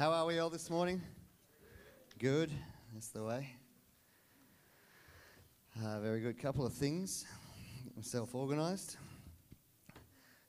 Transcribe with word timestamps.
How 0.00 0.12
are 0.12 0.24
we 0.24 0.38
all 0.38 0.48
this 0.48 0.70
morning? 0.70 1.02
Good. 2.18 2.50
That's 2.94 3.08
the 3.08 3.22
way. 3.22 3.50
Uh, 5.78 6.00
very 6.00 6.22
good. 6.22 6.38
Couple 6.38 6.64
of 6.64 6.72
things. 6.72 7.26
Organised. 8.34 8.96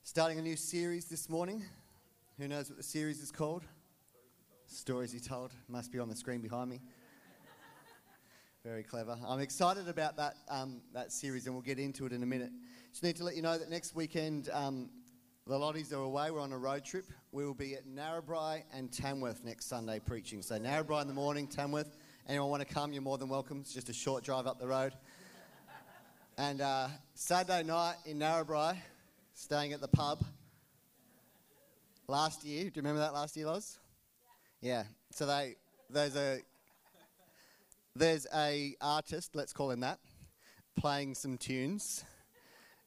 Starting 0.04 0.38
a 0.38 0.40
new 0.40 0.56
series 0.56 1.04
this 1.04 1.28
morning. 1.28 1.62
Who 2.38 2.48
knows 2.48 2.70
what 2.70 2.78
the 2.78 2.82
series 2.82 3.20
is 3.20 3.30
called? 3.30 3.64
Stories 4.68 5.12
He 5.12 5.20
Told. 5.20 5.52
Must 5.68 5.92
be 5.92 5.98
on 5.98 6.08
the 6.08 6.16
screen 6.16 6.40
behind 6.40 6.70
me. 6.70 6.80
Very 8.64 8.82
clever. 8.82 9.18
I'm 9.28 9.40
excited 9.40 9.86
about 9.86 10.16
that, 10.16 10.36
um, 10.48 10.80
that 10.94 11.12
series, 11.12 11.44
and 11.44 11.54
we'll 11.54 11.60
get 11.60 11.78
into 11.78 12.06
it 12.06 12.14
in 12.14 12.22
a 12.22 12.26
minute. 12.26 12.52
Just 12.90 13.02
need 13.02 13.16
to 13.16 13.24
let 13.24 13.36
you 13.36 13.42
know 13.42 13.58
that 13.58 13.68
next 13.68 13.94
weekend, 13.94 14.48
um, 14.50 14.88
the 15.52 15.58
Lotties 15.58 15.92
are 15.92 15.96
away. 15.96 16.30
We're 16.30 16.40
on 16.40 16.50
a 16.52 16.56
road 16.56 16.82
trip. 16.82 17.04
We 17.30 17.44
will 17.44 17.52
be 17.52 17.74
at 17.74 17.86
Narrabri 17.86 18.62
and 18.72 18.90
Tamworth 18.90 19.44
next 19.44 19.66
Sunday 19.66 19.98
preaching. 19.98 20.40
So 20.40 20.58
Narrabri 20.58 21.02
in 21.02 21.08
the 21.08 21.12
morning, 21.12 21.46
Tamworth. 21.46 21.94
Anyone 22.26 22.48
want 22.48 22.66
to 22.66 22.74
come? 22.74 22.94
You're 22.94 23.02
more 23.02 23.18
than 23.18 23.28
welcome. 23.28 23.58
It's 23.60 23.74
just 23.74 23.90
a 23.90 23.92
short 23.92 24.24
drive 24.24 24.46
up 24.46 24.58
the 24.58 24.66
road. 24.66 24.94
And 26.38 26.62
uh, 26.62 26.88
Saturday 27.12 27.64
night 27.64 27.96
in 28.06 28.18
Narrabri, 28.18 28.78
staying 29.34 29.74
at 29.74 29.82
the 29.82 29.88
pub. 29.88 30.24
Last 32.08 32.46
year, 32.46 32.62
do 32.62 32.66
you 32.68 32.72
remember 32.76 33.00
that 33.00 33.12
last 33.12 33.36
year, 33.36 33.44
Loz? 33.44 33.78
Yeah. 34.62 34.84
So 35.10 35.26
they 35.26 35.56
there's 35.90 36.16
a 36.16 36.40
there's 37.94 38.26
a 38.34 38.74
artist, 38.80 39.36
let's 39.36 39.52
call 39.52 39.70
him 39.70 39.80
that, 39.80 39.98
playing 40.78 41.14
some 41.14 41.36
tunes 41.36 42.06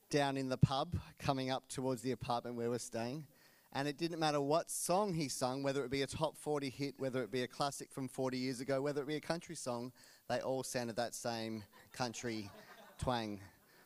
down 0.09 0.37
in 0.37 0.49
the 0.49 0.57
pub 0.57 0.97
coming 1.19 1.49
up 1.49 1.67
towards 1.67 2.01
the 2.01 2.11
apartment 2.11 2.55
where 2.55 2.69
we're 2.69 2.77
staying. 2.79 3.25
And 3.73 3.87
it 3.89 3.97
didn't 3.97 4.19
matter 4.19 4.39
what 4.39 4.71
song 4.71 5.13
he 5.13 5.27
sung, 5.27 5.61
whether 5.61 5.83
it 5.83 5.91
be 5.91 6.01
a 6.01 6.07
top 6.07 6.37
40 6.37 6.69
hit, 6.69 6.95
whether 6.97 7.21
it 7.23 7.31
be 7.31 7.43
a 7.43 7.47
classic 7.47 7.91
from 7.91 8.07
40 8.07 8.37
years 8.37 8.61
ago, 8.61 8.81
whether 8.81 9.01
it 9.01 9.07
be 9.07 9.17
a 9.17 9.21
country 9.21 9.55
song, 9.55 9.91
they 10.29 10.39
all 10.39 10.63
sounded 10.63 10.95
that 10.95 11.13
same 11.13 11.63
country 11.91 12.49
twang, 12.97 13.41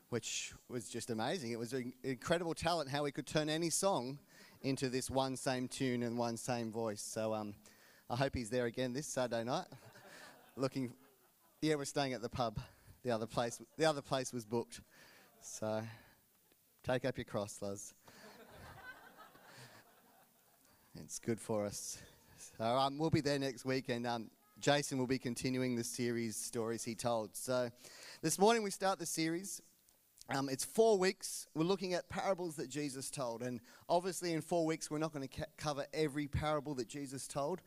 which 0.09 0.53
was 0.69 0.89
just 0.89 1.09
amazing. 1.09 1.51
It 1.51 1.57
was 1.57 1.73
an 1.73 1.91
incredible 2.03 2.53
talent 2.53 2.89
how 2.89 3.03
he 3.05 3.11
could 3.11 3.25
turn 3.25 3.49
any 3.49 3.71
song 3.71 4.19
into 4.61 4.89
this 4.89 5.09
one 5.09 5.35
same 5.35 5.67
tune 5.67 6.03
and 6.03 6.17
one 6.17 6.37
same 6.37 6.71
voice. 6.71 7.01
So 7.01 7.33
um, 7.33 7.55
I 8.09 8.15
hope 8.15 8.35
he's 8.35 8.51
there 8.51 8.65
again 8.65 8.93
this 8.93 9.07
Saturday 9.07 9.43
night. 9.43 9.67
Looking, 10.55 10.93
yeah, 11.61 11.75
we're 11.75 11.85
staying 11.85 12.13
at 12.13 12.21
the 12.21 12.29
pub. 12.29 12.59
The 13.03 13.11
other 13.11 13.25
place, 13.25 13.59
the 13.77 13.85
other 13.85 14.01
place 14.01 14.33
was 14.33 14.45
booked. 14.45 14.81
So 15.41 15.81
Take 16.83 17.05
up 17.05 17.17
your 17.17 17.25
cross, 17.25 17.61
Luz. 17.61 17.93
it's 20.95 21.19
good 21.19 21.39
for 21.39 21.65
us. 21.65 21.97
So 22.57 22.63
um, 22.63 22.97
we'll 22.97 23.09
be 23.09 23.21
there 23.21 23.37
next 23.37 23.65
week, 23.65 23.89
and 23.89 24.07
um, 24.07 24.31
Jason 24.59 24.97
will 24.97 25.07
be 25.07 25.19
continuing 25.19 25.75
the 25.75 25.83
series, 25.83 26.35
Stories 26.37 26.83
He 26.83 26.95
Told. 26.95 27.35
So 27.35 27.69
this 28.21 28.39
morning 28.39 28.63
we 28.63 28.71
start 28.71 28.97
the 28.97 29.05
series. 29.05 29.61
Um, 30.29 30.47
it's 30.47 30.63
four 30.63 30.97
weeks. 30.97 31.47
We're 31.53 31.65
looking 31.65 31.93
at 31.95 32.07
parables 32.09 32.55
that 32.55 32.69
Jesus 32.69 33.09
told. 33.09 33.41
And 33.41 33.59
obviously, 33.89 34.31
in 34.33 34.41
four 34.41 34.65
weeks, 34.65 34.89
we're 34.89 34.99
not 34.99 35.11
going 35.11 35.27
to 35.27 35.39
ca- 35.41 35.49
cover 35.57 35.85
every 35.93 36.27
parable 36.27 36.75
that 36.75 36.87
Jesus 36.87 37.27
told 37.27 37.61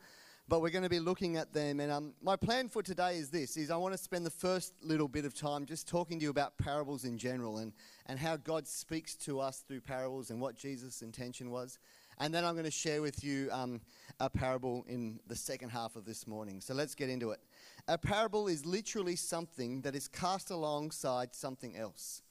but 0.47 0.61
we're 0.61 0.69
going 0.69 0.83
to 0.83 0.89
be 0.89 0.99
looking 0.99 1.37
at 1.37 1.53
them. 1.53 1.79
And 1.79 1.91
um, 1.91 2.13
my 2.21 2.35
plan 2.35 2.69
for 2.69 2.83
today 2.83 3.17
is 3.17 3.29
this: 3.29 3.57
is 3.57 3.71
I 3.71 3.77
want 3.77 3.93
to 3.93 3.97
spend 3.97 4.25
the 4.25 4.31
first 4.31 4.73
little 4.81 5.07
bit 5.07 5.25
of 5.25 5.33
time 5.33 5.65
just 5.65 5.87
talking 5.87 6.19
to 6.19 6.23
you 6.23 6.29
about 6.29 6.57
parables 6.57 7.05
in 7.05 7.17
general 7.17 7.57
and 7.57 7.73
and 8.05 8.19
how 8.19 8.37
God 8.37 8.67
speaks 8.67 9.15
to 9.17 9.39
us 9.39 9.63
through 9.67 9.81
parables 9.81 10.29
and 10.29 10.41
what 10.41 10.55
Jesus' 10.55 11.01
intention 11.01 11.49
was. 11.49 11.79
And 12.19 12.33
then 12.33 12.45
I'm 12.45 12.53
going 12.53 12.65
to 12.65 12.71
share 12.71 13.01
with 13.01 13.23
you 13.23 13.49
um, 13.51 13.81
a 14.19 14.29
parable 14.29 14.85
in 14.87 15.19
the 15.27 15.35
second 15.35 15.69
half 15.69 15.95
of 15.95 16.05
this 16.05 16.27
morning. 16.27 16.61
So 16.61 16.73
let's 16.73 16.93
get 16.93 17.09
into 17.09 17.31
it. 17.31 17.39
A 17.87 17.97
parable 17.97 18.47
is 18.47 18.65
literally 18.65 19.15
something 19.15 19.81
that 19.81 19.95
is 19.95 20.07
cast 20.07 20.51
alongside 20.51 21.33
something 21.33 21.75
else. 21.75 22.21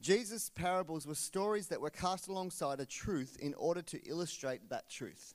Jesus' 0.00 0.50
parables 0.50 1.06
were 1.06 1.14
stories 1.14 1.68
that 1.68 1.80
were 1.80 1.90
cast 1.90 2.28
alongside 2.28 2.80
a 2.80 2.86
truth 2.86 3.36
in 3.40 3.54
order 3.54 3.82
to 3.82 4.00
illustrate 4.08 4.68
that 4.68 4.88
truth. 4.88 5.34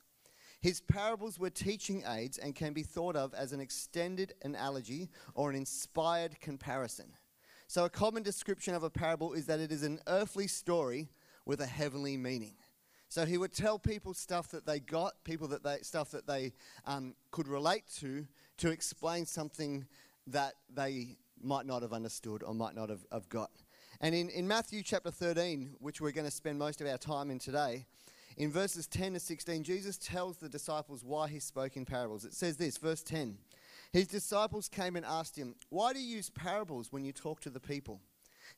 His 0.60 0.82
parables 0.82 1.40
were 1.40 1.50
teaching 1.50 2.04
aids 2.08 2.38
and 2.38 2.56
can 2.56 2.74
be 2.74 2.84
thought 2.84 3.16
of 3.16 3.34
as 3.34 3.54
an 3.54 3.60
extended 3.60 4.34
analogy 4.44 5.10
or 5.36 5.50
an 5.50 5.56
inspired 5.56 6.40
comparison. 6.40 7.14
So, 7.68 7.86
a 7.86 7.90
common 7.90 8.24
description 8.24 8.74
of 8.74 8.84
a 8.84 8.90
parable 8.90 9.34
is 9.34 9.46
that 9.48 9.60
it 9.60 9.72
is 9.72 9.84
an 9.84 10.00
earthly 10.08 10.48
story 10.48 11.10
with 11.46 11.62
a 11.62 11.66
heavenly 11.66 12.18
meaning. 12.18 12.56
So 13.10 13.26
he 13.26 13.38
would 13.38 13.54
tell 13.54 13.80
people 13.80 14.14
stuff 14.14 14.50
that 14.50 14.66
they 14.66 14.80
got, 14.80 15.24
people 15.24 15.48
that 15.50 15.64
they 15.64 15.78
stuff 15.82 16.12
that 16.12 16.28
they 16.28 16.54
um, 16.86 17.16
could 17.32 17.48
relate 17.48 17.84
to, 18.00 18.28
to 18.58 18.70
explain 18.70 19.26
something 19.26 19.86
that 20.28 20.56
they 20.74 21.18
might 21.42 21.66
not 21.66 21.84
have 21.84 21.94
understood 21.94 22.44
or 22.44 22.54
might 22.54 22.76
not 22.76 22.90
have, 22.90 23.06
have 23.12 23.30
got. 23.30 23.52
And 24.02 24.14
in, 24.14 24.30
in 24.30 24.48
Matthew 24.48 24.84
chapter 24.84 25.10
13, 25.10 25.76
which 25.80 26.02
we're 26.02 26.12
going 26.12 26.28
to 26.28 26.32
spend 26.32 26.60
most 26.60 26.82
of 26.82 26.88
our 26.88 26.98
time 26.98 27.32
in 27.32 27.40
today, 27.40 27.86
in 28.38 28.52
verses 28.52 28.86
10 28.86 29.14
to 29.14 29.20
16, 29.20 29.64
Jesus 29.64 29.98
tells 29.98 30.38
the 30.38 30.48
disciples 30.48 31.04
why 31.04 31.28
he 31.28 31.40
spoke 31.40 31.76
in 31.76 31.86
parables. 31.86 32.24
It 32.24 32.34
says 32.34 32.56
this, 32.56 32.78
verse 32.78 33.02
10 33.02 33.40
His 33.92 34.08
disciples 34.08 34.70
came 34.70 34.96
and 34.96 35.06
asked 35.06 35.36
him, 35.36 35.56
Why 35.70 35.92
do 35.92 36.00
you 36.00 36.18
use 36.18 36.30
parables 36.30 36.92
when 36.92 37.04
you 37.04 37.12
talk 37.12 37.42
to 37.42 37.50
the 37.50 37.60
people? 37.60 38.00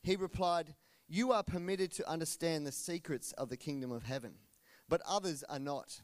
He 0.04 0.18
replied, 0.18 0.76
You 1.08 1.32
are 1.32 1.44
permitted 1.44 1.94
to 1.94 2.10
understand 2.10 2.68
the 2.68 2.74
secrets 2.74 3.32
of 3.34 3.48
the 3.48 3.58
kingdom 3.58 3.90
of 3.90 4.04
heaven, 4.04 4.34
but 4.90 5.02
others 5.08 5.46
are 5.48 5.60
not. 5.60 6.02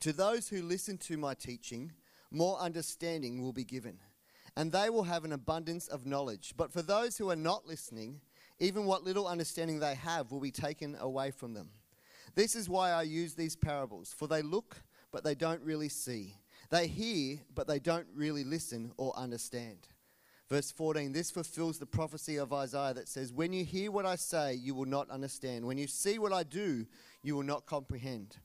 To 0.00 0.12
those 0.12 0.48
who 0.48 0.62
listen 0.62 0.98
to 0.98 1.16
my 1.16 1.32
teaching, 1.32 1.92
more 2.30 2.58
understanding 2.58 3.42
will 3.42 3.54
be 3.54 3.64
given, 3.64 3.98
and 4.56 4.72
they 4.72 4.90
will 4.90 5.04
have 5.04 5.24
an 5.24 5.32
abundance 5.32 5.88
of 5.88 6.04
knowledge. 6.04 6.52
But 6.54 6.70
for 6.70 6.82
those 6.82 7.16
who 7.16 7.30
are 7.30 7.36
not 7.36 7.66
listening, 7.66 8.20
even 8.58 8.84
what 8.84 9.04
little 9.04 9.26
understanding 9.26 9.80
they 9.80 9.94
have 9.94 10.30
will 10.30 10.40
be 10.40 10.50
taken 10.50 10.96
away 11.00 11.30
from 11.30 11.54
them. 11.54 11.70
This 12.34 12.54
is 12.54 12.68
why 12.68 12.90
I 12.90 13.02
use 13.02 13.34
these 13.34 13.56
parables, 13.56 14.14
for 14.16 14.28
they 14.28 14.42
look, 14.42 14.76
but 15.12 15.24
they 15.24 15.34
don't 15.34 15.62
really 15.62 15.88
see. 15.88 16.34
They 16.70 16.86
hear, 16.86 17.38
but 17.54 17.66
they 17.66 17.80
don't 17.80 18.06
really 18.14 18.44
listen 18.44 18.92
or 18.96 19.16
understand. 19.16 19.88
Verse 20.48 20.70
14 20.72 21.12
This 21.12 21.30
fulfills 21.30 21.78
the 21.78 21.86
prophecy 21.86 22.36
of 22.36 22.52
Isaiah 22.52 22.94
that 22.94 23.08
says, 23.08 23.32
When 23.32 23.52
you 23.52 23.64
hear 23.64 23.90
what 23.90 24.06
I 24.06 24.16
say, 24.16 24.54
you 24.54 24.74
will 24.74 24.86
not 24.86 25.10
understand. 25.10 25.64
When 25.64 25.78
you 25.78 25.86
see 25.86 26.18
what 26.18 26.32
I 26.32 26.42
do, 26.42 26.86
you 27.22 27.36
will 27.36 27.44
not 27.44 27.66
comprehend. 27.66 28.36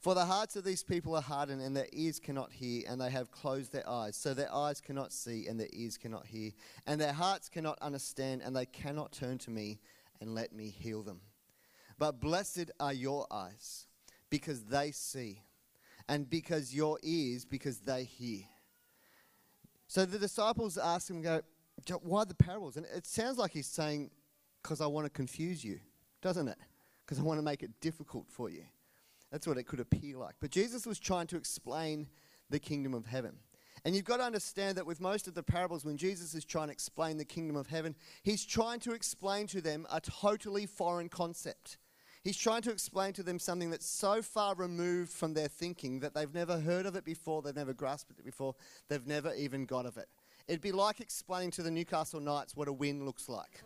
For 0.00 0.14
the 0.14 0.26
hearts 0.26 0.54
of 0.54 0.64
these 0.64 0.82
people 0.82 1.16
are 1.16 1.22
hardened, 1.22 1.62
and 1.62 1.74
their 1.74 1.88
ears 1.92 2.20
cannot 2.20 2.52
hear, 2.52 2.82
and 2.86 3.00
they 3.00 3.10
have 3.10 3.30
closed 3.30 3.72
their 3.72 3.88
eyes. 3.88 4.16
So 4.16 4.34
their 4.34 4.54
eyes 4.54 4.80
cannot 4.80 5.14
see, 5.14 5.46
and 5.46 5.58
their 5.58 5.70
ears 5.72 5.96
cannot 5.96 6.26
hear, 6.26 6.50
and 6.86 7.00
their 7.00 7.14
hearts 7.14 7.48
cannot 7.48 7.78
understand, 7.80 8.42
and 8.42 8.54
they 8.54 8.66
cannot 8.66 9.12
turn 9.12 9.38
to 9.38 9.50
me 9.50 9.80
and 10.20 10.34
let 10.34 10.52
me 10.52 10.68
heal 10.68 11.02
them. 11.02 11.20
But 11.98 12.20
blessed 12.20 12.70
are 12.80 12.92
your 12.92 13.26
eyes 13.30 13.86
because 14.30 14.64
they 14.64 14.90
see, 14.90 15.42
and 16.08 16.28
because 16.28 16.74
your 16.74 16.98
ears 17.02 17.44
because 17.44 17.78
they 17.78 18.04
hear. 18.04 18.42
So 19.86 20.04
the 20.04 20.18
disciples 20.18 20.76
ask 20.76 21.08
him, 21.08 21.22
go, 21.22 21.40
why 22.02 22.24
the 22.24 22.34
parables? 22.34 22.76
And 22.76 22.86
it 22.94 23.06
sounds 23.06 23.38
like 23.38 23.52
he's 23.52 23.66
saying, 23.66 24.10
because 24.62 24.80
I 24.80 24.86
want 24.86 25.06
to 25.06 25.10
confuse 25.10 25.62
you, 25.64 25.78
doesn't 26.20 26.48
it? 26.48 26.58
Because 27.04 27.18
I 27.18 27.22
want 27.22 27.38
to 27.38 27.44
make 27.44 27.62
it 27.62 27.70
difficult 27.80 28.26
for 28.28 28.50
you. 28.50 28.64
That's 29.30 29.46
what 29.46 29.58
it 29.58 29.64
could 29.64 29.80
appear 29.80 30.16
like. 30.16 30.34
But 30.40 30.50
Jesus 30.50 30.86
was 30.86 30.98
trying 30.98 31.26
to 31.28 31.36
explain 31.36 32.08
the 32.50 32.58
kingdom 32.58 32.94
of 32.94 33.06
heaven. 33.06 33.36
And 33.84 33.94
you've 33.94 34.04
got 34.04 34.16
to 34.16 34.22
understand 34.22 34.78
that 34.78 34.86
with 34.86 35.00
most 35.00 35.28
of 35.28 35.34
the 35.34 35.42
parables, 35.42 35.84
when 35.84 35.96
Jesus 35.96 36.34
is 36.34 36.44
trying 36.44 36.68
to 36.68 36.72
explain 36.72 37.18
the 37.18 37.24
kingdom 37.24 37.56
of 37.56 37.66
heaven, 37.66 37.94
he's 38.22 38.44
trying 38.44 38.80
to 38.80 38.92
explain 38.92 39.46
to 39.48 39.60
them 39.60 39.86
a 39.92 40.00
totally 40.00 40.64
foreign 40.64 41.08
concept. 41.08 41.78
He's 42.24 42.38
trying 42.38 42.62
to 42.62 42.70
explain 42.70 43.12
to 43.14 43.22
them 43.22 43.38
something 43.38 43.68
that's 43.70 43.84
so 43.84 44.22
far 44.22 44.54
removed 44.54 45.12
from 45.12 45.34
their 45.34 45.46
thinking 45.46 46.00
that 46.00 46.14
they've 46.14 46.32
never 46.32 46.58
heard 46.58 46.86
of 46.86 46.96
it 46.96 47.04
before, 47.04 47.42
they've 47.42 47.54
never 47.54 47.74
grasped 47.74 48.18
it 48.18 48.24
before, 48.24 48.54
they've 48.88 49.06
never 49.06 49.34
even 49.34 49.66
got 49.66 49.84
of 49.84 49.98
it. 49.98 50.08
It'd 50.48 50.62
be 50.62 50.72
like 50.72 51.00
explaining 51.00 51.50
to 51.52 51.62
the 51.62 51.70
Newcastle 51.70 52.20
Knights 52.20 52.56
what 52.56 52.66
a 52.66 52.72
win 52.72 53.04
looks 53.04 53.28
like. 53.28 53.62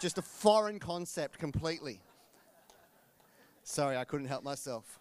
Just 0.00 0.16
a 0.16 0.22
foreign 0.22 0.78
concept 0.78 1.38
completely. 1.38 2.00
Sorry, 3.64 3.96
I 3.96 4.04
couldn't 4.04 4.28
help 4.28 4.44
myself. 4.44 5.00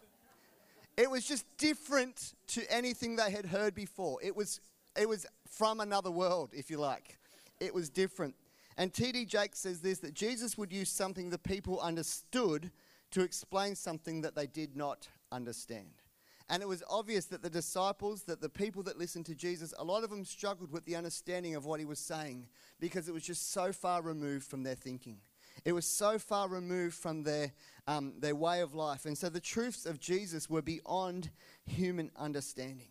It 0.97 1.11
was 1.11 1.27
just 1.27 1.45
different 1.57 2.33
to 2.47 2.63
anything 2.73 3.15
they 3.15 3.29
had 3.29 3.45
heard 3.45 3.75
before. 3.75 4.17
It 4.23 4.35
was, 4.35 4.59
it 4.99 5.07
was 5.07 5.27
from 5.47 5.81
another 5.81 6.09
world, 6.09 6.49
if 6.53 6.71
you 6.71 6.77
like. 6.77 7.19
It 7.59 7.75
was 7.75 7.89
different. 7.89 8.33
And 8.77 8.93
T.D. 8.93 9.25
Jakes 9.25 9.59
says 9.59 9.81
this 9.81 9.99
that 9.99 10.13
Jesus 10.13 10.57
would 10.57 10.71
use 10.71 10.89
something 10.89 11.29
the 11.29 11.37
people 11.37 11.79
understood 11.79 12.71
to 13.11 13.21
explain 13.21 13.75
something 13.75 14.21
that 14.21 14.35
they 14.35 14.47
did 14.47 14.75
not 14.75 15.07
understand. 15.31 16.01
And 16.47 16.61
it 16.61 16.67
was 16.67 16.83
obvious 16.87 17.25
that 17.25 17.41
the 17.41 17.49
disciples, 17.49 18.23
that 18.23 18.41
the 18.41 18.49
people 18.49 18.83
that 18.83 18.99
listened 18.99 19.25
to 19.27 19.35
Jesus, 19.35 19.73
a 19.79 19.83
lot 19.83 20.03
of 20.03 20.11
them 20.11 20.23
struggled 20.23 20.71
with 20.71 20.85
the 20.85 20.95
understanding 20.95 21.55
of 21.55 21.65
what 21.65 21.79
he 21.79 21.85
was 21.85 21.97
saying 21.97 22.47
because 22.79 23.07
it 23.09 23.13
was 23.13 23.23
just 23.23 23.51
so 23.51 23.71
far 23.71 24.03
removed 24.03 24.45
from 24.45 24.61
their 24.61 24.75
thinking. 24.75 25.17
It 25.63 25.71
was 25.71 25.87
so 25.87 26.19
far 26.19 26.47
removed 26.47 26.95
from 26.95 27.23
their, 27.23 27.51
um, 27.87 28.13
their 28.19 28.35
way 28.35 28.61
of 28.61 28.75
life. 28.75 29.05
And 29.05 29.17
so 29.17 29.29
the 29.29 29.39
truths 29.39 29.85
of 29.87 29.99
Jesus 29.99 30.49
were 30.49 30.61
beyond 30.61 31.31
human 31.65 32.11
understanding. 32.15 32.89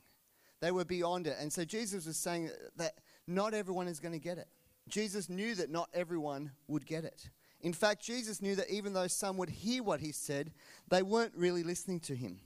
They 0.60 0.72
were 0.72 0.84
beyond 0.84 1.26
it. 1.26 1.36
And 1.38 1.52
so 1.52 1.64
Jesus 1.64 2.06
was 2.06 2.16
saying 2.16 2.50
that 2.76 2.94
not 3.28 3.54
everyone 3.54 3.86
is 3.86 4.00
going 4.00 4.12
to 4.12 4.18
get 4.18 4.38
it. 4.38 4.48
Jesus 4.88 5.28
knew 5.28 5.54
that 5.54 5.70
not 5.70 5.88
everyone 5.94 6.52
would 6.68 6.86
get 6.86 7.04
it. 7.04 7.30
In 7.60 7.72
fact, 7.72 8.02
Jesus 8.02 8.42
knew 8.42 8.54
that 8.56 8.70
even 8.70 8.92
though 8.92 9.06
some 9.06 9.38
would 9.38 9.48
hear 9.48 9.82
what 9.82 10.00
he 10.00 10.12
said, 10.12 10.52
they 10.88 11.02
weren't 11.02 11.34
really 11.34 11.62
listening 11.62 12.00
to 12.00 12.14
him. 12.14 12.40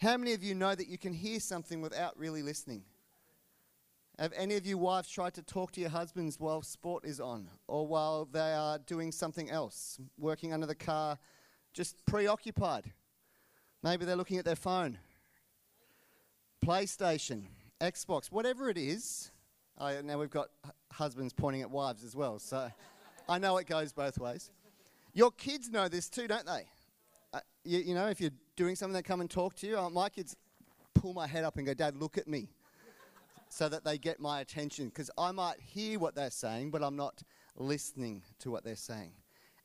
How 0.00 0.16
many 0.16 0.34
of 0.34 0.44
you 0.44 0.54
know 0.54 0.74
that 0.74 0.88
you 0.88 0.98
can 0.98 1.14
hear 1.14 1.40
something 1.40 1.80
without 1.80 2.18
really 2.18 2.42
listening? 2.42 2.84
Have 4.18 4.32
any 4.36 4.56
of 4.56 4.66
you 4.66 4.76
wives 4.76 5.08
tried 5.08 5.34
to 5.34 5.42
talk 5.42 5.72
to 5.72 5.80
your 5.80 5.90
husbands 5.90 6.38
while 6.38 6.60
sport 6.60 7.04
is 7.04 7.20
on 7.20 7.48
or 7.66 7.86
while 7.86 8.24
they 8.24 8.52
are 8.52 8.78
doing 8.78 9.12
something 9.12 9.48
else, 9.48 9.98
working 10.18 10.52
under 10.52 10.66
the 10.66 10.74
car, 10.74 11.18
just 11.72 12.04
preoccupied? 12.04 12.92
Maybe 13.82 14.04
they're 14.04 14.16
looking 14.16 14.38
at 14.38 14.44
their 14.44 14.56
phone, 14.56 14.98
PlayStation, 16.64 17.44
Xbox, 17.80 18.26
whatever 18.32 18.68
it 18.68 18.76
is. 18.76 19.30
Oh, 19.78 20.00
now 20.02 20.18
we've 20.18 20.28
got 20.28 20.48
husbands 20.98 21.32
pointing 21.32 21.62
at 21.62 21.70
wives 21.70 22.02
as 22.02 22.16
well, 22.16 22.40
so 22.40 22.70
I 23.28 23.38
know 23.38 23.56
it 23.58 23.68
goes 23.68 23.92
both 23.92 24.18
ways. 24.18 24.50
Your 25.14 25.30
kids 25.30 25.70
know 25.70 25.88
this 25.88 26.10
too, 26.10 26.26
don't 26.26 26.44
they? 26.44 26.66
Uh, 27.32 27.40
you, 27.64 27.78
you, 27.78 27.94
know, 27.94 28.08
if 28.08 28.20
you're 28.20 28.32
doing 28.56 28.74
something, 28.74 28.94
they 28.94 29.02
come 29.02 29.20
and 29.20 29.30
talk 29.30 29.54
to 29.56 29.66
you. 29.66 29.78
Uh, 29.78 29.88
my 29.90 30.08
kids 30.08 30.36
pull 30.94 31.14
my 31.14 31.28
head 31.28 31.44
up 31.44 31.56
and 31.56 31.66
go, 31.66 31.72
Dad, 31.72 31.96
look 31.96 32.18
at 32.18 32.26
me, 32.26 32.48
so 33.48 33.68
that 33.68 33.84
they 33.84 33.96
get 33.96 34.18
my 34.18 34.40
attention, 34.40 34.88
because 34.88 35.08
I 35.16 35.30
might 35.30 35.60
hear 35.60 36.00
what 36.00 36.16
they're 36.16 36.30
saying, 36.30 36.72
but 36.72 36.82
I'm 36.82 36.96
not 36.96 37.22
listening 37.56 38.22
to 38.40 38.50
what 38.50 38.64
they're 38.64 38.74
saying. 38.74 39.12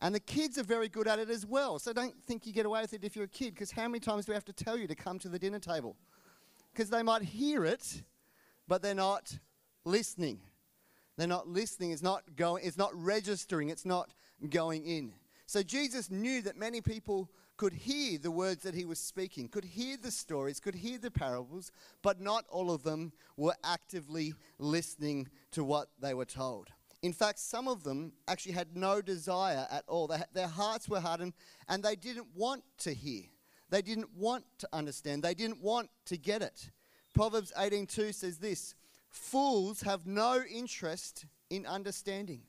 And 0.01 0.13
the 0.13 0.19
kids 0.19 0.59
are 0.59 0.63
very 0.63 0.87
good 0.87 1.07
at 1.07 1.17
it 1.17 1.31
as 1.31 1.45
well. 1.47 1.79
So 1.79 1.93
don't 1.93 2.15
think 2.25 2.45
you 2.45 2.53
get 2.53 2.67
away 2.67 2.81
with 2.81 2.93
it 2.93 3.03
if 3.03 3.15
you're 3.15 3.25
a 3.25 3.27
kid, 3.27 3.55
because 3.55 3.71
how 3.71 3.87
many 3.87 3.99
times 3.99 4.25
do 4.25 4.33
we 4.33 4.35
have 4.35 4.45
to 4.45 4.53
tell 4.53 4.77
you 4.77 4.85
to 4.85 4.95
come 4.95 5.17
to 5.19 5.29
the 5.29 5.39
dinner 5.39 5.59
table? 5.59 5.95
Because 6.71 6.91
they 6.91 7.01
might 7.01 7.23
hear 7.23 7.65
it, 7.65 8.03
but 8.67 8.83
they're 8.83 8.93
not 8.93 9.39
listening. 9.83 10.39
They're 11.17 11.27
not 11.27 11.47
listening. 11.47 11.91
It's 11.91 12.01
not 12.01 12.35
going. 12.35 12.65
It's 12.65 12.77
not 12.77 12.91
registering. 12.93 13.69
It's 13.69 13.85
not 13.85 14.13
going 14.49 14.85
in. 14.85 15.13
So 15.45 15.61
Jesus 15.61 16.09
knew 16.09 16.41
that 16.41 16.57
many 16.57 16.81
people 16.81 17.29
could 17.57 17.73
hear 17.73 18.17
the 18.17 18.31
words 18.31 18.63
that 18.63 18.73
he 18.73 18.85
was 18.85 18.99
speaking, 18.99 19.47
could 19.47 19.65
hear 19.65 19.95
the 19.95 20.11
stories, 20.11 20.59
could 20.59 20.75
hear 20.75 20.97
the 20.97 21.11
parables, 21.11 21.71
but 22.01 22.19
not 22.19 22.45
all 22.49 22.71
of 22.71 22.83
them 22.83 23.13
were 23.37 23.55
actively 23.63 24.33
listening 24.57 25.27
to 25.51 25.63
what 25.63 25.89
they 26.01 26.13
were 26.13 26.25
told. 26.25 26.69
In 27.03 27.13
fact, 27.13 27.39
some 27.39 27.67
of 27.67 27.83
them 27.83 28.13
actually 28.27 28.53
had 28.53 28.75
no 28.75 29.01
desire 29.01 29.67
at 29.69 29.83
all. 29.87 30.07
Had, 30.07 30.27
their 30.33 30.47
hearts 30.47 30.87
were 30.87 31.01
hardened 31.01 31.33
and 31.67 31.83
they 31.83 31.95
didn't 31.95 32.27
want 32.33 32.63
to 32.79 32.93
hear. 32.93 33.23
They 33.69 33.81
didn't 33.81 34.09
want 34.15 34.45
to 34.59 34.69
understand. 34.71 35.21
They 35.21 35.33
didn't 35.33 35.61
want 35.61 35.89
to 36.05 36.17
get 36.17 36.41
it. 36.41 36.71
Proverbs 37.13 37.51
18:2 37.57 38.13
says 38.13 38.37
this, 38.37 38.73
Fools 39.13 39.81
have 39.81 40.07
no 40.07 40.41
interest 40.51 41.25
in 41.51 41.67
understanding. 41.67 42.41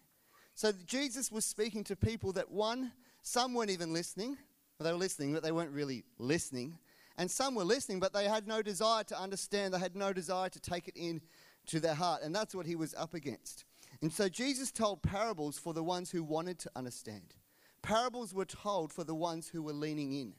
So 0.55 0.73
Jesus 0.87 1.31
was 1.31 1.45
speaking 1.45 1.85
to 1.85 1.95
people 1.95 2.33
that 2.33 2.51
one, 2.51 2.91
some 3.21 3.53
weren't 3.53 3.71
even 3.71 3.93
listening. 3.93 4.39
They 4.81 4.91
were 4.91 4.99
listening, 4.99 5.35
but 5.35 5.43
they 5.43 5.53
weren't 5.53 5.73
really 5.73 6.05
listening. 6.19 6.79
And 7.19 7.31
some 7.31 7.55
were 7.55 7.65
listening, 7.65 8.01
but 8.01 8.15
they 8.15 8.25
had 8.25 8.49
no 8.49 8.63
desire 8.63 9.05
to 9.05 9.21
understand. 9.21 9.75
They 9.75 9.79
had 9.79 9.95
no 9.95 10.15
desire 10.15 10.49
to 10.49 10.61
take 10.61 10.89
it 10.89 10.97
in 10.97 11.21
to 11.67 11.81
their 11.81 11.95
heart. 11.95 12.23
And 12.23 12.35
that's 12.35 12.55
what 12.55 12.67
he 12.67 12.77
was 12.77 12.95
up 12.95 13.13
against. 13.13 13.65
And 14.01 14.11
so 14.11 14.29
Jesus 14.29 14.73
told 14.73 15.03
parables 15.03 15.59
for 15.59 15.75
the 15.75 15.85
ones 15.85 16.11
who 16.11 16.25
wanted 16.25 16.59
to 16.61 16.71
understand. 16.75 17.35
Parables 17.83 18.33
were 18.33 18.47
told 18.47 18.91
for 18.91 19.05
the 19.05 19.15
ones 19.15 19.49
who 19.49 19.63
were 19.63 19.75
leaning 19.75 20.13
in. 20.13 20.33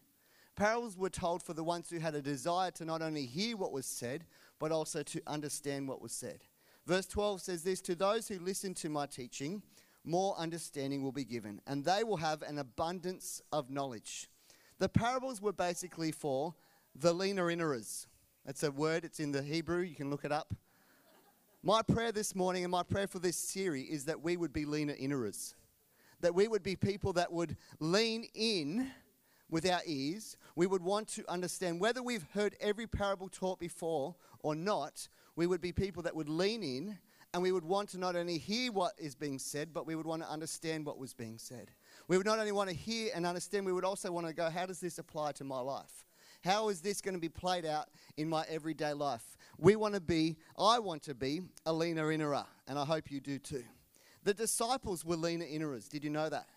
Parables 0.55 0.97
were 0.97 1.09
told 1.09 1.43
for 1.43 1.53
the 1.53 1.63
ones 1.63 1.89
who 1.89 1.99
had 1.99 2.15
a 2.15 2.21
desire 2.21 2.71
to 2.71 2.85
not 2.85 3.01
only 3.01 3.25
hear 3.25 3.57
what 3.57 3.73
was 3.73 3.85
said, 3.85 4.25
but 4.59 4.71
also 4.71 5.03
to 5.03 5.21
understand 5.27 5.87
what 5.87 6.01
was 6.01 6.13
said. 6.13 6.45
Verse 6.85 7.05
12 7.07 7.41
says 7.41 7.63
this 7.63 7.81
To 7.81 7.95
those 7.95 8.27
who 8.27 8.39
listen 8.39 8.73
to 8.75 8.89
my 8.89 9.05
teaching, 9.05 9.61
more 10.05 10.37
understanding 10.37 11.03
will 11.03 11.11
be 11.11 11.25
given, 11.25 11.61
and 11.67 11.83
they 11.83 12.03
will 12.03 12.17
have 12.17 12.41
an 12.43 12.59
abundance 12.59 13.41
of 13.51 13.69
knowledge. 13.69 14.29
The 14.77 14.87
parables 14.87 15.41
were 15.41 15.53
basically 15.53 16.11
for 16.11 16.53
the 16.95 17.13
leaner 17.13 17.49
innerers. 17.49 18.07
That's 18.45 18.63
a 18.63 18.71
word, 18.71 19.03
it's 19.03 19.19
in 19.19 19.31
the 19.31 19.41
Hebrew, 19.41 19.81
you 19.81 19.95
can 19.95 20.09
look 20.09 20.23
it 20.23 20.31
up. 20.31 20.53
My 21.63 21.81
prayer 21.81 22.11
this 22.11 22.35
morning 22.35 22.63
and 22.63 22.71
my 22.71 22.83
prayer 22.83 23.07
for 23.07 23.17
this 23.17 23.35
series 23.35 23.89
is 23.89 24.05
that 24.05 24.21
we 24.21 24.37
would 24.37 24.53
be 24.53 24.65
leaner 24.65 24.93
innerers. 24.93 25.55
That 26.21 26.35
we 26.35 26.47
would 26.47 26.61
be 26.61 26.75
people 26.75 27.13
that 27.13 27.31
would 27.31 27.57
lean 27.79 28.27
in 28.35 28.91
with 29.49 29.69
our 29.69 29.81
ears. 29.85 30.37
We 30.55 30.67
would 30.67 30.81
want 30.81 31.07
to 31.09 31.29
understand 31.29 31.79
whether 31.79 32.01
we've 32.01 32.25
heard 32.33 32.55
every 32.59 32.87
parable 32.87 33.29
taught 33.29 33.59
before 33.59 34.15
or 34.39 34.55
not. 34.55 35.07
We 35.35 35.47
would 35.47 35.61
be 35.61 35.71
people 35.71 36.03
that 36.03 36.15
would 36.15 36.29
lean 36.29 36.63
in 36.63 36.97
and 37.33 37.43
we 37.43 37.51
would 37.51 37.65
want 37.65 37.89
to 37.89 37.97
not 37.97 38.15
only 38.15 38.37
hear 38.37 38.71
what 38.71 38.93
is 38.97 39.13
being 39.13 39.39
said, 39.39 39.73
but 39.73 39.85
we 39.85 39.95
would 39.95 40.05
want 40.05 40.21
to 40.21 40.29
understand 40.29 40.85
what 40.85 40.97
was 40.97 41.13
being 41.13 41.37
said. 41.37 41.69
We 42.07 42.15
would 42.15 42.25
not 42.25 42.39
only 42.39 42.53
want 42.53 42.69
to 42.69 42.75
hear 42.75 43.11
and 43.13 43.25
understand, 43.25 43.65
we 43.65 43.73
would 43.73 43.83
also 43.83 44.09
want 44.09 44.25
to 44.25 44.33
go, 44.33 44.49
how 44.49 44.65
does 44.65 44.79
this 44.79 44.99
apply 44.99 45.33
to 45.33 45.43
my 45.43 45.59
life? 45.59 46.05
How 46.45 46.69
is 46.69 46.79
this 46.79 47.01
going 47.01 47.15
to 47.15 47.19
be 47.19 47.27
played 47.27 47.65
out 47.65 47.87
in 48.15 48.29
my 48.29 48.45
everyday 48.47 48.93
life? 48.93 49.35
We 49.57 49.75
want 49.75 49.95
to 49.95 49.99
be, 49.99 50.37
I 50.57 50.79
want 50.79 51.03
to 51.03 51.13
be 51.13 51.41
a 51.65 51.73
leaner 51.73 52.11
innerer, 52.11 52.45
and 52.67 52.79
I 52.79 52.85
hope 52.85 53.11
you 53.11 53.19
do 53.19 53.37
too. 53.37 53.63
The 54.23 54.33
disciples 54.33 55.03
were 55.03 55.17
leaner 55.17 55.45
innerers. 55.45 55.89
Did 55.89 56.03
you 56.03 56.09
know 56.09 56.29
that? 56.29 56.47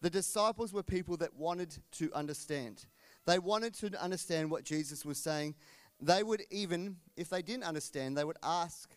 The 0.00 0.10
disciples 0.10 0.72
were 0.72 0.82
people 0.82 1.16
that 1.18 1.34
wanted 1.34 1.76
to 1.92 2.12
understand. 2.12 2.86
They 3.26 3.38
wanted 3.38 3.74
to 3.74 4.02
understand 4.02 4.50
what 4.50 4.64
Jesus 4.64 5.04
was 5.04 5.18
saying. 5.18 5.54
They 6.00 6.22
would 6.22 6.42
even, 6.50 6.96
if 7.16 7.28
they 7.28 7.42
didn't 7.42 7.64
understand, 7.64 8.16
they 8.16 8.24
would 8.24 8.36
ask 8.42 8.94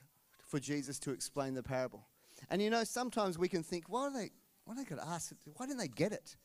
for 0.47 0.59
Jesus 0.59 0.99
to 0.99 1.11
explain 1.11 1.53
the 1.53 1.63
parable. 1.63 2.05
And 2.49 2.61
you 2.61 2.69
know, 2.69 2.83
sometimes 2.83 3.39
we 3.39 3.47
can 3.47 3.63
think, 3.63 3.85
why 3.87 4.03
are 4.03 4.13
they, 4.13 4.29
why 4.65 4.75
they 4.75 4.83
got 4.83 4.99
to 4.99 5.07
ask? 5.07 5.33
Why 5.57 5.65
didn't 5.65 5.79
they 5.79 5.87
get 5.87 6.11
it? 6.11 6.35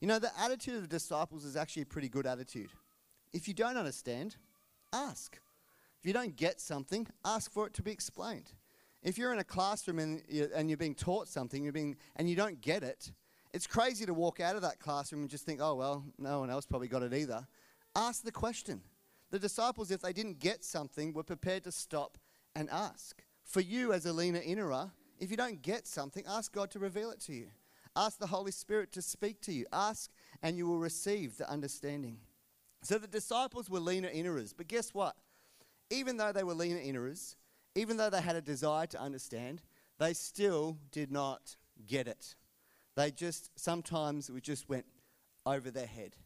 You 0.00 0.08
know, 0.08 0.18
the 0.18 0.30
attitude 0.38 0.76
of 0.76 0.82
the 0.82 0.88
disciples 0.88 1.44
is 1.44 1.56
actually 1.56 1.82
a 1.82 1.86
pretty 1.86 2.08
good 2.08 2.26
attitude. 2.26 2.70
If 3.32 3.48
you 3.48 3.54
don't 3.54 3.76
understand, 3.76 4.36
ask. 4.92 5.38
If 5.98 6.06
you 6.06 6.12
don't 6.12 6.36
get 6.36 6.60
something, 6.60 7.06
ask 7.24 7.52
for 7.52 7.66
it 7.66 7.74
to 7.74 7.82
be 7.82 7.90
explained. 7.90 8.52
If 9.02 9.18
you're 9.18 9.32
in 9.32 9.38
a 9.38 9.44
classroom 9.44 9.98
and 9.98 10.22
you're, 10.28 10.48
and 10.54 10.68
you're 10.68 10.76
being 10.76 10.94
taught 10.94 11.28
something 11.28 11.62
you're 11.62 11.72
being, 11.72 11.96
and 12.16 12.28
you 12.28 12.36
don't 12.36 12.60
get 12.60 12.82
it, 12.82 13.12
it's 13.56 13.66
crazy 13.66 14.04
to 14.04 14.12
walk 14.12 14.38
out 14.38 14.54
of 14.54 14.60
that 14.60 14.80
classroom 14.80 15.22
and 15.22 15.30
just 15.30 15.46
think, 15.46 15.60
oh, 15.62 15.74
well, 15.76 16.04
no 16.18 16.40
one 16.40 16.50
else 16.50 16.66
probably 16.66 16.88
got 16.88 17.02
it 17.02 17.14
either. 17.14 17.46
Ask 17.94 18.22
the 18.22 18.30
question. 18.30 18.82
The 19.30 19.38
disciples, 19.38 19.90
if 19.90 20.02
they 20.02 20.12
didn't 20.12 20.40
get 20.40 20.62
something, 20.62 21.14
were 21.14 21.22
prepared 21.22 21.64
to 21.64 21.72
stop 21.72 22.18
and 22.54 22.68
ask. 22.68 23.24
For 23.44 23.62
you, 23.62 23.94
as 23.94 24.04
a 24.04 24.12
leaner 24.12 24.40
innerer, 24.40 24.90
if 25.18 25.30
you 25.30 25.38
don't 25.38 25.62
get 25.62 25.86
something, 25.86 26.22
ask 26.28 26.52
God 26.52 26.70
to 26.72 26.78
reveal 26.78 27.10
it 27.10 27.20
to 27.22 27.32
you. 27.32 27.46
Ask 27.96 28.18
the 28.18 28.26
Holy 28.26 28.52
Spirit 28.52 28.92
to 28.92 29.00
speak 29.00 29.40
to 29.42 29.54
you. 29.54 29.64
Ask, 29.72 30.10
and 30.42 30.58
you 30.58 30.66
will 30.66 30.78
receive 30.78 31.38
the 31.38 31.50
understanding. 31.50 32.18
So 32.82 32.98
the 32.98 33.06
disciples 33.06 33.70
were 33.70 33.80
leaner 33.80 34.10
innerers. 34.10 34.52
But 34.54 34.68
guess 34.68 34.92
what? 34.92 35.16
Even 35.88 36.18
though 36.18 36.32
they 36.32 36.44
were 36.44 36.52
leaner 36.52 36.80
innerers, 36.80 37.36
even 37.74 37.96
though 37.96 38.10
they 38.10 38.20
had 38.20 38.36
a 38.36 38.42
desire 38.42 38.86
to 38.88 39.00
understand, 39.00 39.62
they 39.98 40.12
still 40.12 40.76
did 40.92 41.10
not 41.10 41.56
get 41.86 42.06
it. 42.06 42.34
They 42.96 43.10
just, 43.10 43.50
sometimes 43.56 44.30
it 44.30 44.42
just 44.42 44.68
went 44.68 44.86
over 45.44 45.70
their 45.70 45.86
head. 45.86 46.16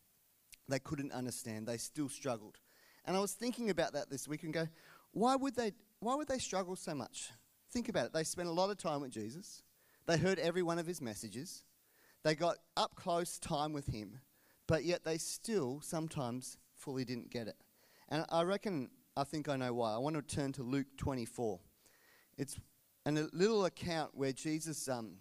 They 0.69 0.79
couldn't 0.79 1.13
understand. 1.13 1.67
They 1.67 1.77
still 1.77 2.09
struggled. 2.09 2.59
And 3.05 3.17
I 3.17 3.21
was 3.21 3.33
thinking 3.33 3.71
about 3.71 3.93
that 3.95 4.09
this 4.09 4.29
week 4.29 4.45
and 4.45 4.53
go, 4.53 4.69
why 5.13 5.35
would 5.37 5.57
they, 5.57 5.73
why 5.99 6.15
would 6.15 6.29
they 6.29 6.39
struggle 6.39 6.77
so 6.77 6.95
much? 6.95 7.31
Think 7.73 7.89
about 7.89 8.07
it. 8.07 8.13
They 8.13 8.25
spent 8.25 8.49
a 8.49 8.53
lot 8.53 8.71
of 8.71 8.79
time 8.79 9.01
with 9.01 9.11
Jesus. 9.11 9.63
They 10.07 10.17
heard 10.17 10.39
every 10.39 10.63
one 10.63 10.79
of 10.79 10.87
his 10.87 11.01
messages. 11.01 11.65
They 12.23 12.35
got 12.35 12.59
up 12.77 12.95
close 12.95 13.39
time 13.39 13.73
with 13.73 13.87
him, 13.87 14.21
but 14.67 14.85
yet 14.85 15.05
they 15.05 15.19
still 15.19 15.81
sometimes 15.83 16.57
fully 16.75 17.05
didn't 17.05 17.31
get 17.31 17.49
it. 17.49 17.57
And 18.09 18.25
I 18.29 18.43
reckon, 18.43 18.91
I 19.17 19.25
think 19.25 19.49
I 19.49 19.57
know 19.57 19.73
why. 19.73 19.95
I 19.95 19.99
want 19.99 20.17
to 20.17 20.23
turn 20.23 20.53
to 20.53 20.63
Luke 20.63 20.87
24. 20.99 21.61
It's 22.39 22.59
a 23.07 23.11
little 23.11 23.65
account 23.65 24.11
where 24.15 24.33
Jesus 24.33 24.89
um, 24.89 25.17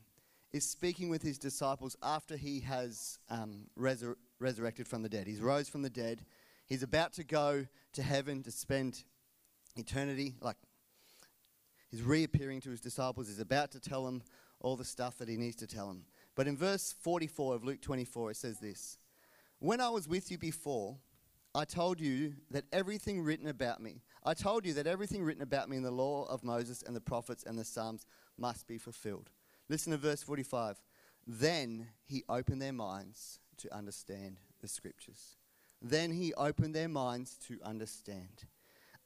is 0.51 0.67
speaking 0.67 1.09
with 1.09 1.21
his 1.21 1.37
disciples 1.37 1.95
after 2.01 2.35
he 2.35 2.61
has 2.61 3.19
um, 3.29 3.67
resur- 3.77 4.15
resurrected 4.39 4.87
from 4.87 5.03
the 5.03 5.09
dead. 5.09 5.27
He's 5.27 5.41
rose 5.41 5.69
from 5.69 5.81
the 5.81 5.89
dead. 5.89 6.25
He's 6.65 6.83
about 6.83 7.13
to 7.13 7.23
go 7.23 7.67
to 7.93 8.01
heaven 8.01 8.43
to 8.43 8.51
spend 8.51 9.03
eternity. 9.75 10.35
Like, 10.41 10.57
he's 11.89 12.01
reappearing 12.01 12.61
to 12.61 12.71
his 12.71 12.81
disciples. 12.81 13.27
He's 13.27 13.39
about 13.39 13.71
to 13.71 13.79
tell 13.79 14.05
them 14.05 14.23
all 14.59 14.75
the 14.75 14.85
stuff 14.85 15.17
that 15.19 15.29
he 15.29 15.37
needs 15.37 15.55
to 15.57 15.67
tell 15.67 15.87
them. 15.87 16.05
But 16.35 16.47
in 16.47 16.57
verse 16.57 16.93
44 17.01 17.55
of 17.55 17.63
Luke 17.63 17.81
24, 17.81 18.31
it 18.31 18.37
says 18.37 18.59
this 18.59 18.97
When 19.59 19.79
I 19.81 19.89
was 19.89 20.07
with 20.07 20.31
you 20.31 20.37
before, 20.37 20.97
I 21.53 21.65
told 21.65 21.99
you 21.99 22.33
that 22.51 22.65
everything 22.71 23.21
written 23.21 23.47
about 23.47 23.81
me, 23.81 24.01
I 24.23 24.33
told 24.33 24.65
you 24.65 24.73
that 24.75 24.87
everything 24.87 25.23
written 25.23 25.41
about 25.41 25.69
me 25.69 25.77
in 25.77 25.83
the 25.83 25.91
law 25.91 26.25
of 26.25 26.43
Moses 26.43 26.83
and 26.85 26.95
the 26.95 27.01
prophets 27.01 27.43
and 27.45 27.57
the 27.57 27.63
Psalms 27.63 28.05
must 28.37 28.67
be 28.67 28.77
fulfilled. 28.77 29.29
Listen 29.69 29.91
to 29.91 29.97
verse 29.97 30.23
45. 30.23 30.81
Then 31.27 31.89
he 32.05 32.23
opened 32.27 32.61
their 32.61 32.73
minds 32.73 33.39
to 33.57 33.73
understand 33.73 34.39
the 34.61 34.67
scriptures. 34.67 35.37
Then 35.81 36.11
he 36.11 36.33
opened 36.33 36.75
their 36.75 36.89
minds 36.89 37.37
to 37.47 37.59
understand. 37.63 38.45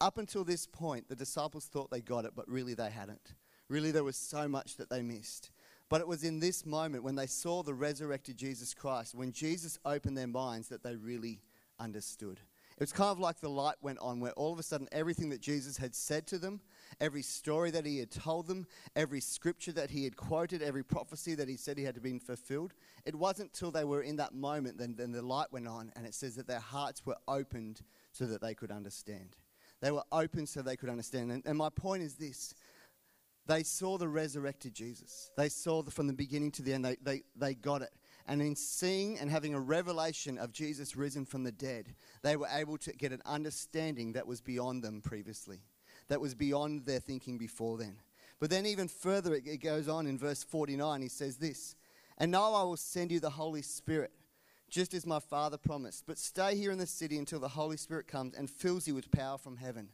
Up 0.02 0.18
until 0.18 0.44
this 0.44 0.66
point, 0.66 1.10
the 1.10 1.16
disciples 1.16 1.66
thought 1.66 1.92
they 1.92 2.02
got 2.02 2.26
it, 2.26 2.32
but 2.36 2.50
really 2.50 2.74
they 2.74 2.90
hadn't. 2.90 3.36
Really, 3.70 3.92
there 3.92 4.04
was 4.04 4.18
so 4.18 4.48
much 4.48 4.78
that 4.78 4.90
they 4.90 5.02
missed. 5.02 5.52
But 5.90 6.02
it 6.02 6.08
was 6.08 6.24
in 6.24 6.40
this 6.40 6.66
moment 6.66 7.04
when 7.04 7.16
they 7.16 7.28
saw 7.28 7.64
the 7.64 7.74
resurrected 7.74 8.38
Jesus 8.38 8.74
Christ, 8.74 9.16
when 9.16 9.32
Jesus 9.32 9.80
opened 9.86 10.18
their 10.18 10.28
minds, 10.28 10.70
that 10.70 10.84
they 10.84 10.96
really 10.96 11.42
understood. 11.80 12.40
It 12.84 12.92
was 12.92 12.92
kind 12.92 13.12
of 13.12 13.20
like 13.20 13.40
the 13.40 13.50
light 13.50 13.78
went 13.82 14.00
on, 14.00 14.20
where 14.20 14.34
all 14.34 14.52
of 14.52 14.60
a 14.60 14.64
sudden 14.64 14.90
everything 14.92 15.30
that 15.30 15.40
Jesus 15.40 15.78
had 15.78 15.96
said 15.96 16.28
to 16.28 16.38
them, 16.38 16.60
every 17.00 17.22
story 17.22 17.72
that 17.72 17.86
he 17.86 17.98
had 17.98 18.12
told 18.12 18.46
them, 18.46 18.68
every 18.94 19.22
scripture 19.22 19.72
that 19.72 19.90
he 19.90 20.04
had 20.04 20.18
quoted, 20.18 20.62
every 20.62 20.84
prophecy 20.84 21.34
that 21.36 21.48
he 21.48 21.56
said 21.56 21.78
he 21.78 21.86
had 21.86 21.96
to 21.96 22.02
be 22.02 22.20
fulfilled, 22.20 22.74
it 23.06 23.16
wasn't 23.16 23.54
till 23.54 23.72
they 23.72 23.86
were 23.86 24.02
in 24.02 24.18
that 24.18 24.34
moment 24.34 24.78
then, 24.78 24.96
then 24.98 25.14
the 25.14 25.22
light 25.22 25.48
went 25.54 25.66
on, 25.66 25.94
and 25.96 26.06
it 26.06 26.14
says 26.14 26.36
that 26.36 26.46
their 26.46 26.60
hearts 26.60 27.06
were 27.06 27.16
opened 27.26 27.80
so 28.12 28.26
that 28.26 28.42
they 28.42 28.54
could 28.54 28.70
understand. 28.70 29.38
They 29.80 29.92
were 29.92 30.04
open 30.12 30.46
so 30.46 30.62
they 30.62 30.76
could 30.76 30.90
understand. 30.90 31.32
And, 31.32 31.42
and 31.46 31.58
my 31.58 31.70
point 31.70 32.04
is 32.04 32.16
this 32.16 32.54
they 33.46 33.64
saw 33.64 33.98
the 33.98 34.10
resurrected 34.10 34.74
Jesus. 34.74 35.32
They 35.38 35.48
saw 35.48 35.84
the, 35.84 35.92
from 35.92 36.08
the 36.08 36.14
beginning 36.14 36.52
to 36.52 36.62
the 36.62 36.74
end, 36.74 36.84
they, 36.84 36.98
they, 37.02 37.24
they 37.38 37.54
got 37.54 37.82
it. 37.82 37.94
And 38.28 38.42
in 38.42 38.56
seeing 38.56 39.20
and 39.20 39.30
having 39.30 39.54
a 39.54 39.60
revelation 39.60 40.38
of 40.38 40.54
Jesus 40.54 40.96
risen 40.96 41.26
from 41.26 41.44
the 41.44 41.52
dead, 41.52 41.94
they 42.22 42.38
were 42.38 42.48
able 42.52 42.78
to 42.80 42.94
get 42.94 43.12
an 43.12 43.22
understanding 43.26 44.14
that 44.14 44.28
was 44.28 44.40
beyond 44.40 44.84
them 44.84 45.02
previously, 45.02 45.60
that 46.08 46.22
was 46.22 46.34
beyond 46.34 46.86
their 46.86 47.00
thinking 47.00 47.38
before 47.38 47.78
then. 47.78 47.98
But 48.40 48.50
then, 48.50 48.66
even 48.66 48.88
further, 48.88 49.36
it, 49.36 49.62
goes 49.62 49.88
on 49.88 50.08
in 50.08 50.18
verse 50.18 50.44
49. 50.44 51.02
He 51.02 51.08
says 51.08 51.38
this 51.38 51.76
And 52.18 52.32
now 52.32 52.54
I 52.54 52.64
will 52.64 52.78
send 52.78 53.12
you 53.12 53.20
the 53.20 53.30
Holy 53.30 53.62
Spirit, 53.62 54.12
just 54.70 54.94
as 54.94 55.06
my 55.06 55.20
Father 55.20 55.58
promised. 55.58 56.06
But 56.08 56.18
stay 56.18 56.56
here 56.56 56.72
in 56.72 56.78
the 56.78 56.88
city 56.88 57.18
until 57.18 57.40
the 57.40 57.48
Holy 57.48 57.78
Spirit 57.78 58.08
comes 58.08 58.36
and 58.36 58.50
fills 58.50 58.88
you 58.88 58.96
with 58.96 59.12
power 59.12 59.38
from 59.38 59.58
heaven. 59.58 59.90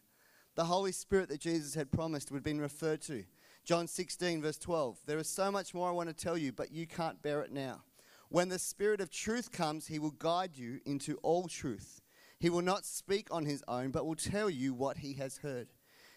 The 0.55 0.65
Holy 0.65 0.91
Spirit 0.91 1.29
that 1.29 1.39
Jesus 1.39 1.75
had 1.75 1.91
promised 1.91 2.31
would 2.31 2.37
have 2.37 2.43
been 2.43 2.61
referred 2.61 3.01
to. 3.03 3.23
John 3.65 3.87
16, 3.87 4.41
verse 4.41 4.57
12. 4.57 4.97
There 5.05 5.19
is 5.19 5.29
so 5.29 5.51
much 5.51 5.73
more 5.73 5.87
I 5.87 5.93
want 5.93 6.09
to 6.09 6.15
tell 6.15 6.37
you, 6.37 6.51
but 6.51 6.71
you 6.71 6.87
can't 6.87 7.21
bear 7.21 7.41
it 7.41 7.51
now. 7.51 7.83
When 8.29 8.49
the 8.49 8.59
Spirit 8.59 9.01
of 9.01 9.09
truth 9.09 9.51
comes, 9.51 9.87
he 9.87 9.99
will 9.99 10.11
guide 10.11 10.55
you 10.55 10.79
into 10.85 11.17
all 11.23 11.47
truth. 11.47 12.01
He 12.39 12.49
will 12.49 12.61
not 12.61 12.85
speak 12.85 13.27
on 13.31 13.45
his 13.45 13.63
own, 13.67 13.89
but 13.91 14.05
will 14.05 14.15
tell 14.15 14.49
you 14.49 14.73
what 14.73 14.99
he 14.99 15.13
has 15.15 15.37
heard. 15.39 15.69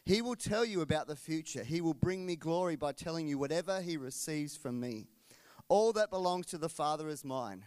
He 0.05 0.21
will 0.21 0.37
tell 0.37 0.65
you 0.65 0.83
about 0.83 1.07
the 1.07 1.17
future. 1.17 1.65
He 1.65 1.81
will 1.81 1.95
bring 1.95 2.27
me 2.27 2.37
glory 2.37 2.77
by 2.77 2.93
telling 2.93 3.29
you 3.29 3.39
whatever 3.39 3.81
he 3.81 3.97
receives 3.97 4.57
from 4.57 4.79
me. 4.79 5.07
All 5.69 5.93
that 5.95 6.11
belongs 6.11 6.47
to 6.47 6.59
the 6.59 6.69
Father 6.69 7.09
is 7.09 7.25
mine. 7.25 7.65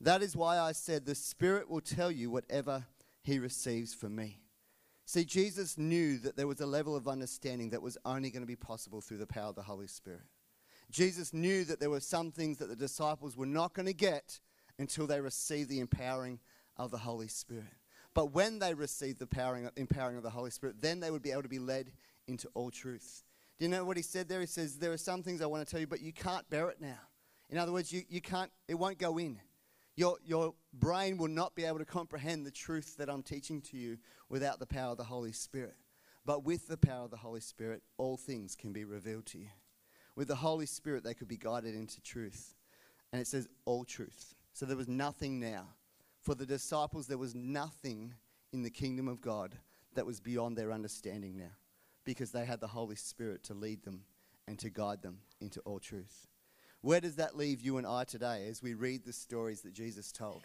That 0.00 0.22
is 0.22 0.36
why 0.36 0.58
I 0.58 0.72
said, 0.72 1.06
The 1.06 1.14
Spirit 1.14 1.70
will 1.70 1.80
tell 1.80 2.10
you 2.10 2.30
whatever 2.30 2.86
he 3.22 3.38
receives 3.38 3.94
from 3.94 4.16
me. 4.16 4.40
See, 5.06 5.24
Jesus 5.24 5.78
knew 5.78 6.18
that 6.18 6.36
there 6.36 6.46
was 6.46 6.60
a 6.60 6.66
level 6.66 6.96
of 6.96 7.06
understanding 7.06 7.70
that 7.70 7.82
was 7.82 7.98
only 8.04 8.30
going 8.30 8.42
to 8.42 8.46
be 8.46 8.56
possible 8.56 9.00
through 9.00 9.18
the 9.18 9.26
power 9.26 9.50
of 9.50 9.54
the 9.54 9.62
Holy 9.62 9.86
Spirit. 9.86 10.22
Jesus 10.94 11.34
knew 11.34 11.64
that 11.64 11.80
there 11.80 11.90
were 11.90 11.98
some 11.98 12.30
things 12.30 12.58
that 12.58 12.68
the 12.68 12.76
disciples 12.76 13.36
were 13.36 13.46
not 13.46 13.74
going 13.74 13.86
to 13.86 13.92
get 13.92 14.38
until 14.78 15.08
they 15.08 15.20
received 15.20 15.68
the 15.68 15.80
empowering 15.80 16.38
of 16.76 16.92
the 16.92 16.98
Holy 16.98 17.26
Spirit. 17.26 17.74
But 18.14 18.32
when 18.32 18.60
they 18.60 18.74
received 18.74 19.18
the 19.18 19.26
powering, 19.26 19.68
empowering 19.76 20.16
of 20.16 20.22
the 20.22 20.30
Holy 20.30 20.52
Spirit, 20.52 20.76
then 20.80 21.00
they 21.00 21.10
would 21.10 21.20
be 21.20 21.32
able 21.32 21.42
to 21.42 21.48
be 21.48 21.58
led 21.58 21.90
into 22.28 22.48
all 22.54 22.70
truth. 22.70 23.24
Do 23.58 23.64
you 23.64 23.68
know 23.72 23.84
what 23.84 23.96
he 23.96 24.04
said 24.04 24.28
there? 24.28 24.38
He 24.38 24.46
says, 24.46 24.78
There 24.78 24.92
are 24.92 24.96
some 24.96 25.24
things 25.24 25.42
I 25.42 25.46
want 25.46 25.66
to 25.66 25.70
tell 25.70 25.80
you, 25.80 25.88
but 25.88 26.00
you 26.00 26.12
can't 26.12 26.48
bear 26.48 26.68
it 26.68 26.80
now. 26.80 27.00
In 27.50 27.58
other 27.58 27.72
words, 27.72 27.92
you, 27.92 28.02
you 28.08 28.20
can't, 28.20 28.52
it 28.68 28.74
won't 28.76 28.98
go 28.98 29.18
in. 29.18 29.40
Your, 29.96 30.18
your 30.24 30.54
brain 30.72 31.18
will 31.18 31.26
not 31.26 31.56
be 31.56 31.64
able 31.64 31.78
to 31.78 31.84
comprehend 31.84 32.46
the 32.46 32.52
truth 32.52 32.98
that 32.98 33.10
I'm 33.10 33.24
teaching 33.24 33.60
to 33.62 33.76
you 33.76 33.98
without 34.28 34.60
the 34.60 34.66
power 34.66 34.92
of 34.92 34.98
the 34.98 35.04
Holy 35.04 35.32
Spirit. 35.32 35.74
But 36.24 36.44
with 36.44 36.68
the 36.68 36.76
power 36.76 37.04
of 37.04 37.10
the 37.10 37.16
Holy 37.16 37.40
Spirit, 37.40 37.82
all 37.98 38.16
things 38.16 38.54
can 38.54 38.72
be 38.72 38.84
revealed 38.84 39.26
to 39.26 39.38
you. 39.38 39.48
With 40.16 40.28
the 40.28 40.36
Holy 40.36 40.66
Spirit, 40.66 41.04
they 41.04 41.14
could 41.14 41.28
be 41.28 41.36
guided 41.36 41.74
into 41.74 42.00
truth. 42.00 42.54
And 43.12 43.20
it 43.20 43.26
says 43.26 43.48
all 43.64 43.84
truth. 43.84 44.34
So 44.52 44.66
there 44.66 44.76
was 44.76 44.88
nothing 44.88 45.40
now. 45.40 45.68
For 46.20 46.34
the 46.34 46.46
disciples, 46.46 47.06
there 47.06 47.18
was 47.18 47.34
nothing 47.34 48.14
in 48.52 48.62
the 48.62 48.70
kingdom 48.70 49.08
of 49.08 49.20
God 49.20 49.56
that 49.94 50.06
was 50.06 50.20
beyond 50.20 50.56
their 50.56 50.72
understanding 50.72 51.36
now 51.36 51.52
because 52.04 52.30
they 52.30 52.44
had 52.44 52.60
the 52.60 52.68
Holy 52.68 52.96
Spirit 52.96 53.42
to 53.44 53.54
lead 53.54 53.82
them 53.82 54.04
and 54.46 54.58
to 54.58 54.70
guide 54.70 55.02
them 55.02 55.18
into 55.40 55.60
all 55.60 55.78
truth. 55.78 56.28
Where 56.80 57.00
does 57.00 57.16
that 57.16 57.36
leave 57.36 57.60
you 57.60 57.78
and 57.78 57.86
I 57.86 58.04
today 58.04 58.46
as 58.48 58.62
we 58.62 58.74
read 58.74 59.04
the 59.04 59.12
stories 59.12 59.62
that 59.62 59.72
Jesus 59.72 60.12
told? 60.12 60.42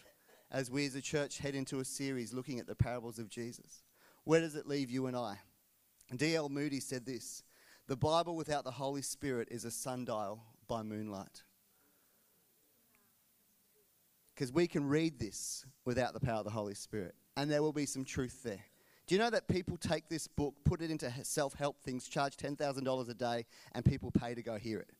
As 0.51 0.71
we 0.71 0.85
as 0.85 0.95
a 0.95 1.01
church 1.01 1.37
head 1.39 1.53
into 1.53 1.79
a 1.79 1.85
series 1.85 2.33
looking 2.33 2.59
at 2.59 2.67
the 2.67 2.75
parables 2.75 3.19
of 3.19 3.29
Jesus? 3.29 3.83
Where 4.23 4.39
does 4.39 4.55
it 4.55 4.67
leave 4.67 4.89
you 4.89 5.07
and 5.07 5.15
I? 5.15 5.39
D.L. 6.15 6.49
Moody 6.49 6.79
said 6.79 7.05
this 7.05 7.43
the 7.89 7.97
Bible 7.97 8.35
without 8.35 8.63
the 8.63 8.71
Holy 8.71 9.01
Spirit 9.01 9.47
is 9.49 9.65
a 9.65 9.71
sundial 9.71 10.43
by 10.67 10.83
moonlight. 10.83 11.41
Because 14.35 14.53
we 14.53 14.67
can 14.67 14.87
read 14.87 15.17
this 15.17 15.65
without 15.85 16.13
the 16.13 16.19
power 16.19 16.37
of 16.37 16.43
the 16.45 16.51
Holy 16.51 16.75
Spirit, 16.75 17.15
and 17.35 17.49
there 17.49 17.63
will 17.63 17.73
be 17.73 17.87
some 17.87 18.05
truth 18.05 18.43
there. 18.43 18.63
Do 19.07 19.15
you 19.15 19.19
know 19.19 19.31
that 19.31 19.47
people 19.47 19.75
take 19.75 20.07
this 20.07 20.27
book, 20.27 20.53
put 20.63 20.83
it 20.83 20.91
into 20.91 21.11
self 21.23 21.55
help 21.55 21.81
things, 21.81 22.07
charge 22.07 22.37
$10,000 22.37 23.09
a 23.09 23.13
day, 23.15 23.47
and 23.71 23.83
people 23.83 24.11
pay 24.11 24.35
to 24.35 24.43
go 24.43 24.57
hear 24.57 24.79
it? 24.79 24.91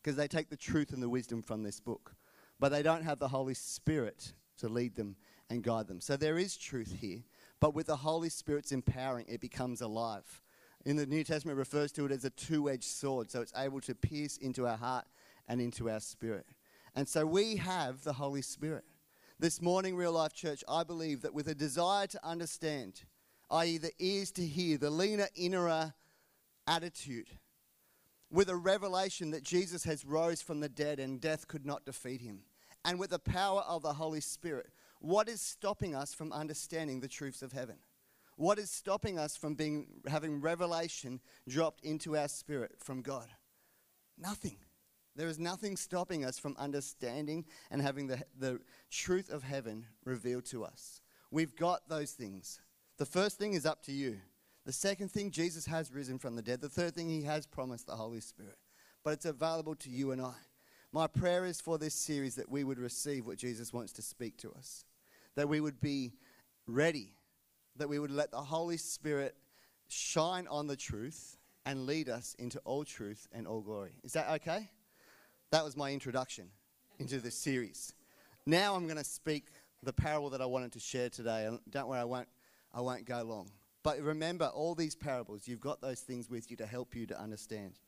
Because 0.00 0.16
they 0.16 0.28
take 0.28 0.48
the 0.48 0.56
truth 0.56 0.92
and 0.92 1.02
the 1.02 1.08
wisdom 1.08 1.42
from 1.42 1.64
this 1.64 1.80
book. 1.80 2.14
But 2.60 2.68
they 2.68 2.84
don't 2.84 3.02
have 3.02 3.18
the 3.18 3.26
Holy 3.26 3.54
Spirit 3.54 4.34
to 4.58 4.68
lead 4.68 4.94
them 4.94 5.16
and 5.50 5.64
guide 5.64 5.88
them. 5.88 6.00
So 6.00 6.16
there 6.16 6.38
is 6.38 6.56
truth 6.56 6.94
here, 7.00 7.24
but 7.58 7.74
with 7.74 7.88
the 7.88 7.96
Holy 7.96 8.28
Spirit's 8.28 8.70
empowering, 8.70 9.26
it 9.28 9.40
becomes 9.40 9.80
alive 9.80 10.44
in 10.86 10.94
the 10.94 11.04
New 11.04 11.24
Testament 11.24 11.58
refers 11.58 11.90
to 11.92 12.06
it 12.06 12.12
as 12.12 12.24
a 12.24 12.30
two 12.30 12.70
edged 12.70 12.84
sword, 12.84 13.28
so 13.28 13.40
it's 13.40 13.52
able 13.56 13.80
to 13.80 13.94
pierce 13.94 14.36
into 14.36 14.68
our 14.68 14.76
heart 14.76 15.04
and 15.48 15.60
into 15.60 15.90
our 15.90 15.98
spirit. 15.98 16.46
And 16.94 17.08
so 17.08 17.26
we 17.26 17.56
have 17.56 18.04
the 18.04 18.12
Holy 18.12 18.40
Spirit. 18.40 18.84
This 19.40 19.60
morning, 19.60 19.96
Real 19.96 20.12
Life 20.12 20.32
Church, 20.32 20.62
I 20.68 20.84
believe 20.84 21.22
that 21.22 21.34
with 21.34 21.48
a 21.48 21.56
desire 21.56 22.06
to 22.06 22.24
understand, 22.24 23.02
i.e., 23.50 23.78
the 23.78 23.90
ears 23.98 24.30
to 24.32 24.46
hear, 24.46 24.78
the 24.78 24.88
leaner, 24.88 25.26
innerer 25.34 25.92
attitude, 26.68 27.30
with 28.30 28.48
a 28.48 28.56
revelation 28.56 29.32
that 29.32 29.42
Jesus 29.42 29.82
has 29.84 30.04
rose 30.04 30.40
from 30.40 30.60
the 30.60 30.68
dead 30.68 31.00
and 31.00 31.20
death 31.20 31.48
could 31.48 31.66
not 31.66 31.84
defeat 31.84 32.20
him, 32.20 32.42
and 32.84 33.00
with 33.00 33.10
the 33.10 33.18
power 33.18 33.62
of 33.62 33.82
the 33.82 33.94
Holy 33.94 34.20
Spirit, 34.20 34.68
what 35.00 35.28
is 35.28 35.40
stopping 35.40 35.96
us 35.96 36.14
from 36.14 36.32
understanding 36.32 37.00
the 37.00 37.08
truths 37.08 37.42
of 37.42 37.50
heaven? 37.50 37.76
What 38.36 38.58
is 38.58 38.70
stopping 38.70 39.18
us 39.18 39.36
from 39.36 39.54
being, 39.54 39.86
having 40.06 40.40
revelation 40.40 41.20
dropped 41.48 41.82
into 41.82 42.16
our 42.16 42.28
spirit 42.28 42.76
from 42.78 43.00
God? 43.00 43.28
Nothing. 44.18 44.58
There 45.16 45.28
is 45.28 45.38
nothing 45.38 45.76
stopping 45.76 46.24
us 46.24 46.38
from 46.38 46.54
understanding 46.58 47.46
and 47.70 47.80
having 47.80 48.06
the, 48.06 48.22
the 48.38 48.60
truth 48.90 49.30
of 49.30 49.42
heaven 49.42 49.86
revealed 50.04 50.44
to 50.46 50.64
us. 50.64 51.00
We've 51.30 51.56
got 51.56 51.88
those 51.88 52.12
things. 52.12 52.60
The 52.98 53.06
first 53.06 53.38
thing 53.38 53.54
is 53.54 53.64
up 53.64 53.82
to 53.84 53.92
you. 53.92 54.18
The 54.66 54.72
second 54.72 55.10
thing, 55.10 55.30
Jesus 55.30 55.64
has 55.66 55.90
risen 55.90 56.18
from 56.18 56.36
the 56.36 56.42
dead. 56.42 56.60
The 56.60 56.68
third 56.68 56.94
thing, 56.94 57.08
he 57.08 57.22
has 57.22 57.46
promised 57.46 57.86
the 57.86 57.96
Holy 57.96 58.20
Spirit. 58.20 58.58
But 59.02 59.14
it's 59.14 59.24
available 59.24 59.76
to 59.76 59.88
you 59.88 60.10
and 60.10 60.20
I. 60.20 60.34
My 60.92 61.06
prayer 61.06 61.46
is 61.46 61.60
for 61.60 61.78
this 61.78 61.94
series 61.94 62.34
that 62.34 62.50
we 62.50 62.64
would 62.64 62.78
receive 62.78 63.26
what 63.26 63.38
Jesus 63.38 63.72
wants 63.72 63.92
to 63.94 64.02
speak 64.02 64.36
to 64.38 64.52
us, 64.52 64.84
that 65.34 65.48
we 65.48 65.60
would 65.60 65.80
be 65.80 66.12
ready 66.66 67.12
that 67.78 67.88
we 67.88 67.98
would 67.98 68.10
let 68.10 68.30
the 68.30 68.40
Holy 68.40 68.76
Spirit 68.76 69.34
shine 69.88 70.46
on 70.48 70.66
the 70.66 70.76
truth 70.76 71.36
and 71.64 71.86
lead 71.86 72.08
us 72.08 72.34
into 72.38 72.58
all 72.60 72.84
truth 72.84 73.26
and 73.32 73.46
all 73.46 73.60
glory. 73.60 73.92
Is 74.04 74.12
that 74.12 74.28
okay? 74.30 74.70
That 75.50 75.64
was 75.64 75.76
my 75.76 75.92
introduction 75.92 76.48
into 76.98 77.18
this 77.18 77.34
series. 77.34 77.92
Now 78.46 78.74
I'm 78.74 78.86
going 78.86 78.98
to 78.98 79.04
speak 79.04 79.46
the 79.82 79.92
parable 79.92 80.30
that 80.30 80.40
I 80.40 80.46
wanted 80.46 80.72
to 80.72 80.80
share 80.80 81.08
today. 81.08 81.48
Don't 81.70 81.88
worry, 81.88 82.00
I 82.00 82.04
won't, 82.04 82.28
I 82.72 82.80
won't 82.80 83.04
go 83.04 83.22
long. 83.22 83.50
But 83.82 84.00
remember, 84.00 84.46
all 84.46 84.74
these 84.74 84.96
parables, 84.96 85.46
you've 85.46 85.60
got 85.60 85.80
those 85.80 86.00
things 86.00 86.28
with 86.28 86.50
you 86.50 86.56
to 86.56 86.66
help 86.66 86.96
you 86.96 87.06
to 87.06 87.20
understand. 87.20 87.78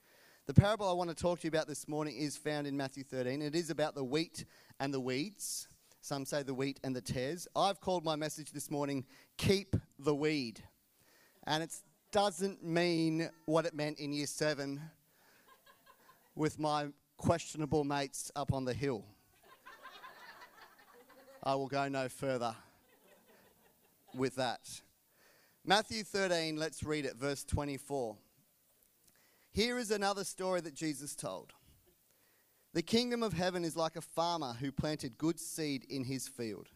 The 0.46 0.54
parable 0.54 0.88
I 0.88 0.92
want 0.92 1.10
to 1.10 1.16
talk 1.16 1.40
to 1.40 1.44
you 1.44 1.48
about 1.48 1.66
this 1.66 1.88
morning 1.88 2.16
is 2.16 2.36
found 2.36 2.66
in 2.66 2.76
Matthew 2.76 3.04
13. 3.04 3.42
It 3.42 3.54
is 3.54 3.68
about 3.68 3.94
the 3.94 4.04
wheat 4.04 4.44
and 4.80 4.94
the 4.94 5.00
weeds. 5.00 5.68
Some 6.08 6.24
say 6.24 6.42
the 6.42 6.54
wheat 6.54 6.80
and 6.82 6.96
the 6.96 7.02
tares. 7.02 7.46
I've 7.54 7.82
called 7.82 8.02
my 8.02 8.16
message 8.16 8.52
this 8.52 8.70
morning, 8.70 9.04
Keep 9.36 9.76
the 9.98 10.14
Weed. 10.14 10.58
And 11.46 11.62
it 11.62 11.70
doesn't 12.12 12.64
mean 12.64 13.28
what 13.44 13.66
it 13.66 13.74
meant 13.74 13.98
in 13.98 14.14
year 14.14 14.26
seven 14.26 14.80
with 16.34 16.58
my 16.58 16.86
questionable 17.18 17.84
mates 17.84 18.32
up 18.34 18.54
on 18.54 18.64
the 18.64 18.72
hill. 18.72 19.04
I 21.42 21.54
will 21.56 21.68
go 21.68 21.88
no 21.88 22.08
further 22.08 22.56
with 24.14 24.36
that. 24.36 24.80
Matthew 25.62 26.04
13, 26.04 26.56
let's 26.56 26.82
read 26.82 27.04
it, 27.04 27.16
verse 27.16 27.44
24. 27.44 28.16
Here 29.50 29.78
is 29.78 29.90
another 29.90 30.24
story 30.24 30.62
that 30.62 30.72
Jesus 30.72 31.14
told. 31.14 31.52
The 32.74 32.82
kingdom 32.82 33.22
of 33.22 33.32
heaven 33.32 33.64
is 33.64 33.76
like 33.76 33.96
a 33.96 34.02
farmer 34.02 34.52
who 34.60 34.70
planted 34.70 35.16
good 35.16 35.40
seed 35.40 35.86
in 35.88 36.04
his 36.04 36.28
field. 36.28 36.68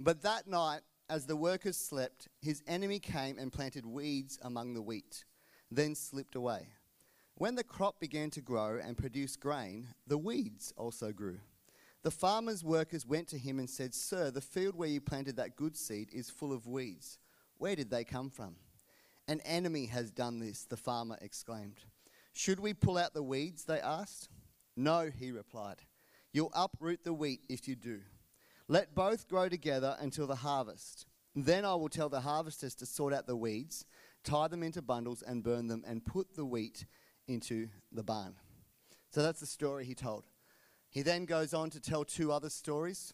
But 0.00 0.22
that 0.22 0.48
night, 0.48 0.80
as 1.08 1.26
the 1.26 1.36
workers 1.36 1.76
slept, 1.76 2.28
his 2.42 2.62
enemy 2.66 2.98
came 2.98 3.38
and 3.38 3.52
planted 3.52 3.86
weeds 3.86 4.38
among 4.42 4.74
the 4.74 4.82
wheat, 4.82 5.24
then 5.70 5.94
slipped 5.94 6.34
away. 6.34 6.68
When 7.36 7.54
the 7.54 7.64
crop 7.64 8.00
began 8.00 8.30
to 8.30 8.40
grow 8.40 8.80
and 8.82 8.98
produce 8.98 9.36
grain, 9.36 9.88
the 10.06 10.18
weeds 10.18 10.72
also 10.76 11.12
grew. 11.12 11.38
The 12.02 12.10
farmer's 12.10 12.64
workers 12.64 13.06
went 13.06 13.28
to 13.28 13.38
him 13.38 13.58
and 13.58 13.70
said, 13.70 13.94
Sir, 13.94 14.30
the 14.30 14.40
field 14.40 14.74
where 14.74 14.88
you 14.88 15.00
planted 15.00 15.36
that 15.36 15.56
good 15.56 15.76
seed 15.76 16.08
is 16.12 16.28
full 16.28 16.52
of 16.52 16.66
weeds. 16.66 17.18
Where 17.58 17.76
did 17.76 17.90
they 17.90 18.04
come 18.04 18.30
from? 18.30 18.56
An 19.28 19.40
enemy 19.42 19.86
has 19.86 20.10
done 20.10 20.40
this, 20.40 20.64
the 20.64 20.76
farmer 20.76 21.18
exclaimed. 21.20 21.80
Should 22.32 22.58
we 22.58 22.74
pull 22.74 22.98
out 22.98 23.14
the 23.14 23.22
weeds? 23.22 23.64
They 23.64 23.80
asked. 23.80 24.28
No, 24.76 25.10
he 25.10 25.30
replied. 25.30 25.76
You'll 26.32 26.52
uproot 26.54 27.04
the 27.04 27.12
wheat 27.12 27.40
if 27.48 27.66
you 27.66 27.76
do. 27.76 28.00
Let 28.68 28.94
both 28.94 29.28
grow 29.28 29.48
together 29.48 29.96
until 30.00 30.26
the 30.26 30.36
harvest. 30.36 31.06
Then 31.34 31.64
I 31.64 31.74
will 31.74 31.88
tell 31.88 32.08
the 32.08 32.20
harvesters 32.20 32.74
to 32.76 32.86
sort 32.86 33.12
out 33.12 33.26
the 33.26 33.36
weeds, 33.36 33.84
tie 34.24 34.48
them 34.48 34.62
into 34.62 34.82
bundles, 34.82 35.22
and 35.22 35.42
burn 35.42 35.66
them, 35.66 35.84
and 35.86 36.04
put 36.04 36.34
the 36.34 36.44
wheat 36.44 36.86
into 37.26 37.68
the 37.92 38.02
barn. 38.02 38.34
So 39.10 39.22
that's 39.22 39.40
the 39.40 39.46
story 39.46 39.84
he 39.84 39.94
told. 39.94 40.24
He 40.88 41.02
then 41.02 41.24
goes 41.24 41.54
on 41.54 41.70
to 41.70 41.80
tell 41.80 42.04
two 42.04 42.32
other 42.32 42.50
stories. 42.50 43.12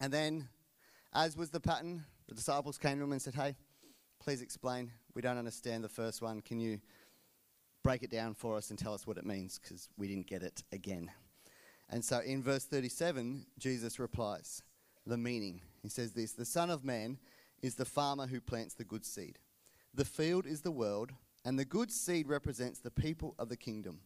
And 0.00 0.12
then, 0.12 0.48
as 1.12 1.36
was 1.36 1.50
the 1.50 1.60
pattern, 1.60 2.04
the 2.28 2.34
disciples 2.34 2.78
came 2.78 2.98
to 2.98 3.04
him 3.04 3.12
and 3.12 3.22
said, 3.22 3.34
Hey, 3.34 3.56
please 4.20 4.42
explain. 4.42 4.90
We 5.14 5.22
don't 5.22 5.38
understand 5.38 5.84
the 5.84 5.88
first 5.88 6.22
one. 6.22 6.40
Can 6.40 6.58
you 6.58 6.80
break 7.82 8.02
it 8.02 8.10
down 8.10 8.34
for 8.34 8.56
us 8.56 8.70
and 8.70 8.78
tell 8.78 8.94
us 8.94 9.06
what 9.06 9.18
it 9.18 9.26
means? 9.26 9.58
Because 9.58 9.88
we 9.96 10.08
didn't 10.08 10.26
get 10.26 10.42
it 10.42 10.62
again. 10.72 11.10
And 11.90 12.04
so 12.04 12.20
in 12.20 12.42
verse 12.42 12.64
37, 12.64 13.46
Jesus 13.58 13.98
replies 13.98 14.62
the 15.06 15.18
meaning. 15.18 15.60
He 15.82 15.88
says 15.88 16.12
this 16.12 16.32
The 16.32 16.44
Son 16.44 16.70
of 16.70 16.84
Man 16.84 17.18
is 17.60 17.74
the 17.74 17.84
farmer 17.84 18.26
who 18.26 18.40
plants 18.40 18.74
the 18.74 18.84
good 18.84 19.04
seed. 19.04 19.38
The 19.94 20.04
field 20.04 20.46
is 20.46 20.62
the 20.62 20.70
world, 20.70 21.12
and 21.44 21.58
the 21.58 21.64
good 21.64 21.90
seed 21.90 22.28
represents 22.28 22.78
the 22.78 22.90
people 22.90 23.34
of 23.38 23.48
the 23.48 23.56
kingdom. 23.56 24.00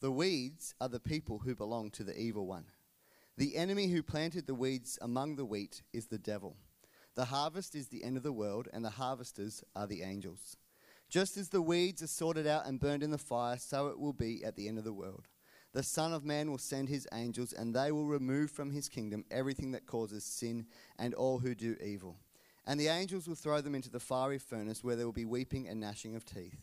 The 0.00 0.12
weeds 0.12 0.74
are 0.80 0.88
the 0.88 1.00
people 1.00 1.38
who 1.38 1.56
belong 1.56 1.90
to 1.92 2.04
the 2.04 2.16
evil 2.16 2.46
one. 2.46 2.66
The 3.36 3.56
enemy 3.56 3.88
who 3.88 4.02
planted 4.02 4.46
the 4.46 4.54
weeds 4.54 4.98
among 5.02 5.36
the 5.36 5.44
wheat 5.44 5.82
is 5.92 6.06
the 6.06 6.18
devil. 6.18 6.56
The 7.16 7.26
harvest 7.26 7.74
is 7.74 7.88
the 7.88 8.04
end 8.04 8.16
of 8.16 8.22
the 8.22 8.32
world, 8.32 8.68
and 8.72 8.84
the 8.84 8.90
harvesters 8.90 9.64
are 9.74 9.88
the 9.88 10.02
angels. 10.02 10.56
Just 11.08 11.36
as 11.36 11.48
the 11.48 11.62
weeds 11.62 12.02
are 12.02 12.06
sorted 12.06 12.46
out 12.46 12.66
and 12.66 12.80
burned 12.80 13.02
in 13.02 13.10
the 13.10 13.18
fire, 13.18 13.56
so 13.58 13.88
it 13.88 13.98
will 13.98 14.12
be 14.12 14.44
at 14.44 14.56
the 14.56 14.68
end 14.68 14.78
of 14.78 14.84
the 14.84 14.92
world. 14.92 15.28
The 15.72 15.82
Son 15.82 16.12
of 16.12 16.24
Man 16.24 16.50
will 16.50 16.58
send 16.58 16.88
his 16.88 17.06
angels, 17.12 17.52
and 17.52 17.74
they 17.74 17.92
will 17.92 18.06
remove 18.06 18.50
from 18.50 18.70
his 18.70 18.88
kingdom 18.88 19.24
everything 19.30 19.72
that 19.72 19.86
causes 19.86 20.24
sin 20.24 20.66
and 20.98 21.14
all 21.14 21.38
who 21.38 21.54
do 21.54 21.76
evil. 21.82 22.16
And 22.66 22.78
the 22.78 22.88
angels 22.88 23.26
will 23.26 23.34
throw 23.34 23.60
them 23.62 23.74
into 23.74 23.90
the 23.90 24.00
fiery 24.00 24.38
furnace, 24.38 24.84
where 24.84 24.96
there 24.96 25.06
will 25.06 25.12
be 25.12 25.24
weeping 25.24 25.68
and 25.68 25.80
gnashing 25.80 26.14
of 26.14 26.24
teeth. 26.24 26.58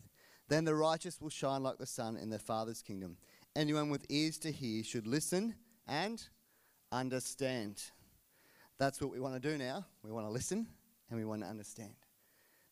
Then 0.48 0.64
the 0.64 0.74
righteous 0.74 1.20
will 1.20 1.30
shine 1.30 1.62
like 1.62 1.78
the 1.78 1.86
sun 1.86 2.16
in 2.16 2.30
their 2.30 2.38
Father's 2.38 2.82
kingdom. 2.82 3.16
Anyone 3.56 3.90
with 3.90 4.06
ears 4.08 4.38
to 4.38 4.52
hear 4.52 4.84
should 4.84 5.06
listen 5.06 5.56
and 5.88 6.22
understand. 6.92 7.82
That's 8.78 9.00
what 9.00 9.10
we 9.10 9.18
want 9.18 9.34
to 9.34 9.40
do 9.40 9.58
now. 9.58 9.86
We 10.04 10.12
want 10.12 10.26
to 10.26 10.32
listen 10.32 10.68
and 11.10 11.18
we 11.18 11.24
want 11.24 11.42
to 11.42 11.48
understand. 11.48 11.94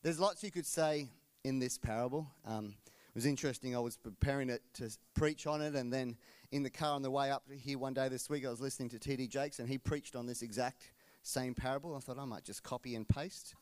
There's 0.03 0.19
lots 0.19 0.43
you 0.43 0.51
could 0.51 0.65
say 0.65 1.09
in 1.45 1.59
this 1.59 1.77
parable. 1.77 2.27
Um, 2.43 2.73
it 2.85 3.13
was 3.13 3.27
interesting. 3.27 3.75
I 3.75 3.79
was 3.79 3.97
preparing 3.97 4.49
it 4.49 4.63
to 4.73 4.89
preach 5.13 5.45
on 5.45 5.61
it, 5.61 5.75
and 5.75 5.93
then 5.93 6.17
in 6.51 6.63
the 6.63 6.71
car 6.71 6.95
on 6.95 7.03
the 7.03 7.11
way 7.11 7.29
up 7.29 7.43
here 7.55 7.77
one 7.77 7.93
day 7.93 8.09
this 8.09 8.29
week, 8.29 8.45
I 8.47 8.49
was 8.49 8.59
listening 8.59 8.89
to 8.89 8.99
T.D. 8.99 9.27
Jakes, 9.27 9.59
and 9.59 9.69
he 9.69 9.77
preached 9.77 10.15
on 10.15 10.25
this 10.25 10.41
exact 10.41 10.91
same 11.21 11.53
parable. 11.53 11.95
I 11.95 11.99
thought 11.99 12.17
I 12.17 12.25
might 12.25 12.43
just 12.43 12.63
copy 12.63 12.95
and 12.95 13.07
paste. 13.07 13.53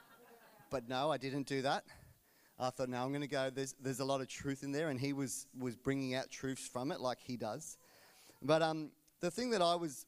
but 0.70 0.88
no, 0.88 1.12
I 1.12 1.16
didn't 1.16 1.46
do 1.46 1.62
that. 1.62 1.84
I 2.58 2.70
thought, 2.70 2.88
no, 2.88 3.02
I'm 3.02 3.10
going 3.10 3.22
to 3.22 3.28
go. 3.28 3.50
There's, 3.50 3.74
there's 3.80 4.00
a 4.00 4.04
lot 4.04 4.20
of 4.20 4.26
truth 4.26 4.64
in 4.64 4.72
there, 4.72 4.88
and 4.88 4.98
he 4.98 5.12
was, 5.12 5.46
was 5.56 5.76
bringing 5.76 6.16
out 6.16 6.28
truths 6.28 6.66
from 6.66 6.90
it 6.90 7.00
like 7.00 7.18
he 7.22 7.36
does. 7.36 7.78
But 8.42 8.62
um, 8.62 8.90
the 9.20 9.30
thing 9.30 9.50
that 9.50 9.62
I 9.62 9.76
was 9.76 10.06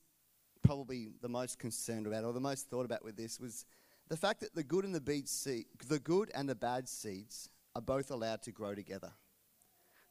probably 0.65 1.13
the 1.23 1.29
most 1.29 1.61
concerned 1.61 2.09
about, 2.09 2.25
or 2.25 2.33
the 2.33 2.41
most 2.41 2.69
thought 2.69 2.85
about 2.85 3.05
with 3.05 3.17
this, 3.17 3.39
was 3.39 3.67
the 4.09 4.17
fact 4.17 4.41
that 4.41 4.55
the 4.55 4.63
good 4.63 4.85
and 4.85 4.95
the, 4.95 5.01
bad 5.01 5.29
seed, 5.29 5.67
the 5.89 5.99
good 5.99 6.31
and 6.35 6.49
the 6.49 6.55
bad 6.55 6.89
seeds 6.89 7.49
are 7.75 7.83
both 7.83 8.11
allowed 8.11 8.43
to 8.43 8.53
grow 8.53 8.75
together. 8.75 9.13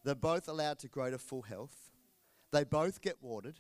They're 0.03 0.15
both 0.15 0.47
allowed 0.47 0.79
to 0.79 0.87
grow 0.87 1.11
to 1.11 1.17
full 1.17 1.43
health. 1.43 1.91
They 2.51 2.63
both 2.63 3.01
get 3.01 3.17
watered. 3.21 3.59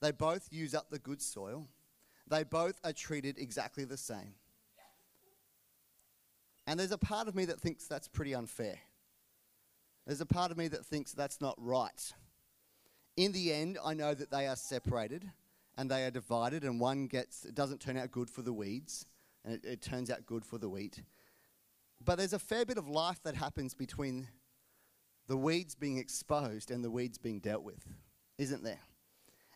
They 0.00 0.12
both 0.12 0.48
use 0.52 0.74
up 0.74 0.90
the 0.90 0.98
good 0.98 1.20
soil. 1.20 1.68
They 2.26 2.44
both 2.44 2.78
are 2.84 2.92
treated 2.92 3.38
exactly 3.38 3.84
the 3.84 3.96
same. 3.96 4.34
And 6.66 6.78
there's 6.80 6.92
a 6.92 6.98
part 6.98 7.28
of 7.28 7.34
me 7.34 7.44
that 7.46 7.60
thinks 7.60 7.86
that's 7.86 8.08
pretty 8.08 8.34
unfair. 8.34 8.78
There's 10.06 10.20
a 10.20 10.26
part 10.26 10.50
of 10.50 10.56
me 10.56 10.68
that 10.68 10.84
thinks 10.84 11.12
that's 11.12 11.40
not 11.40 11.54
right. 11.58 12.12
In 13.16 13.32
the 13.32 13.52
end, 13.52 13.78
I 13.84 13.94
know 13.94 14.14
that 14.14 14.30
they 14.30 14.46
are 14.46 14.56
separated 14.56 15.30
and 15.76 15.90
they 15.90 16.04
are 16.04 16.10
divided, 16.10 16.62
and 16.62 16.78
one 16.78 17.06
gets, 17.06 17.44
it 17.44 17.54
doesn't 17.54 17.80
turn 17.80 17.96
out 17.96 18.12
good 18.12 18.30
for 18.30 18.42
the 18.42 18.52
weeds, 18.52 19.06
and 19.44 19.54
it, 19.54 19.64
it 19.64 19.82
turns 19.82 20.10
out 20.10 20.26
good 20.26 20.44
for 20.44 20.58
the 20.58 20.68
wheat. 20.68 21.02
But 22.04 22.18
there's 22.18 22.32
a 22.32 22.38
fair 22.38 22.64
bit 22.64 22.78
of 22.78 22.88
life 22.88 23.22
that 23.24 23.34
happens 23.34 23.74
between 23.74 24.28
the 25.26 25.36
weeds 25.36 25.74
being 25.74 25.98
exposed 25.98 26.70
and 26.70 26.84
the 26.84 26.90
weeds 26.90 27.18
being 27.18 27.40
dealt 27.40 27.62
with, 27.62 27.86
isn't 28.38 28.62
there? 28.62 28.80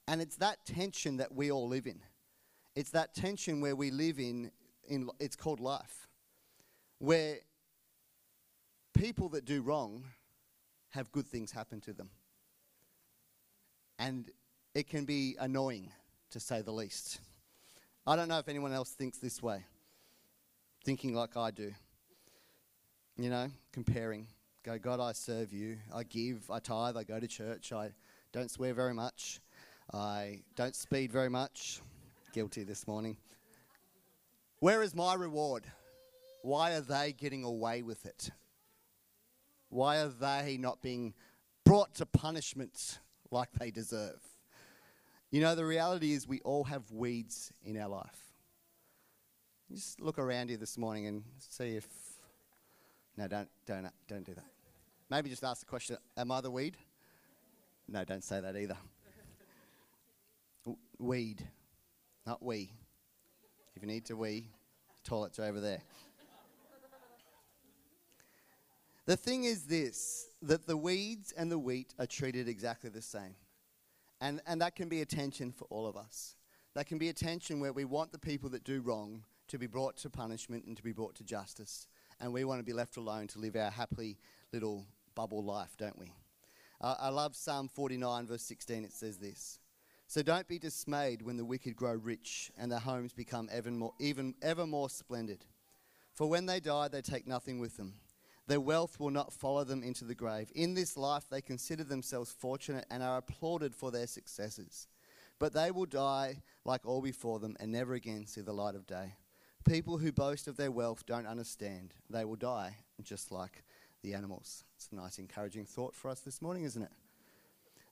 And 0.07 0.23
it's 0.23 0.37
that 0.37 0.65
tension 0.65 1.19
that 1.19 1.35
we 1.35 1.51
all 1.51 1.69
live 1.69 1.87
in. 1.87 2.01
It's 2.75 2.91
that 2.91 3.15
tension 3.15 3.61
where 3.61 3.77
we 3.77 3.91
live 3.91 4.19
in, 4.19 4.51
in 4.89 5.11
it's 5.21 5.37
called 5.37 5.61
life 5.61 6.09
where 6.99 7.37
people 8.95 9.29
that 9.31 9.45
do 9.45 9.63
wrong 9.63 10.05
have 10.91 11.13
good 11.13 11.27
things 11.27 11.53
happen 11.53 11.81
to 11.83 11.93
them. 11.93 12.11
And 13.99 14.31
it 14.75 14.89
can 14.89 15.05
be 15.05 15.37
annoying, 15.39 15.93
to 16.31 16.41
say 16.41 16.63
the 16.63 16.73
least. 16.73 17.21
I 18.07 18.17
don't 18.17 18.29
know 18.29 18.39
if 18.39 18.49
anyone 18.49 18.73
else 18.73 18.91
thinks 18.91 19.19
this 19.19 19.43
way, 19.43 19.65
thinking 20.85 21.15
like 21.15 21.37
I 21.37 21.51
do. 21.51 21.73
You 23.17 23.31
know, 23.31 23.49
comparing. 23.73 24.29
Go, 24.63 24.79
God, 24.79 25.01
I 25.01 25.13
serve 25.13 25.53
you. 25.53 25.79
I 25.95 26.03
give, 26.03 26.51
I 26.51 26.59
tithe, 26.59 26.97
I 26.97 27.05
go 27.05 27.19
to 27.19 27.27
church, 27.27 27.73
I 27.73 27.91
don't 28.33 28.51
swear 28.51 28.75
very 28.75 28.95
much, 28.95 29.41
I 29.93 30.41
don't 30.57 30.77
speed 30.77 31.13
very 31.13 31.31
much. 31.31 31.81
Guilty 32.33 32.65
this 32.65 32.87
morning. 32.87 33.17
Where 34.61 34.83
is 34.83 34.95
my 34.95 35.15
reward? 35.15 35.65
Why 36.43 36.73
are 36.73 36.81
they 36.81 37.13
getting 37.13 37.45
away 37.45 37.83
with 37.83 38.05
it? 38.05 38.31
Why 39.71 39.99
are 39.99 40.09
they 40.09 40.57
not 40.59 40.83
being 40.83 41.15
brought 41.65 41.95
to 41.97 42.07
punishment 42.07 42.99
like 43.31 43.51
they 43.53 43.71
deserve? 43.71 44.21
You 45.31 45.41
know, 45.41 45.55
the 45.55 45.65
reality 45.65 46.13
is 46.13 46.27
we 46.27 46.41
all 46.41 46.65
have 46.65 46.91
weeds 46.91 47.53
in 47.65 47.77
our 47.79 47.89
life. 47.89 48.28
Just 49.73 50.01
look 50.01 50.19
around 50.19 50.49
you 50.51 50.57
this 50.57 50.79
morning 50.79 51.07
and 51.07 51.23
see 51.39 51.77
if. 51.77 51.87
No, 53.17 53.29
don't, 53.29 53.49
don't, 53.67 53.87
don't 54.09 54.25
do 54.25 54.33
that. 54.35 54.45
Maybe 55.11 55.29
just 55.29 55.45
ask 55.45 55.61
the 55.61 55.67
question 55.67 55.99
Am 56.17 56.31
I 56.31 56.41
the 56.41 56.51
weed? 56.51 56.77
No, 57.87 58.05
don't 58.05 58.25
say 58.25 58.41
that 58.41 58.57
either. 58.57 58.77
weed, 60.99 61.47
not 62.27 62.43
we. 62.43 62.73
If 63.77 63.83
you 63.83 63.89
need 63.89 64.07
to 64.07 64.17
wee, 64.17 64.51
toilets 65.05 65.39
are 65.39 65.45
over 65.45 65.61
there. 65.61 65.83
The 69.07 69.17
thing 69.17 69.45
is 69.45 69.65
this 69.65 70.29
that 70.43 70.67
the 70.67 70.77
weeds 70.77 71.33
and 71.33 71.51
the 71.51 71.59
wheat 71.59 71.95
are 71.99 72.07
treated 72.07 72.49
exactly 72.49 72.91
the 72.91 73.03
same. 73.03 73.35
And, 74.21 74.41
and 74.47 74.61
that 74.61 74.77
can 74.77 74.89
be 74.89 75.01
a 75.01 75.07
tension 75.07 75.53
for 75.53 75.65
all 75.71 75.87
of 75.87 75.97
us. 75.97 76.37
That 76.75 76.87
can 76.87 76.99
be 76.99 77.09
a 77.09 77.13
tension 77.13 77.61
where 77.61 77.73
we 77.73 77.85
want 77.85 78.13
the 78.13 78.19
people 78.19 78.51
that 78.51 78.65
do 78.65 78.81
wrong 78.81 79.25
to 79.49 79.59
be 79.59 79.67
brought 79.67 79.97
to 79.99 80.11
punishment 80.11 80.65
and 80.67 80.77
to 80.77 80.83
be 80.83 80.93
brought 80.93 81.15
to 81.17 81.25
justice. 81.25 81.87
And 82.21 82.33
we 82.33 82.45
want 82.45 82.61
to 82.61 82.65
be 82.65 82.73
left 82.73 82.97
alone 82.97 83.27
to 83.29 83.39
live 83.39 83.57
our 83.57 83.71
happy 83.71 84.19
little 84.53 84.87
bubble 85.15 85.45
life, 85.45 85.77
don't 85.77 85.99
we? 85.99 86.13
Uh, 86.81 86.95
I 86.99 87.09
love 87.09 87.35
Psalm 87.35 87.69
49, 87.69 88.27
verse 88.27 88.43
16. 88.43 88.85
It 88.85 88.93
says 88.93 89.19
this 89.19 89.59
So 90.07 90.23
don't 90.23 90.49
be 90.49 90.59
dismayed 90.59 91.23
when 91.23 91.37
the 91.37 91.45
wicked 91.45 91.77
grow 91.77 91.95
rich 91.95 92.51
and 92.57 92.71
their 92.71 92.79
homes 92.79 93.13
become 93.13 93.49
even 93.57 93.79
more, 93.79 93.95
even, 93.99 94.35
ever 94.43 94.67
more 94.67 94.89
splendid. 94.89 95.45
For 96.15 96.29
when 96.29 96.47
they 96.47 96.61
die, 96.61 96.89
they 96.89 97.03
take 97.03 97.27
nothing 97.27 97.59
with 97.59 97.77
them 97.77 97.95
their 98.49 98.61
wealth 98.61 98.99
will 98.99 99.11
not 99.11 99.33
follow 99.33 99.63
them 99.63 99.83
into 99.83 100.07
the 100.07 100.15
grave. 100.15 100.51
In 100.55 100.73
this 100.73 100.97
life, 100.97 101.25
they 101.31 101.43
consider 101.43 101.85
themselves 101.85 102.33
fortunate 102.33 102.87
and 102.91 103.03
are 103.03 103.19
applauded 103.19 103.75
for 103.75 103.91
their 103.91 104.07
successes. 104.07 104.89
But 105.39 105.53
they 105.53 105.71
will 105.71 105.85
die 105.85 106.43
like 106.65 106.87
all 106.87 107.03
before 107.03 107.39
them 107.39 107.57
and 107.61 107.71
never 107.71 107.93
again 107.93 108.27
see 108.27 108.41
the 108.41 108.55
light 108.55 108.75
of 108.75 108.87
day. 108.87 109.15
People 109.69 109.99
who 109.99 110.13
boast 110.13 110.49
of 110.49 110.57
their 110.57 110.71
wealth 110.71 111.05
don't 111.07 111.27
understand. 111.27 111.95
They 112.09 112.25
will 112.25 112.37
die 112.37 112.77
just 113.03 113.31
like 113.31 113.65
the 114.03 114.15
animals. 114.15 114.65
It's 114.77 114.89
a 114.93 114.97
nice, 114.97 115.19
encouraging 115.19 115.67
thought 115.67 115.95
for 115.95 116.11
us 116.11 116.21
this 116.21 116.41
morning, 116.41 116.65
isn't 116.65 116.83
it? 116.83 116.91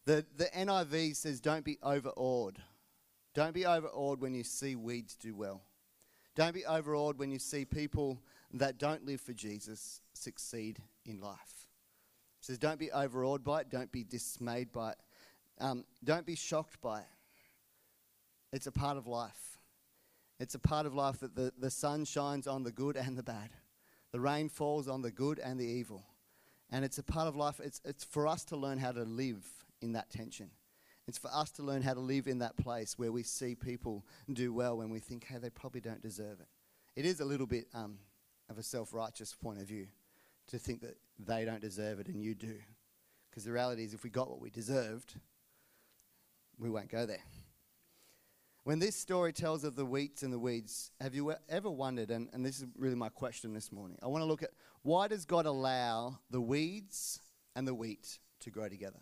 The, 0.06 0.24
the 0.36 0.46
NIV 0.56 1.16
says, 1.16 1.40
Don't 1.40 1.64
be 1.64 1.78
overawed. 1.82 2.58
Don't 3.34 3.52
be 3.52 3.66
overawed 3.66 4.20
when 4.22 4.34
you 4.34 4.42
see 4.42 4.76
weeds 4.76 5.14
do 5.16 5.34
well. 5.34 5.60
Don't 6.34 6.54
be 6.54 6.64
overawed 6.64 7.18
when 7.18 7.30
you 7.30 7.38
see 7.38 7.64
people 7.64 8.20
that 8.54 8.78
don't 8.78 9.04
live 9.04 9.20
for 9.20 9.32
Jesus 9.32 10.00
succeed 10.12 10.78
in 11.04 11.20
life. 11.20 11.68
He 12.40 12.46
says, 12.46 12.58
don't 12.58 12.78
be 12.78 12.90
overawed 12.92 13.42
by 13.42 13.60
it. 13.62 13.70
Don't 13.70 13.90
be 13.90 14.04
dismayed 14.04 14.72
by 14.72 14.92
it. 14.92 14.98
Um, 15.58 15.84
don't 16.04 16.26
be 16.26 16.34
shocked 16.34 16.80
by 16.80 17.00
it. 17.00 17.06
It's 18.52 18.66
a 18.66 18.72
part 18.72 18.96
of 18.96 19.06
life. 19.06 19.55
It's 20.38 20.54
a 20.54 20.58
part 20.58 20.86
of 20.86 20.94
life 20.94 21.20
that 21.20 21.34
the, 21.34 21.52
the 21.58 21.70
sun 21.70 22.04
shines 22.04 22.46
on 22.46 22.62
the 22.62 22.72
good 22.72 22.96
and 22.96 23.16
the 23.16 23.22
bad. 23.22 23.50
The 24.12 24.20
rain 24.20 24.48
falls 24.48 24.88
on 24.88 25.02
the 25.02 25.10
good 25.10 25.38
and 25.38 25.58
the 25.58 25.66
evil. 25.66 26.04
And 26.70 26.84
it's 26.84 26.98
a 26.98 27.02
part 27.02 27.28
of 27.28 27.36
life. 27.36 27.60
It's, 27.62 27.80
it's 27.84 28.04
for 28.04 28.26
us 28.26 28.44
to 28.46 28.56
learn 28.56 28.78
how 28.78 28.92
to 28.92 29.04
live 29.04 29.46
in 29.80 29.92
that 29.92 30.10
tension. 30.10 30.50
It's 31.06 31.18
for 31.18 31.30
us 31.32 31.50
to 31.52 31.62
learn 31.62 31.82
how 31.82 31.94
to 31.94 32.00
live 32.00 32.26
in 32.26 32.40
that 32.40 32.56
place 32.56 32.98
where 32.98 33.12
we 33.12 33.22
see 33.22 33.54
people 33.54 34.04
do 34.32 34.52
well 34.52 34.76
when 34.78 34.90
we 34.90 34.98
think, 34.98 35.24
hey, 35.24 35.38
they 35.38 35.50
probably 35.50 35.80
don't 35.80 36.02
deserve 36.02 36.40
it. 36.40 36.48
It 36.96 37.06
is 37.06 37.20
a 37.20 37.24
little 37.24 37.46
bit 37.46 37.66
um, 37.74 37.98
of 38.50 38.58
a 38.58 38.62
self 38.62 38.92
righteous 38.92 39.34
point 39.34 39.60
of 39.60 39.66
view 39.66 39.86
to 40.48 40.58
think 40.58 40.80
that 40.80 40.96
they 41.18 41.44
don't 41.44 41.60
deserve 41.60 42.00
it 42.00 42.08
and 42.08 42.20
you 42.20 42.34
do. 42.34 42.56
Because 43.30 43.44
the 43.44 43.52
reality 43.52 43.84
is, 43.84 43.94
if 43.94 44.02
we 44.02 44.10
got 44.10 44.28
what 44.28 44.40
we 44.40 44.50
deserved, 44.50 45.14
we 46.58 46.70
won't 46.70 46.90
go 46.90 47.06
there. 47.06 47.22
When 48.66 48.80
this 48.80 48.96
story 48.96 49.32
tells 49.32 49.62
of 49.62 49.76
the 49.76 49.84
wheats 49.84 50.24
and 50.24 50.32
the 50.32 50.40
weeds, 50.40 50.90
have 51.00 51.14
you 51.14 51.32
ever 51.48 51.70
wondered, 51.70 52.10
and, 52.10 52.28
and 52.32 52.44
this 52.44 52.58
is 52.58 52.66
really 52.76 52.96
my 52.96 53.08
question 53.08 53.54
this 53.54 53.70
morning, 53.70 53.96
I 54.02 54.08
want 54.08 54.22
to 54.22 54.26
look 54.26 54.42
at 54.42 54.50
why 54.82 55.06
does 55.06 55.24
God 55.24 55.46
allow 55.46 56.18
the 56.30 56.40
weeds 56.40 57.20
and 57.54 57.64
the 57.64 57.74
wheat 57.76 58.18
to 58.40 58.50
grow 58.50 58.68
together? 58.68 58.98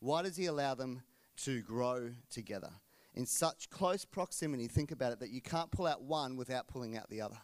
Why 0.00 0.22
does 0.22 0.36
He 0.36 0.46
allow 0.46 0.74
them 0.74 1.00
to 1.44 1.62
grow 1.62 2.10
together 2.28 2.70
in 3.14 3.24
such 3.24 3.70
close 3.70 4.04
proximity? 4.04 4.66
Think 4.66 4.90
about 4.90 5.12
it 5.12 5.20
that 5.20 5.30
you 5.30 5.40
can't 5.40 5.70
pull 5.70 5.86
out 5.86 6.02
one 6.02 6.36
without 6.36 6.66
pulling 6.66 6.96
out 6.96 7.08
the 7.08 7.20
other. 7.20 7.38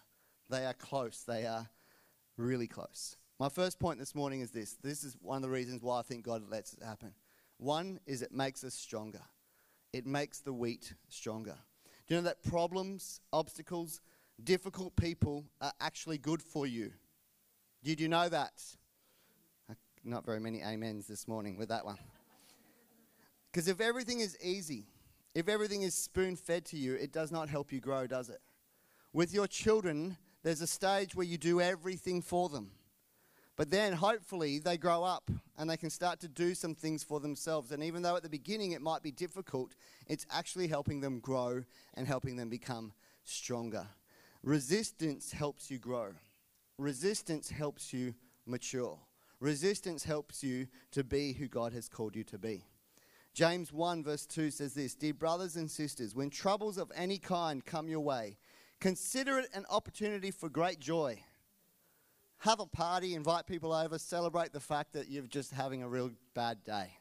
They 0.48 0.66
are 0.66 0.74
close, 0.74 1.22
they 1.22 1.46
are 1.46 1.70
really 2.37 2.66
close. 2.66 3.16
My 3.38 3.48
first 3.48 3.78
point 3.78 4.00
this 4.00 4.16
morning 4.16 4.40
is 4.40 4.50
this 4.50 4.76
this 4.83 5.04
is 5.04 5.16
one 5.22 5.37
of 5.37 5.42
the 5.42 5.48
reasons 5.48 5.83
why 5.83 6.00
I 6.00 6.02
think 6.02 6.24
God 6.24 6.50
lets 6.50 6.72
it 6.72 6.83
happen. 6.83 7.14
One 7.59 8.00
is 8.06 8.22
it 8.22 8.33
makes 8.33 8.64
us 8.64 8.74
stronger, 8.74 9.22
it 9.92 10.07
makes 10.07 10.40
the 10.40 10.53
wheat 10.53 10.94
stronger. 11.09 11.57
Do 12.07 12.14
you 12.14 12.20
know 12.20 12.24
that 12.24 12.42
problems, 12.42 13.20
obstacles, 13.33 14.00
difficult 14.42 14.96
people 14.96 15.44
are 15.61 15.72
actually 15.81 16.18
good 16.18 16.42
for 16.42 16.66
you? 16.66 16.92
Did 17.83 18.00
you 18.00 18.09
know 18.09 18.29
that? 18.29 18.53
Uh, 19.70 19.74
not 20.05 20.24
very 20.24 20.40
many 20.40 20.62
amens 20.62 21.07
this 21.07 21.26
morning 21.26 21.57
with 21.57 21.68
that 21.68 21.85
one. 21.85 21.98
Because 23.50 23.68
if 23.68 23.81
everything 23.81 24.20
is 24.20 24.37
easy, 24.42 24.87
if 25.35 25.48
everything 25.48 25.83
is 25.83 25.94
spoon 25.94 26.37
fed 26.37 26.64
to 26.66 26.76
you, 26.76 26.94
it 26.94 27.12
does 27.12 27.33
not 27.33 27.48
help 27.48 27.72
you 27.72 27.81
grow, 27.81 28.07
does 28.07 28.29
it? 28.29 28.40
With 29.12 29.35
your 29.35 29.46
children, 29.46 30.16
there's 30.42 30.61
a 30.61 30.66
stage 30.66 31.14
where 31.14 31.26
you 31.26 31.37
do 31.37 31.61
everything 31.61 32.22
for 32.22 32.48
them. 32.48 32.70
But 33.60 33.68
then 33.68 33.92
hopefully 33.92 34.58
they 34.58 34.78
grow 34.78 35.04
up 35.04 35.30
and 35.58 35.68
they 35.68 35.76
can 35.76 35.90
start 35.90 36.18
to 36.20 36.28
do 36.28 36.54
some 36.54 36.74
things 36.74 37.04
for 37.04 37.20
themselves. 37.20 37.72
And 37.72 37.84
even 37.84 38.00
though 38.00 38.16
at 38.16 38.22
the 38.22 38.30
beginning 38.30 38.72
it 38.72 38.80
might 38.80 39.02
be 39.02 39.10
difficult, 39.10 39.74
it's 40.06 40.24
actually 40.30 40.66
helping 40.66 41.02
them 41.02 41.20
grow 41.20 41.62
and 41.92 42.06
helping 42.06 42.36
them 42.36 42.48
become 42.48 42.94
stronger. 43.22 43.86
Resistance 44.42 45.32
helps 45.32 45.70
you 45.70 45.78
grow, 45.78 46.14
resistance 46.78 47.50
helps 47.50 47.92
you 47.92 48.14
mature, 48.46 48.98
resistance 49.40 50.04
helps 50.04 50.42
you 50.42 50.66
to 50.92 51.04
be 51.04 51.34
who 51.34 51.46
God 51.46 51.74
has 51.74 51.86
called 51.86 52.16
you 52.16 52.24
to 52.24 52.38
be. 52.38 52.64
James 53.34 53.74
1, 53.74 54.02
verse 54.02 54.24
2 54.24 54.50
says 54.50 54.72
this 54.72 54.94
Dear 54.94 55.12
brothers 55.12 55.56
and 55.56 55.70
sisters, 55.70 56.14
when 56.14 56.30
troubles 56.30 56.78
of 56.78 56.90
any 56.94 57.18
kind 57.18 57.62
come 57.62 57.88
your 57.88 58.00
way, 58.00 58.38
consider 58.80 59.38
it 59.38 59.50
an 59.52 59.66
opportunity 59.68 60.30
for 60.30 60.48
great 60.48 60.80
joy. 60.80 61.22
Have 62.40 62.61
a 62.61 62.66
party, 62.66 63.14
invite 63.14 63.46
people 63.46 63.72
over, 63.72 63.98
celebrate 63.98 64.53
the 64.53 64.61
fact 64.61 64.94
that 64.94 65.09
you're 65.09 65.24
just 65.24 65.53
having 65.53 65.83
a 65.83 65.88
real 65.88 66.11
bad 66.35 66.64
day. 66.64 66.96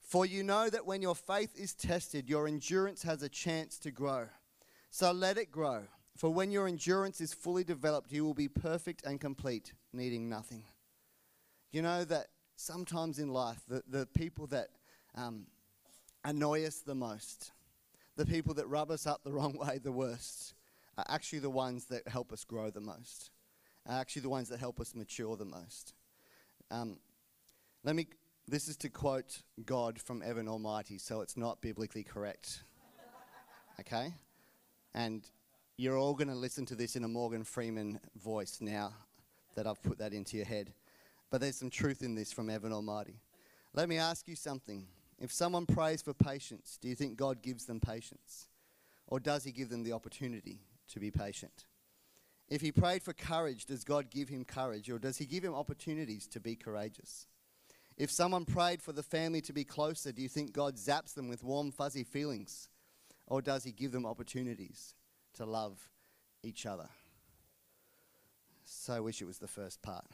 For 0.00 0.26
you 0.26 0.42
know 0.42 0.68
that 0.68 0.84
when 0.84 1.00
your 1.00 1.14
faith 1.14 1.58
is 1.58 1.74
tested, 1.74 2.28
your 2.28 2.46
endurance 2.46 3.02
has 3.04 3.22
a 3.22 3.28
chance 3.28 3.78
to 3.78 3.90
grow. 3.90 4.26
So 4.90 5.12
let 5.12 5.38
it 5.38 5.50
grow. 5.50 5.84
For 6.18 6.28
when 6.28 6.50
your 6.50 6.68
endurance 6.68 7.22
is 7.22 7.32
fully 7.32 7.64
developed, 7.64 8.12
you 8.12 8.24
will 8.24 8.34
be 8.34 8.48
perfect 8.48 9.06
and 9.06 9.18
complete, 9.18 9.72
needing 9.94 10.28
nothing. 10.28 10.64
You 11.70 11.80
know 11.80 12.04
that 12.04 12.26
sometimes 12.56 13.18
in 13.18 13.32
life, 13.32 13.62
the, 13.66 13.82
the 13.88 14.06
people 14.14 14.46
that 14.48 14.68
um, 15.14 15.46
annoy 16.22 16.66
us 16.66 16.80
the 16.80 16.94
most, 16.94 17.52
the 18.16 18.26
people 18.26 18.52
that 18.54 18.68
rub 18.68 18.90
us 18.90 19.06
up 19.06 19.24
the 19.24 19.32
wrong 19.32 19.56
way 19.56 19.78
the 19.82 19.90
worst, 19.90 20.52
are 20.98 21.06
actually 21.08 21.38
the 21.38 21.50
ones 21.50 21.86
that 21.86 22.06
help 22.06 22.32
us 22.32 22.44
grow 22.44 22.68
the 22.68 22.80
most, 22.80 23.30
are 23.86 24.00
actually 24.00 24.22
the 24.22 24.28
ones 24.28 24.48
that 24.48 24.60
help 24.60 24.80
us 24.80 24.94
mature 24.94 25.36
the 25.36 25.44
most. 25.44 25.94
Um, 26.70 26.98
let 27.84 27.96
me. 27.96 28.06
This 28.48 28.66
is 28.68 28.76
to 28.78 28.88
quote 28.88 29.42
God 29.64 30.00
from 30.00 30.22
Evan 30.22 30.48
Almighty, 30.48 30.98
so 30.98 31.20
it's 31.20 31.36
not 31.36 31.60
biblically 31.60 32.02
correct. 32.02 32.64
okay? 33.80 34.14
And 34.94 35.24
you're 35.76 35.96
all 35.96 36.14
going 36.14 36.28
to 36.28 36.34
listen 36.34 36.66
to 36.66 36.74
this 36.74 36.96
in 36.96 37.04
a 37.04 37.08
Morgan 37.08 37.44
Freeman 37.44 38.00
voice 38.16 38.58
now 38.60 38.92
that 39.54 39.66
I've 39.66 39.82
put 39.82 39.98
that 39.98 40.12
into 40.12 40.36
your 40.36 40.46
head. 40.46 40.72
But 41.30 41.40
there's 41.40 41.56
some 41.56 41.70
truth 41.70 42.02
in 42.02 42.14
this 42.14 42.32
from 42.32 42.50
Evan 42.50 42.72
Almighty. 42.72 43.20
Let 43.74 43.88
me 43.88 43.96
ask 43.96 44.28
you 44.28 44.36
something. 44.36 44.86
If 45.18 45.32
someone 45.32 45.66
prays 45.66 46.02
for 46.02 46.12
patience, 46.12 46.78
do 46.80 46.88
you 46.88 46.94
think 46.94 47.16
God 47.16 47.42
gives 47.42 47.64
them 47.64 47.80
patience? 47.80 48.48
Or 49.06 49.20
does 49.20 49.44
He 49.44 49.52
give 49.52 49.70
them 49.70 49.84
the 49.84 49.92
opportunity 49.92 50.60
to 50.88 51.00
be 51.00 51.10
patient? 51.10 51.64
If 52.52 52.60
he 52.60 52.70
prayed 52.70 53.02
for 53.02 53.14
courage, 53.14 53.64
does 53.64 53.82
God 53.82 54.10
give 54.10 54.28
him 54.28 54.44
courage? 54.44 54.90
Or 54.90 54.98
does 54.98 55.16
He 55.16 55.24
give 55.24 55.42
him 55.42 55.54
opportunities 55.54 56.26
to 56.28 56.38
be 56.38 56.54
courageous? 56.54 57.26
If 57.96 58.10
someone 58.10 58.44
prayed 58.44 58.82
for 58.82 58.92
the 58.92 59.02
family 59.02 59.40
to 59.42 59.54
be 59.54 59.64
closer, 59.64 60.12
do 60.12 60.20
you 60.20 60.28
think 60.28 60.52
God 60.52 60.76
zaps 60.76 61.14
them 61.14 61.28
with 61.28 61.42
warm, 61.42 61.72
fuzzy 61.72 62.04
feelings? 62.04 62.68
Or 63.26 63.40
does 63.40 63.64
He 63.64 63.72
give 63.72 63.90
them 63.90 64.04
opportunities 64.04 64.94
to 65.32 65.46
love 65.46 65.78
each 66.42 66.66
other? 66.66 66.90
So 68.66 68.92
I 68.92 69.00
wish 69.00 69.22
it 69.22 69.26
was 69.26 69.38
the 69.38 69.48
first 69.48 69.80
part. 69.80 70.04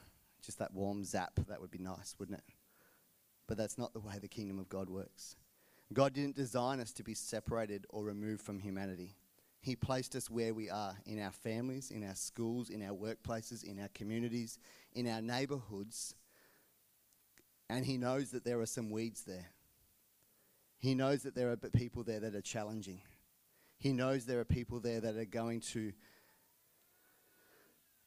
Just 0.40 0.60
that 0.60 0.72
warm 0.72 1.02
zap. 1.02 1.40
That 1.48 1.60
would 1.60 1.72
be 1.72 1.78
nice, 1.78 2.14
wouldn't 2.20 2.38
it? 2.38 2.54
But 3.48 3.56
that's 3.56 3.78
not 3.78 3.94
the 3.94 4.00
way 4.00 4.20
the 4.20 4.28
kingdom 4.28 4.60
of 4.60 4.68
God 4.68 4.88
works. 4.88 5.34
God 5.92 6.12
didn't 6.12 6.36
design 6.36 6.78
us 6.78 6.92
to 6.92 7.02
be 7.02 7.14
separated 7.14 7.84
or 7.88 8.04
removed 8.04 8.42
from 8.42 8.60
humanity. 8.60 9.16
He 9.60 9.74
placed 9.76 10.14
us 10.14 10.30
where 10.30 10.54
we 10.54 10.70
are 10.70 10.96
in 11.04 11.20
our 11.20 11.32
families, 11.32 11.90
in 11.90 12.04
our 12.04 12.14
schools, 12.14 12.70
in 12.70 12.82
our 12.82 12.94
workplaces, 12.94 13.64
in 13.64 13.80
our 13.80 13.88
communities, 13.88 14.58
in 14.92 15.08
our 15.08 15.20
neighborhoods. 15.20 16.14
And 17.68 17.84
He 17.84 17.98
knows 17.98 18.30
that 18.30 18.44
there 18.44 18.60
are 18.60 18.66
some 18.66 18.90
weeds 18.90 19.24
there. 19.24 19.50
He 20.78 20.94
knows 20.94 21.24
that 21.24 21.34
there 21.34 21.50
are 21.50 21.56
people 21.56 22.04
there 22.04 22.20
that 22.20 22.34
are 22.36 22.40
challenging. 22.40 23.02
He 23.78 23.92
knows 23.92 24.24
there 24.24 24.40
are 24.40 24.44
people 24.44 24.80
there 24.80 25.00
that 25.00 25.16
are 25.16 25.24
going 25.24 25.60
to 25.72 25.92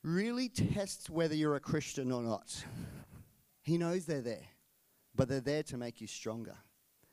really 0.03 0.49
test 0.49 1.09
whether 1.09 1.35
you're 1.35 1.55
a 1.55 1.59
Christian 1.59 2.11
or 2.11 2.21
not. 2.21 2.63
He 3.61 3.77
knows 3.77 4.05
they're 4.05 4.21
there. 4.21 4.47
But 5.13 5.27
they're 5.27 5.41
there 5.41 5.63
to 5.63 5.77
make 5.77 5.99
you 5.99 6.07
stronger. 6.07 6.55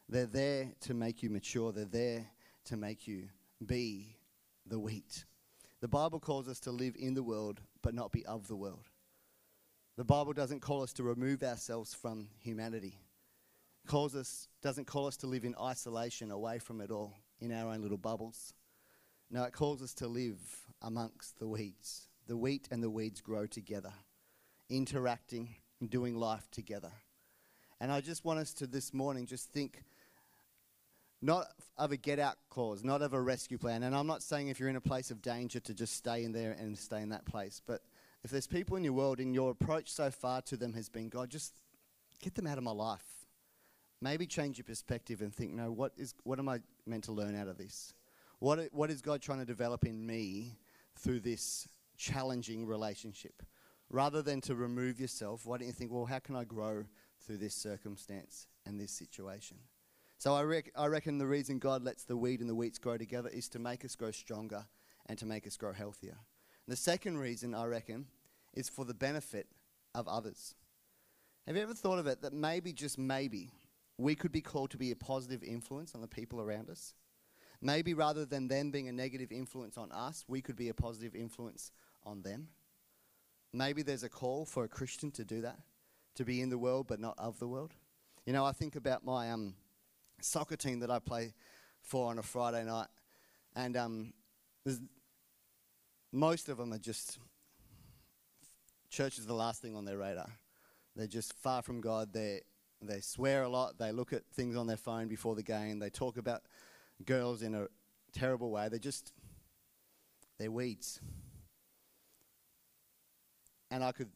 They're 0.09 0.27
there 0.27 0.72
to 0.83 0.94
make 0.94 1.22
you 1.22 1.31
mature. 1.31 1.72
They're 1.72 1.85
there 1.85 2.27
to 2.66 2.77
make 2.77 3.09
you 3.09 3.24
be 3.66 4.17
the 4.68 4.78
wheat. 4.78 5.24
The 5.81 5.88
Bible 5.88 6.20
calls 6.20 6.48
us 6.48 6.61
to 6.61 6.70
live 6.70 6.94
in 6.98 7.14
the 7.14 7.22
world, 7.22 7.61
but 7.83 7.94
not 7.94 8.12
be 8.12 8.26
of 8.26 8.48
the 8.48 8.57
world. 8.57 8.90
The 9.96 10.04
Bible 10.04 10.33
doesn't 10.33 10.61
call 10.61 10.83
us 10.83 10.92
to 10.94 11.02
remove 11.02 11.42
ourselves 11.42 11.94
from 11.94 12.28
humanity. 12.38 12.98
It 13.85 13.88
calls 13.88 14.14
us, 14.14 14.48
doesn't 14.62 14.87
call 14.87 15.07
us 15.07 15.16
to 15.18 15.26
live 15.26 15.44
in 15.44 15.54
isolation 15.61 16.31
away 16.31 16.59
from 16.59 16.81
it 16.81 16.90
all, 16.90 17.14
in 17.40 17.52
our 17.52 17.72
own 17.72 17.83
little 17.83 17.98
bubbles. 17.98 18.54
No, 19.31 19.44
it 19.44 19.52
calls 19.52 19.83
us 19.83 19.94
to 19.94 20.09
live 20.09 20.38
amongst 20.83 21.38
the 21.38 21.48
weeds. 21.48 22.09
The 22.26 22.37
wheat 22.37 22.68
and 22.70 22.83
the 22.83 22.90
weeds 22.90 23.20
grow 23.20 23.46
together, 23.46 23.92
interacting 24.68 25.57
and 25.81 25.88
doing 25.88 26.14
life 26.14 26.48
together. 26.50 26.92
And 27.81 27.92
I 27.92 28.00
just 28.00 28.24
want 28.24 28.40
us 28.40 28.52
to 28.54 28.66
this 28.66 28.92
morning 28.92 29.26
just 29.26 29.50
think 29.50 29.83
not 31.20 31.46
of 31.76 31.92
a 31.92 31.96
get 31.96 32.18
out 32.18 32.37
clause, 32.50 32.85
not 32.85 33.02
of 33.02 33.12
a 33.12 33.20
rescue 33.20 33.59
plan. 33.59 33.83
And 33.83 33.94
I'm 33.94 34.07
not 34.07 34.22
saying 34.22 34.48
if 34.48 34.61
you're 34.61 34.68
in 34.68 34.76
a 34.76 34.81
place 34.81 35.11
of 35.11 35.22
danger 35.22 35.61
to 35.61 35.74
just 35.74 35.94
stay 35.94 36.24
in 36.24 36.33
there 36.33 36.52
and 36.52 36.76
stay 36.78 37.00
in 37.00 37.11
that 37.11 37.24
place. 37.24 37.61
But 37.64 37.83
if 38.24 38.31
there's 38.31 38.46
people 38.46 38.76
in 38.76 38.85
your 38.85 38.92
world 38.92 39.20
and 39.20 39.35
your 39.35 39.50
approach 39.50 39.90
so 39.90 40.11
far 40.11 40.42
to 40.42 40.57
them 40.57 40.72
has 40.74 40.88
been, 40.88 41.09
God, 41.09 41.31
just 41.31 41.54
get 42.20 42.35
them 42.35 42.46
out 42.46 42.59
of 42.59 42.64
my 42.64 42.72
life. 42.72 43.26
Maybe 44.00 44.26
change 44.26 44.59
your 44.59 44.64
perspective 44.64 45.22
and 45.22 45.35
think, 45.35 45.52
no, 45.52 45.72
what, 45.72 45.92
is, 45.96 46.14
what 46.22 46.38
am 46.38 46.48
I 46.48 46.61
meant 46.87 47.04
to 47.04 47.12
learn 47.12 47.35
out 47.35 47.48
of 47.48 47.59
this? 47.59 47.94
What, 48.38 48.68
what 48.72 48.90
is 48.90 49.02
God 49.02 49.20
trying 49.20 49.40
to 49.40 49.44
develop 49.44 49.85
in 49.85 50.07
me 50.07 50.59
through 50.96 51.20
this 51.20 51.68
challenging 51.96 52.66
relationship? 52.66 53.42
Rather 53.90 54.22
than 54.22 54.40
to 54.42 54.54
remove 54.54 55.00
yourself, 55.00 55.46
why 55.46 55.59
don't 55.59 55.66
you 55.66 55.72
think, 55.72 55.90
well, 55.90 56.04
how 56.04 56.20
can 56.20 56.37
I 56.37 56.44
grow 56.44 56.85
through 57.24 57.38
this 57.38 57.54
circumstance 57.54 58.46
and 58.66 58.81
this 58.81 58.92
situation. 58.92 59.59
So 60.18 60.35
I, 60.35 60.42
rec- 60.42 60.72
I 60.76 60.87
reckon 60.87 61.18
the 61.18 61.26
reason 61.26 61.61
God 61.61 61.85
lets 61.85 62.02
the 62.02 62.16
weed 62.16 62.40
and 62.40 62.50
the 62.50 62.54
wheats 62.54 62.78
grow 62.78 62.98
together 62.98 63.28
is 63.28 63.48
to 63.50 63.61
make 63.61 63.85
us 63.85 63.94
grow 63.94 64.11
stronger 64.11 64.66
and 65.07 65.16
to 65.18 65.26
make 65.26 65.46
us 65.46 65.57
grow 65.57 65.72
healthier. 65.72 66.16
The 66.66 66.76
second 66.76 67.18
reason, 67.18 67.54
I 67.54 67.66
reckon, 67.66 68.07
is 68.52 68.68
for 68.68 68.85
the 68.85 68.94
benefit 68.94 69.46
of 69.94 70.09
others. 70.09 70.57
Have 71.46 71.57
you 71.57 71.62
ever 71.62 71.72
thought 71.72 72.00
of 72.00 72.09
it 72.09 72.20
that 72.22 72.33
maybe, 72.33 72.72
just 72.72 72.98
maybe, 72.98 73.50
we 73.96 74.16
could 74.16 74.33
be 74.33 74.40
called 74.40 74.70
to 74.72 74.76
be 74.76 74.90
a 74.90 74.96
positive 74.96 75.42
influence 75.42 75.94
on 75.94 76.00
the 76.00 76.09
people 76.09 76.40
around 76.40 76.68
us? 76.68 76.94
Maybe 77.62 77.94
rather 77.94 78.24
than 78.24 78.48
them 78.48 78.70
being 78.70 78.88
a 78.88 78.92
negative 78.92 79.31
influence 79.31 79.78
on 79.78 79.90
us, 79.92 80.24
we 80.28 80.42
could 80.42 80.57
be 80.57 80.68
a 80.68 80.74
positive 80.74 81.14
influence 81.14 81.70
on 82.04 82.22
them. 82.22 82.48
Maybe 83.52 83.83
there's 83.83 84.02
a 84.02 84.09
call 84.09 84.44
for 84.44 84.64
a 84.64 84.68
Christian 84.68 85.11
to 85.12 85.24
do 85.24 85.40
that, 85.42 85.59
to 86.16 86.24
be 86.24 86.40
in 86.40 86.50
the 86.50 86.59
world 86.59 86.87
but 86.88 87.00
not 87.00 87.14
of 87.18 87.38
the 87.38 87.48
world. 87.48 87.72
You 88.26 88.33
know, 88.33 88.44
I 88.44 88.52
think 88.52 88.76
about 88.76 89.04
my 89.04 89.31
um, 89.31 89.54
soccer 90.20 90.57
team 90.57 90.81
that 90.81 90.90
I 90.90 90.98
play 90.98 91.35
for 91.81 92.11
on 92.11 92.18
a 92.18 92.22
Friday 92.22 92.64
night, 92.64 92.88
and 93.54 93.76
um, 93.76 94.12
most 96.12 96.48
of 96.48 96.59
them 96.59 96.72
are 96.72 96.78
just 96.78 97.18
church 98.90 99.18
is 99.18 99.26
the 99.26 99.35
last 99.35 99.61
thing 99.61 99.76
on 99.76 99.85
their 99.85 99.98
radar. 99.98 100.31
They're 100.96 101.07
just 101.07 101.33
far 101.35 101.62
from 101.62 101.81
God. 101.81 102.12
They 102.12 102.42
they 102.81 103.00
swear 103.00 103.42
a 103.42 103.48
lot. 103.48 103.78
They 103.78 103.92
look 103.92 104.12
at 104.12 104.22
things 104.33 104.57
on 104.57 104.66
their 104.66 104.76
phone 104.76 105.09
before 105.09 105.35
the 105.35 105.42
game. 105.42 105.78
They 105.78 105.90
talk 105.90 106.16
about 106.16 106.42
girls 107.04 107.42
in 107.42 107.54
a 107.54 107.66
terrible 108.12 108.50
way. 108.50 108.68
They're 108.68 108.78
just 108.78 109.12
they're 110.38 110.50
weeds. 110.50 111.00
And 113.70 113.85
I 113.85 113.92
could 113.92 114.09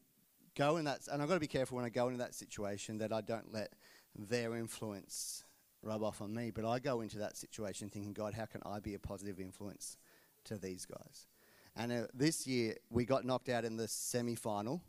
go 0.55 0.77
in 0.77 0.85
that, 0.85 1.01
and 1.11 1.21
I've 1.21 1.27
got 1.27 1.35
to 1.35 1.39
be 1.39 1.47
careful 1.47 1.75
when 1.75 1.85
I 1.85 1.89
go 1.89 2.07
into 2.07 2.19
that 2.19 2.33
situation 2.33 2.97
that 2.99 3.13
I 3.13 3.21
don't 3.21 3.53
let 3.53 3.73
their 4.15 4.55
influence 4.55 5.42
rub 5.83 6.03
off 6.03 6.21
on 6.21 6.33
me. 6.33 6.51
But 6.51 6.65
I 6.65 6.79
go 6.79 7.01
into 7.01 7.17
that 7.19 7.37
situation 7.37 7.89
thinking, 7.89 8.13
God, 8.13 8.33
how 8.33 8.45
can 8.45 8.61
I 8.65 8.79
be 8.79 8.95
a 8.95 8.99
positive 8.99 9.39
influence 9.39 9.97
to 10.45 10.57
these 10.57 10.85
guys? 10.85 11.27
And 11.75 11.91
uh, 11.91 12.07
this 12.13 12.47
year, 12.47 12.75
we 12.89 13.05
got 13.05 13.25
knocked 13.25 13.49
out 13.49 13.65
in 13.65 13.77
the 13.77 13.87
semi 13.87 14.35
final. 14.35 14.81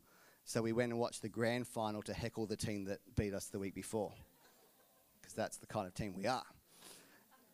So 0.45 0.61
we 0.61 0.73
went 0.73 0.93
and 0.93 1.01
watched 1.01 1.23
the 1.23 1.29
grand 1.29 1.67
final 1.67 2.03
to 2.03 2.13
heckle 2.13 2.47
the 2.47 2.57
team 2.57 2.85
that 2.85 3.01
beat 3.17 3.33
us 3.33 3.47
the 3.47 3.59
week 3.59 3.75
before. 3.75 4.13
Because 5.21 5.35
that's 5.35 5.57
the 5.57 5.67
kind 5.67 5.87
of 5.87 5.95
team 5.95 6.15
we 6.15 6.27
are. 6.27 6.45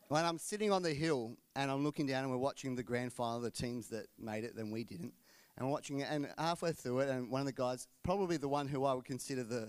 When 0.08 0.24
I'm 0.24 0.38
sitting 0.38 0.72
on 0.72 0.82
the 0.82 0.92
hill 0.92 1.36
and 1.54 1.70
I'm 1.70 1.84
looking 1.84 2.06
down 2.06 2.24
and 2.24 2.32
we're 2.32 2.38
watching 2.38 2.74
the 2.74 2.82
grand 2.82 3.12
final, 3.12 3.40
the 3.40 3.50
teams 3.50 3.88
that 3.90 4.06
made 4.18 4.42
it, 4.42 4.56
then 4.56 4.72
we 4.72 4.82
didn't. 4.82 5.14
And 5.56 5.70
watching 5.70 6.00
it, 6.00 6.08
and 6.10 6.26
halfway 6.36 6.72
through 6.72 7.00
it, 7.00 7.10
and 7.10 7.30
one 7.30 7.40
of 7.40 7.46
the 7.46 7.52
guys, 7.52 7.86
probably 8.02 8.36
the 8.36 8.48
one 8.48 8.66
who 8.66 8.84
I 8.84 8.94
would 8.94 9.04
consider 9.04 9.44
the, 9.44 9.68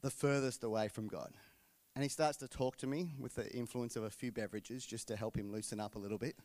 the 0.00 0.10
furthest 0.10 0.64
away 0.64 0.88
from 0.88 1.08
God, 1.08 1.34
and 1.94 2.02
he 2.02 2.08
starts 2.08 2.36
to 2.38 2.48
talk 2.48 2.76
to 2.78 2.86
me 2.86 3.14
with 3.18 3.34
the 3.36 3.50
influence 3.52 3.96
of 3.96 4.04
a 4.04 4.10
few 4.10 4.32
beverages 4.32 4.84
just 4.84 5.08
to 5.08 5.16
help 5.16 5.36
him 5.36 5.52
loosen 5.52 5.80
up 5.80 5.94
a 5.94 5.98
little 5.98 6.18
bit. 6.18 6.36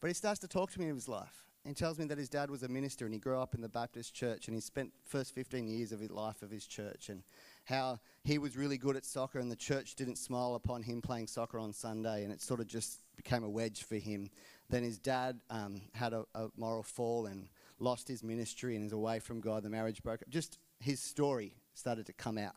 But 0.00 0.08
he 0.08 0.14
starts 0.14 0.38
to 0.40 0.48
talk 0.48 0.70
to 0.72 0.80
me 0.80 0.88
of 0.88 0.94
his 0.94 1.08
life 1.08 1.44
and 1.64 1.76
tells 1.76 1.98
me 1.98 2.04
that 2.06 2.18
his 2.18 2.28
dad 2.28 2.50
was 2.50 2.62
a 2.62 2.68
minister 2.68 3.04
and 3.04 3.12
he 3.12 3.18
grew 3.18 3.38
up 3.38 3.54
in 3.54 3.60
the 3.60 3.68
Baptist 3.68 4.14
church 4.14 4.46
and 4.46 4.54
he 4.54 4.60
spent 4.60 4.92
first 5.04 5.34
15 5.34 5.66
years 5.66 5.90
of 5.90 5.98
his 5.98 6.10
life 6.10 6.42
of 6.42 6.50
his 6.50 6.66
church 6.66 7.08
and 7.08 7.22
how 7.64 7.98
he 8.22 8.38
was 8.38 8.56
really 8.56 8.78
good 8.78 8.96
at 8.96 9.04
soccer 9.04 9.40
and 9.40 9.50
the 9.50 9.56
church 9.56 9.96
didn't 9.96 10.16
smile 10.16 10.54
upon 10.54 10.82
him 10.82 11.02
playing 11.02 11.26
soccer 11.26 11.58
on 11.58 11.72
Sunday 11.72 12.22
and 12.22 12.32
it 12.32 12.40
sort 12.40 12.60
of 12.60 12.68
just 12.68 13.00
became 13.16 13.42
a 13.42 13.50
wedge 13.50 13.82
for 13.82 13.96
him. 13.96 14.30
Then 14.70 14.84
his 14.84 14.98
dad 14.98 15.40
um, 15.50 15.80
had 15.92 16.12
a, 16.12 16.24
a 16.34 16.48
moral 16.56 16.84
fall 16.84 17.26
and 17.26 17.48
lost 17.80 18.06
his 18.06 18.22
ministry 18.22 18.76
and 18.76 18.84
is 18.86 18.92
away 18.92 19.18
from 19.18 19.40
God. 19.40 19.64
The 19.64 19.70
marriage 19.70 20.02
broke 20.02 20.22
up. 20.22 20.28
Just 20.28 20.58
his 20.78 21.00
story 21.00 21.54
started 21.74 22.06
to 22.06 22.12
come 22.12 22.38
out. 22.38 22.54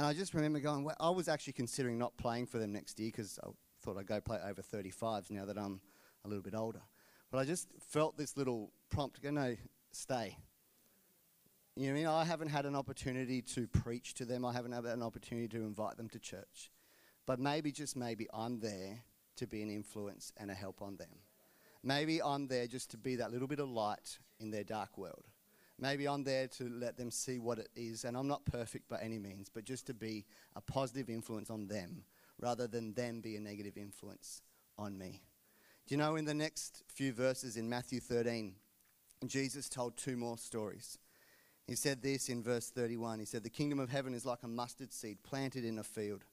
And 0.00 0.06
I 0.06 0.14
just 0.14 0.32
remember 0.32 0.60
going, 0.60 0.82
well, 0.82 0.96
I 0.98 1.10
was 1.10 1.28
actually 1.28 1.52
considering 1.52 1.98
not 1.98 2.16
playing 2.16 2.46
for 2.46 2.58
them 2.58 2.72
next 2.72 2.98
year 2.98 3.10
because 3.14 3.38
I 3.44 3.48
thought 3.82 3.98
I'd 3.98 4.06
go 4.06 4.18
play 4.18 4.38
over 4.42 4.62
35s 4.62 5.30
now 5.30 5.44
that 5.44 5.58
I'm 5.58 5.78
a 6.24 6.28
little 6.28 6.42
bit 6.42 6.54
older. 6.54 6.80
But 7.30 7.36
I 7.36 7.44
just 7.44 7.68
felt 7.78 8.16
this 8.16 8.34
little 8.34 8.72
prompt 8.88 9.16
to 9.16 9.20
go, 9.20 9.30
no, 9.30 9.56
stay. 9.92 10.38
You 11.76 11.88
know 11.88 11.92
I 11.92 11.96
mean? 11.96 12.06
I 12.06 12.24
haven't 12.24 12.48
had 12.48 12.64
an 12.64 12.76
opportunity 12.76 13.42
to 13.42 13.66
preach 13.66 14.14
to 14.14 14.24
them. 14.24 14.42
I 14.42 14.54
haven't 14.54 14.72
had 14.72 14.86
an 14.86 15.02
opportunity 15.02 15.48
to 15.48 15.58
invite 15.64 15.98
them 15.98 16.08
to 16.08 16.18
church. 16.18 16.70
But 17.26 17.38
maybe, 17.38 17.70
just 17.70 17.94
maybe, 17.94 18.26
I'm 18.32 18.58
there 18.58 19.04
to 19.36 19.46
be 19.46 19.62
an 19.62 19.68
influence 19.68 20.32
and 20.38 20.50
a 20.50 20.54
help 20.54 20.80
on 20.80 20.96
them. 20.96 21.10
Maybe 21.82 22.22
I'm 22.22 22.46
there 22.46 22.66
just 22.66 22.90
to 22.92 22.96
be 22.96 23.16
that 23.16 23.32
little 23.32 23.48
bit 23.48 23.60
of 23.60 23.68
light 23.68 24.18
in 24.38 24.50
their 24.50 24.64
dark 24.64 24.96
world. 24.96 25.26
Maybe 25.80 26.06
I'm 26.06 26.22
there 26.24 26.46
to 26.46 26.68
let 26.68 26.98
them 26.98 27.10
see 27.10 27.38
what 27.38 27.58
it 27.58 27.70
is. 27.74 28.04
And 28.04 28.16
I'm 28.16 28.28
not 28.28 28.44
perfect 28.44 28.88
by 28.88 29.00
any 29.00 29.18
means, 29.18 29.48
but 29.52 29.64
just 29.64 29.86
to 29.86 29.94
be 29.94 30.26
a 30.54 30.60
positive 30.60 31.08
influence 31.08 31.50
on 31.50 31.66
them 31.66 32.04
rather 32.38 32.66
than 32.66 32.92
them 32.92 33.20
be 33.20 33.36
a 33.36 33.40
negative 33.40 33.76
influence 33.76 34.42
on 34.78 34.96
me. 34.98 35.22
Do 35.86 35.94
you 35.94 35.98
know 35.98 36.16
in 36.16 36.26
the 36.26 36.34
next 36.34 36.82
few 36.86 37.12
verses 37.12 37.56
in 37.56 37.68
Matthew 37.68 38.00
13, 38.00 38.54
Jesus 39.26 39.68
told 39.68 39.96
two 39.96 40.16
more 40.16 40.38
stories. 40.38 40.98
He 41.66 41.74
said 41.74 42.02
this 42.02 42.28
in 42.28 42.42
verse 42.42 42.70
31. 42.70 43.18
He 43.18 43.24
said, 43.24 43.42
The 43.42 43.50
kingdom 43.50 43.78
of 43.78 43.90
heaven 43.90 44.14
is 44.14 44.26
like 44.26 44.42
a 44.42 44.48
mustard 44.48 44.92
seed 44.92 45.22
planted 45.22 45.64
in 45.64 45.78
a 45.78 45.84
field. 45.84 46.24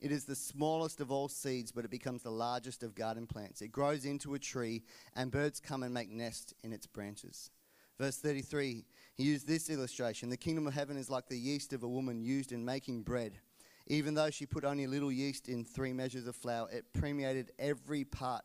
It 0.00 0.12
is 0.12 0.24
the 0.24 0.36
smallest 0.36 1.00
of 1.00 1.10
all 1.10 1.28
seeds, 1.28 1.72
but 1.72 1.84
it 1.84 1.90
becomes 1.90 2.22
the 2.22 2.30
largest 2.30 2.82
of 2.82 2.94
garden 2.94 3.26
plants. 3.26 3.62
It 3.62 3.72
grows 3.72 4.04
into 4.04 4.34
a 4.34 4.38
tree, 4.38 4.82
and 5.14 5.30
birds 5.30 5.60
come 5.60 5.82
and 5.82 5.94
make 5.94 6.10
nests 6.10 6.52
in 6.62 6.72
its 6.72 6.86
branches. 6.86 7.50
Verse 7.98 8.16
33, 8.18 8.84
he 9.16 9.24
used 9.24 9.46
this 9.46 9.70
illustration 9.70 10.28
The 10.28 10.36
kingdom 10.36 10.66
of 10.66 10.74
heaven 10.74 10.96
is 10.96 11.10
like 11.10 11.28
the 11.28 11.38
yeast 11.38 11.72
of 11.72 11.82
a 11.82 11.88
woman 11.88 12.22
used 12.22 12.52
in 12.52 12.64
making 12.64 13.02
bread. 13.02 13.38
Even 13.86 14.14
though 14.14 14.30
she 14.30 14.46
put 14.46 14.64
only 14.64 14.84
a 14.84 14.88
little 14.88 15.12
yeast 15.12 15.48
in 15.48 15.64
three 15.64 15.92
measures 15.92 16.26
of 16.26 16.34
flour, 16.34 16.68
it 16.72 16.92
permeated 16.94 17.52
every 17.58 18.04
part 18.04 18.44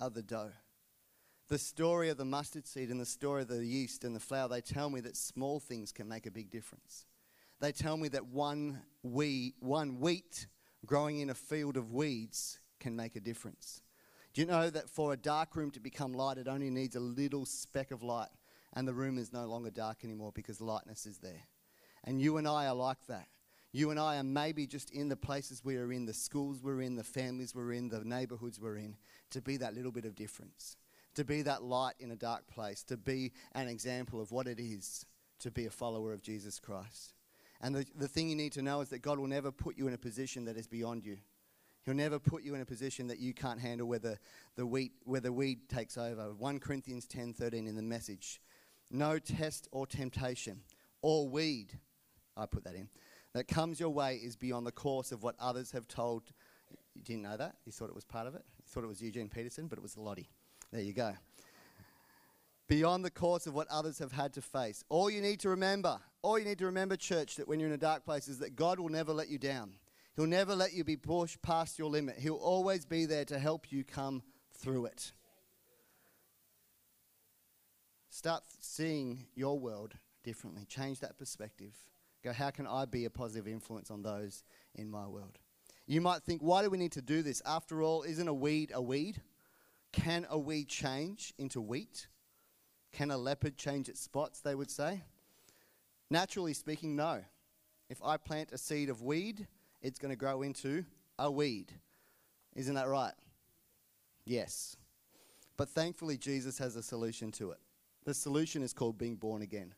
of 0.00 0.14
the 0.14 0.22
dough. 0.22 0.50
The 1.48 1.58
story 1.58 2.10
of 2.10 2.16
the 2.16 2.24
mustard 2.24 2.66
seed 2.66 2.90
and 2.90 3.00
the 3.00 3.06
story 3.06 3.42
of 3.42 3.48
the 3.48 3.64
yeast 3.64 4.04
and 4.04 4.14
the 4.14 4.20
flour, 4.20 4.48
they 4.48 4.60
tell 4.60 4.90
me 4.90 5.00
that 5.00 5.16
small 5.16 5.60
things 5.60 5.92
can 5.92 6.08
make 6.08 6.26
a 6.26 6.30
big 6.30 6.50
difference. 6.50 7.06
They 7.60 7.72
tell 7.72 7.96
me 7.96 8.08
that 8.08 8.26
one, 8.26 8.80
wheat, 9.02 9.54
one 9.60 10.00
wheat 10.00 10.46
growing 10.86 11.20
in 11.20 11.30
a 11.30 11.34
field 11.34 11.76
of 11.76 11.92
weeds 11.92 12.58
can 12.78 12.96
make 12.96 13.16
a 13.16 13.20
difference. 13.20 13.82
Do 14.32 14.40
you 14.40 14.46
know 14.46 14.70
that 14.70 14.88
for 14.88 15.12
a 15.12 15.16
dark 15.16 15.56
room 15.56 15.70
to 15.72 15.80
become 15.80 16.12
light, 16.12 16.38
it 16.38 16.48
only 16.48 16.70
needs 16.70 16.96
a 16.96 17.00
little 17.00 17.44
speck 17.44 17.90
of 17.90 18.02
light, 18.02 18.28
and 18.74 18.86
the 18.86 18.94
room 18.94 19.18
is 19.18 19.32
no 19.32 19.46
longer 19.46 19.70
dark 19.70 20.04
anymore 20.04 20.32
because 20.34 20.60
lightness 20.60 21.06
is 21.06 21.18
there? 21.18 21.42
And 22.04 22.20
you 22.20 22.36
and 22.36 22.48
I 22.48 22.66
are 22.66 22.74
like 22.74 23.06
that. 23.08 23.26
You 23.72 23.90
and 23.90 24.00
I 24.00 24.16
are 24.16 24.24
maybe 24.24 24.66
just 24.66 24.90
in 24.90 25.08
the 25.08 25.16
places 25.16 25.64
we 25.64 25.76
are 25.76 25.92
in, 25.92 26.06
the 26.06 26.14
schools 26.14 26.60
we're 26.62 26.80
in, 26.80 26.96
the 26.96 27.04
families 27.04 27.54
we're 27.54 27.72
in, 27.72 27.88
the 27.88 28.04
neighborhoods 28.04 28.60
we're 28.60 28.78
in, 28.78 28.96
to 29.30 29.40
be 29.40 29.56
that 29.58 29.74
little 29.74 29.92
bit 29.92 30.04
of 30.04 30.16
difference, 30.16 30.76
to 31.14 31.24
be 31.24 31.42
that 31.42 31.62
light 31.62 31.94
in 32.00 32.10
a 32.10 32.16
dark 32.16 32.48
place, 32.48 32.82
to 32.84 32.96
be 32.96 33.32
an 33.52 33.68
example 33.68 34.20
of 34.20 34.32
what 34.32 34.48
it 34.48 34.58
is 34.58 35.06
to 35.40 35.50
be 35.50 35.66
a 35.66 35.70
follower 35.70 36.12
of 36.12 36.22
Jesus 36.22 36.58
Christ. 36.58 37.14
And 37.60 37.74
the, 37.74 37.84
the 37.96 38.08
thing 38.08 38.30
you 38.30 38.36
need 38.36 38.52
to 38.52 38.62
know 38.62 38.80
is 38.80 38.88
that 38.90 39.02
God 39.02 39.18
will 39.18 39.26
never 39.26 39.50
put 39.50 39.76
you 39.76 39.88
in 39.88 39.94
a 39.94 39.98
position 39.98 40.44
that 40.46 40.56
is 40.56 40.66
beyond 40.66 41.04
you. 41.04 41.18
He'll 41.84 41.94
never 41.94 42.18
put 42.18 42.42
you 42.42 42.54
in 42.54 42.60
a 42.60 42.66
position 42.66 43.06
that 43.08 43.18
you 43.18 43.32
can't 43.32 43.60
handle 43.60 43.88
where 43.88 43.98
the, 43.98 44.18
the, 44.54 44.66
wheat, 44.66 44.92
where 45.04 45.20
the 45.20 45.32
weed 45.32 45.68
takes 45.68 45.96
over. 45.96 46.34
1 46.34 46.60
Corinthians 46.60 47.06
10 47.06 47.32
13 47.34 47.66
in 47.66 47.74
the 47.74 47.82
message. 47.82 48.40
No 48.90 49.18
test 49.18 49.68
or 49.70 49.86
temptation 49.86 50.62
or 51.02 51.28
weed, 51.28 51.78
I 52.36 52.46
put 52.46 52.64
that 52.64 52.74
in, 52.74 52.88
that 53.34 53.46
comes 53.46 53.78
your 53.78 53.90
way 53.90 54.16
is 54.16 54.36
beyond 54.36 54.66
the 54.66 54.72
course 54.72 55.12
of 55.12 55.22
what 55.22 55.36
others 55.38 55.70
have 55.72 55.86
told. 55.86 56.32
You 56.94 57.02
didn't 57.02 57.22
know 57.22 57.36
that? 57.36 57.56
You 57.64 57.72
thought 57.72 57.88
it 57.88 57.94
was 57.94 58.04
part 58.04 58.26
of 58.26 58.34
it? 58.34 58.42
You 58.58 58.64
thought 58.68 58.84
it 58.84 58.88
was 58.88 59.00
Eugene 59.00 59.28
Peterson, 59.28 59.68
but 59.68 59.78
it 59.78 59.82
was 59.82 59.96
Lottie. 59.96 60.30
There 60.72 60.82
you 60.82 60.92
go. 60.92 61.12
Beyond 62.68 63.04
the 63.04 63.10
course 63.10 63.46
of 63.46 63.54
what 63.54 63.68
others 63.68 63.98
have 63.98 64.12
had 64.12 64.32
to 64.34 64.42
face. 64.42 64.84
All 64.88 65.10
you 65.10 65.20
need 65.20 65.40
to 65.40 65.48
remember, 65.48 65.98
all 66.22 66.38
you 66.38 66.44
need 66.44 66.58
to 66.58 66.66
remember, 66.66 66.96
church, 66.96 67.36
that 67.36 67.48
when 67.48 67.58
you're 67.58 67.68
in 67.68 67.74
a 67.74 67.78
dark 67.78 68.04
place 68.04 68.28
is 68.28 68.38
that 68.38 68.54
God 68.54 68.78
will 68.78 68.88
never 68.88 69.12
let 69.12 69.28
you 69.28 69.38
down. 69.38 69.72
He'll 70.14 70.26
never 70.26 70.54
let 70.54 70.72
you 70.72 70.84
be 70.84 70.96
pushed 70.96 71.40
past 71.42 71.78
your 71.78 71.90
limit. 71.90 72.18
He'll 72.18 72.34
always 72.34 72.84
be 72.84 73.06
there 73.06 73.24
to 73.26 73.38
help 73.38 73.72
you 73.72 73.84
come 73.84 74.22
through 74.52 74.86
it. 74.86 75.12
Start 78.10 78.42
seeing 78.58 79.26
your 79.36 79.58
world 79.58 79.94
differently. 80.24 80.64
Change 80.66 80.98
that 81.00 81.16
perspective. 81.16 81.72
Go, 82.24 82.32
how 82.32 82.50
can 82.50 82.66
I 82.66 82.84
be 82.84 83.04
a 83.04 83.10
positive 83.10 83.46
influence 83.46 83.90
on 83.90 84.02
those 84.02 84.42
in 84.74 84.90
my 84.90 85.06
world? 85.06 85.38
You 85.86 86.00
might 86.00 86.22
think, 86.22 86.42
why 86.42 86.62
do 86.62 86.70
we 86.70 86.76
need 86.76 86.92
to 86.92 87.02
do 87.02 87.22
this? 87.22 87.40
After 87.46 87.82
all, 87.82 88.02
isn't 88.02 88.28
a 88.28 88.34
weed 88.34 88.72
a 88.74 88.82
weed? 88.82 89.22
Can 89.92 90.26
a 90.28 90.38
weed 90.38 90.68
change 90.68 91.32
into 91.38 91.60
wheat? 91.60 92.08
Can 92.92 93.12
a 93.12 93.16
leopard 93.16 93.56
change 93.56 93.88
its 93.88 94.00
spots, 94.00 94.40
they 94.40 94.54
would 94.54 94.70
say? 94.70 95.02
Naturally 96.10 96.52
speaking, 96.52 96.96
no. 96.96 97.22
If 97.88 98.02
I 98.04 98.16
plant 98.16 98.50
a 98.52 98.58
seed 98.58 98.88
of 98.90 99.02
weed, 99.02 99.46
it's 99.82 99.98
going 100.00 100.10
to 100.10 100.16
grow 100.16 100.42
into 100.42 100.84
a 101.18 101.30
weed. 101.30 101.72
Isn't 102.56 102.74
that 102.74 102.88
right? 102.88 103.14
Yes. 104.24 104.76
But 105.56 105.68
thankfully, 105.68 106.18
Jesus 106.18 106.58
has 106.58 106.74
a 106.74 106.82
solution 106.82 107.30
to 107.32 107.52
it. 107.52 107.58
The 108.04 108.14
solution 108.14 108.62
is 108.62 108.72
called 108.72 108.98
being 108.98 109.16
born 109.16 109.42
again. 109.42 109.74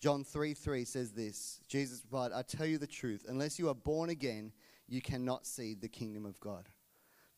John 0.00 0.24
3 0.24 0.54
3 0.54 0.84
says 0.84 1.12
this 1.12 1.60
Jesus 1.68 2.02
replied, 2.02 2.32
I 2.34 2.42
tell 2.42 2.66
you 2.66 2.76
the 2.76 2.88
truth, 2.88 3.24
unless 3.28 3.58
you 3.58 3.68
are 3.68 3.74
born 3.74 4.10
again, 4.10 4.52
you 4.88 5.00
cannot 5.00 5.46
see 5.46 5.74
the 5.74 5.88
kingdom 5.88 6.26
of 6.26 6.40
God. 6.40 6.68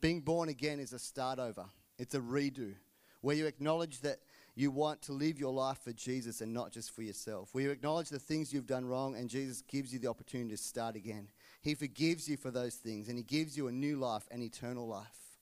Being 0.00 0.22
born 0.22 0.48
again 0.48 0.81
is 0.81 0.92
a 0.92 0.98
start 0.98 1.38
over, 1.38 1.66
it's 1.98 2.14
a 2.14 2.20
redo. 2.20 2.74
where 3.20 3.37
you 3.37 3.46
acknowledge 3.46 4.00
that 4.00 4.20
you 4.55 4.70
want 4.70 5.03
to 5.03 5.12
live 5.12 5.38
your 5.38 5.53
life 5.53 5.79
for 5.79 5.92
Jesus 5.92 6.40
and 6.40 6.55
not 6.55 6.72
just 6.72 6.94
for 6.94 7.03
yourself, 7.03 7.50
where 7.53 7.64
you 7.64 7.70
acknowledge 7.70 8.09
the 8.09 8.18
things 8.18 8.53
you've 8.53 8.66
done 8.66 8.87
wrong 8.87 9.16
and 9.16 9.29
Jesus 9.29 9.62
gives 9.62 9.92
you 9.92 9.98
the 9.98 10.09
opportunity 10.09 10.50
to 10.50 10.57
start 10.57 10.96
again. 10.96 11.29
He 11.61 11.74
forgives 11.74 12.29
you 12.29 12.37
for 12.37 12.50
those 12.50 12.77
things 12.77 13.09
and 13.09 13.18
He 13.18 13.24
gives 13.24 13.59
you 13.59 13.68
a 13.68 13.72
new 13.72 13.96
life, 13.96 14.27
an 14.31 14.42
eternal 14.42 14.87
life. 14.88 15.38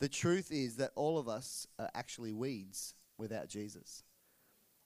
The 0.00 0.08
truth 0.08 0.50
is 0.50 0.76
that 0.76 0.90
all 0.96 1.16
of 1.16 1.28
us 1.28 1.68
are 1.78 1.90
actually 1.94 2.32
weeds 2.32 2.94
without 3.18 3.48
Jesus. 3.48 4.02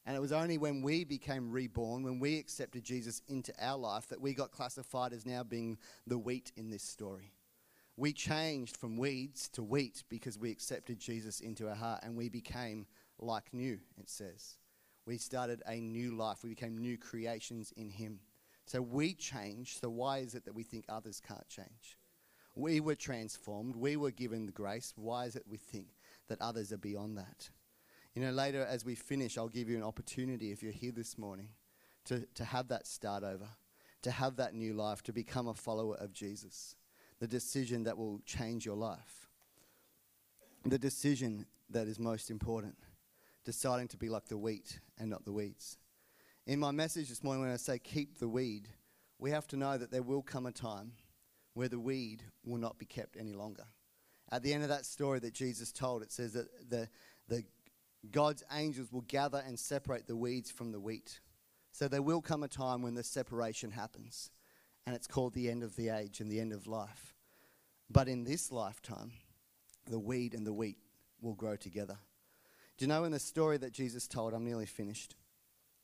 And 0.06 0.16
it 0.16 0.20
was 0.20 0.32
only 0.32 0.58
when 0.58 0.82
we 0.82 1.04
became 1.04 1.50
reborn, 1.50 2.02
when 2.02 2.18
we 2.18 2.38
accepted 2.38 2.84
Jesus 2.84 3.22
into 3.28 3.52
our 3.60 3.76
life, 3.76 4.08
that 4.08 4.20
we 4.20 4.34
got 4.34 4.50
classified 4.50 5.12
as 5.12 5.26
now 5.26 5.42
being 5.42 5.78
the 6.06 6.18
wheat 6.18 6.52
in 6.56 6.70
this 6.70 6.82
story. 6.82 7.32
We 7.96 8.12
changed 8.14 8.78
from 8.78 8.96
weeds 8.96 9.48
to 9.50 9.62
wheat 9.62 10.04
because 10.08 10.38
we 10.38 10.50
accepted 10.50 10.98
Jesus 10.98 11.40
into 11.40 11.68
our 11.68 11.74
heart 11.74 12.00
and 12.02 12.16
we 12.16 12.30
became 12.30 12.86
like 13.18 13.52
new, 13.52 13.78
it 13.98 14.08
says. 14.08 14.56
We 15.04 15.18
started 15.18 15.62
a 15.66 15.76
new 15.76 16.16
life. 16.16 16.38
We 16.42 16.50
became 16.50 16.78
new 16.78 16.96
creations 16.96 17.72
in 17.76 17.90
Him. 17.90 18.20
So 18.64 18.80
we 18.80 19.14
changed. 19.14 19.80
So 19.80 19.90
why 19.90 20.18
is 20.18 20.34
it 20.34 20.44
that 20.46 20.54
we 20.54 20.62
think 20.62 20.86
others 20.88 21.20
can't 21.20 21.48
change? 21.48 21.98
We 22.54 22.80
were 22.80 22.94
transformed. 22.94 23.76
We 23.76 23.96
were 23.96 24.10
given 24.10 24.46
the 24.46 24.52
grace. 24.52 24.92
Why 24.96 25.26
is 25.26 25.36
it 25.36 25.44
we 25.48 25.58
think 25.58 25.88
that 26.28 26.40
others 26.40 26.72
are 26.72 26.78
beyond 26.78 27.18
that? 27.18 27.50
You 28.14 28.22
know, 28.22 28.32
later 28.32 28.66
as 28.68 28.84
we 28.84 28.94
finish, 28.94 29.38
I'll 29.38 29.48
give 29.48 29.68
you 29.68 29.76
an 29.76 29.84
opportunity 29.84 30.50
if 30.50 30.62
you're 30.62 30.72
here 30.72 30.92
this 30.92 31.16
morning 31.16 31.50
to, 32.06 32.26
to 32.34 32.44
have 32.44 32.68
that 32.68 32.86
start 32.86 33.22
over, 33.22 33.48
to 34.02 34.10
have 34.10 34.36
that 34.36 34.54
new 34.54 34.74
life, 34.74 35.02
to 35.04 35.12
become 35.12 35.46
a 35.46 35.54
follower 35.54 35.96
of 35.96 36.12
Jesus. 36.12 36.74
The 37.20 37.28
decision 37.28 37.84
that 37.84 37.96
will 37.96 38.20
change 38.24 38.66
your 38.66 38.76
life. 38.76 39.28
The 40.64 40.78
decision 40.78 41.46
that 41.70 41.86
is 41.86 41.98
most 41.98 42.30
important. 42.30 42.76
Deciding 43.44 43.88
to 43.88 43.96
be 43.96 44.08
like 44.08 44.26
the 44.26 44.38
wheat 44.38 44.80
and 44.98 45.08
not 45.08 45.24
the 45.24 45.32
weeds. 45.32 45.78
In 46.46 46.58
my 46.58 46.72
message 46.72 47.08
this 47.08 47.22
morning, 47.22 47.42
when 47.42 47.52
I 47.52 47.56
say 47.56 47.78
keep 47.78 48.18
the 48.18 48.28
weed, 48.28 48.68
we 49.18 49.30
have 49.30 49.46
to 49.48 49.56
know 49.56 49.78
that 49.78 49.92
there 49.92 50.02
will 50.02 50.22
come 50.22 50.46
a 50.46 50.52
time 50.52 50.92
where 51.54 51.68
the 51.68 51.78
weed 51.78 52.24
will 52.44 52.58
not 52.58 52.78
be 52.78 52.86
kept 52.86 53.16
any 53.16 53.32
longer. 53.32 53.64
At 54.32 54.42
the 54.42 54.52
end 54.52 54.62
of 54.62 54.68
that 54.68 54.86
story 54.86 55.20
that 55.20 55.34
Jesus 55.34 55.70
told, 55.72 56.02
it 56.02 56.10
says 56.10 56.32
that 56.32 56.48
the, 56.68 56.88
the 57.28 57.44
God's 58.10 58.42
angels 58.52 58.92
will 58.92 59.02
gather 59.02 59.42
and 59.46 59.58
separate 59.58 60.06
the 60.06 60.16
weeds 60.16 60.50
from 60.50 60.72
the 60.72 60.80
wheat. 60.80 61.20
So 61.72 61.88
there 61.88 62.02
will 62.02 62.20
come 62.20 62.42
a 62.42 62.48
time 62.48 62.82
when 62.82 62.94
the 62.94 63.04
separation 63.04 63.70
happens, 63.70 64.30
and 64.86 64.96
it's 64.96 65.06
called 65.06 65.34
the 65.34 65.50
end 65.50 65.62
of 65.62 65.76
the 65.76 65.90
age 65.90 66.20
and 66.20 66.30
the 66.30 66.40
end 66.40 66.52
of 66.52 66.66
life. 66.66 67.14
But 67.90 68.08
in 68.08 68.24
this 68.24 68.50
lifetime, 68.50 69.12
the 69.88 69.98
weed 69.98 70.34
and 70.34 70.46
the 70.46 70.52
wheat 70.52 70.78
will 71.20 71.34
grow 71.34 71.56
together. 71.56 71.98
Do 72.76 72.84
you 72.84 72.88
know 72.88 73.04
in 73.04 73.12
the 73.12 73.18
story 73.18 73.58
that 73.58 73.72
Jesus 73.72 74.08
told, 74.08 74.32
I'm 74.32 74.44
nearly 74.44 74.66
finished, 74.66 75.16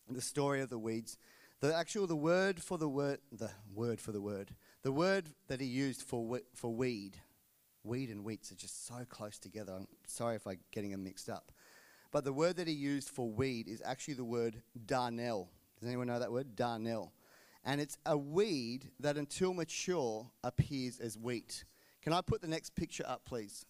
the 0.09 0.21
story 0.21 0.61
of 0.61 0.71
the 0.71 0.79
weeds, 0.79 1.19
the 1.61 1.75
actual 1.75 2.07
the 2.07 2.17
word 2.17 2.63
for 2.63 2.79
the 2.79 2.89
word 2.89 3.19
the 3.33 3.51
word 3.75 4.01
for 4.01 4.13
the 4.13 4.21
word 4.21 4.55
the 4.83 4.93
word 4.93 5.31
that 5.49 5.61
he 5.61 5.67
used 5.67 6.03
for 6.03 6.41
for 6.55 6.73
weed 6.73 7.17
weed 7.83 8.11
and 8.11 8.25
wheats 8.25 8.53
are 8.53 8.57
just 8.57 8.87
so 8.87 9.05
close 9.09 9.39
together 9.39 9.73
i'm 9.75 9.87
sorry 10.07 10.37
if 10.37 10.47
i'm 10.47 10.59
getting 10.71 10.91
them 10.91 11.03
mixed 11.03 11.31
up 11.31 11.53
but 12.12 12.25
the 12.25 12.33
word 12.33 12.57
that 12.57 12.69
he 12.69 12.75
used 12.75 13.09
for 13.09 13.31
weed 13.31 13.69
is 13.69 13.83
actually 13.85 14.14
the 14.14 14.25
word 14.25 14.62
darnel. 14.87 15.49
Does 15.79 15.88
anyone 15.88 16.07
know 16.07 16.19
that 16.19 16.33
word? 16.33 16.57
Darnel. 16.57 17.11
And 17.64 17.81
it's 17.81 17.99
a 18.07 18.16
weed 18.16 18.90
that 19.01 19.16
until 19.16 19.53
mature 19.53 20.31
appears 20.45 21.01
as 21.01 21.19
wheat. 21.19 21.64
Can 22.03 22.12
I 22.12 22.21
put 22.21 22.40
the 22.40 22.49
next 22.49 22.77
picture 22.77 23.05
up, 23.07 23.25
please? 23.25 23.66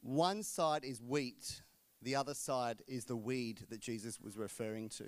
One 0.00 0.42
side 0.42 0.84
is 0.84 1.02
wheat, 1.02 1.62
the 2.00 2.14
other 2.14 2.34
side 2.34 2.82
is 2.86 3.04
the 3.04 3.16
weed 3.16 3.66
that 3.68 3.80
Jesus 3.80 4.20
was 4.20 4.36
referring 4.36 4.88
to. 4.90 5.04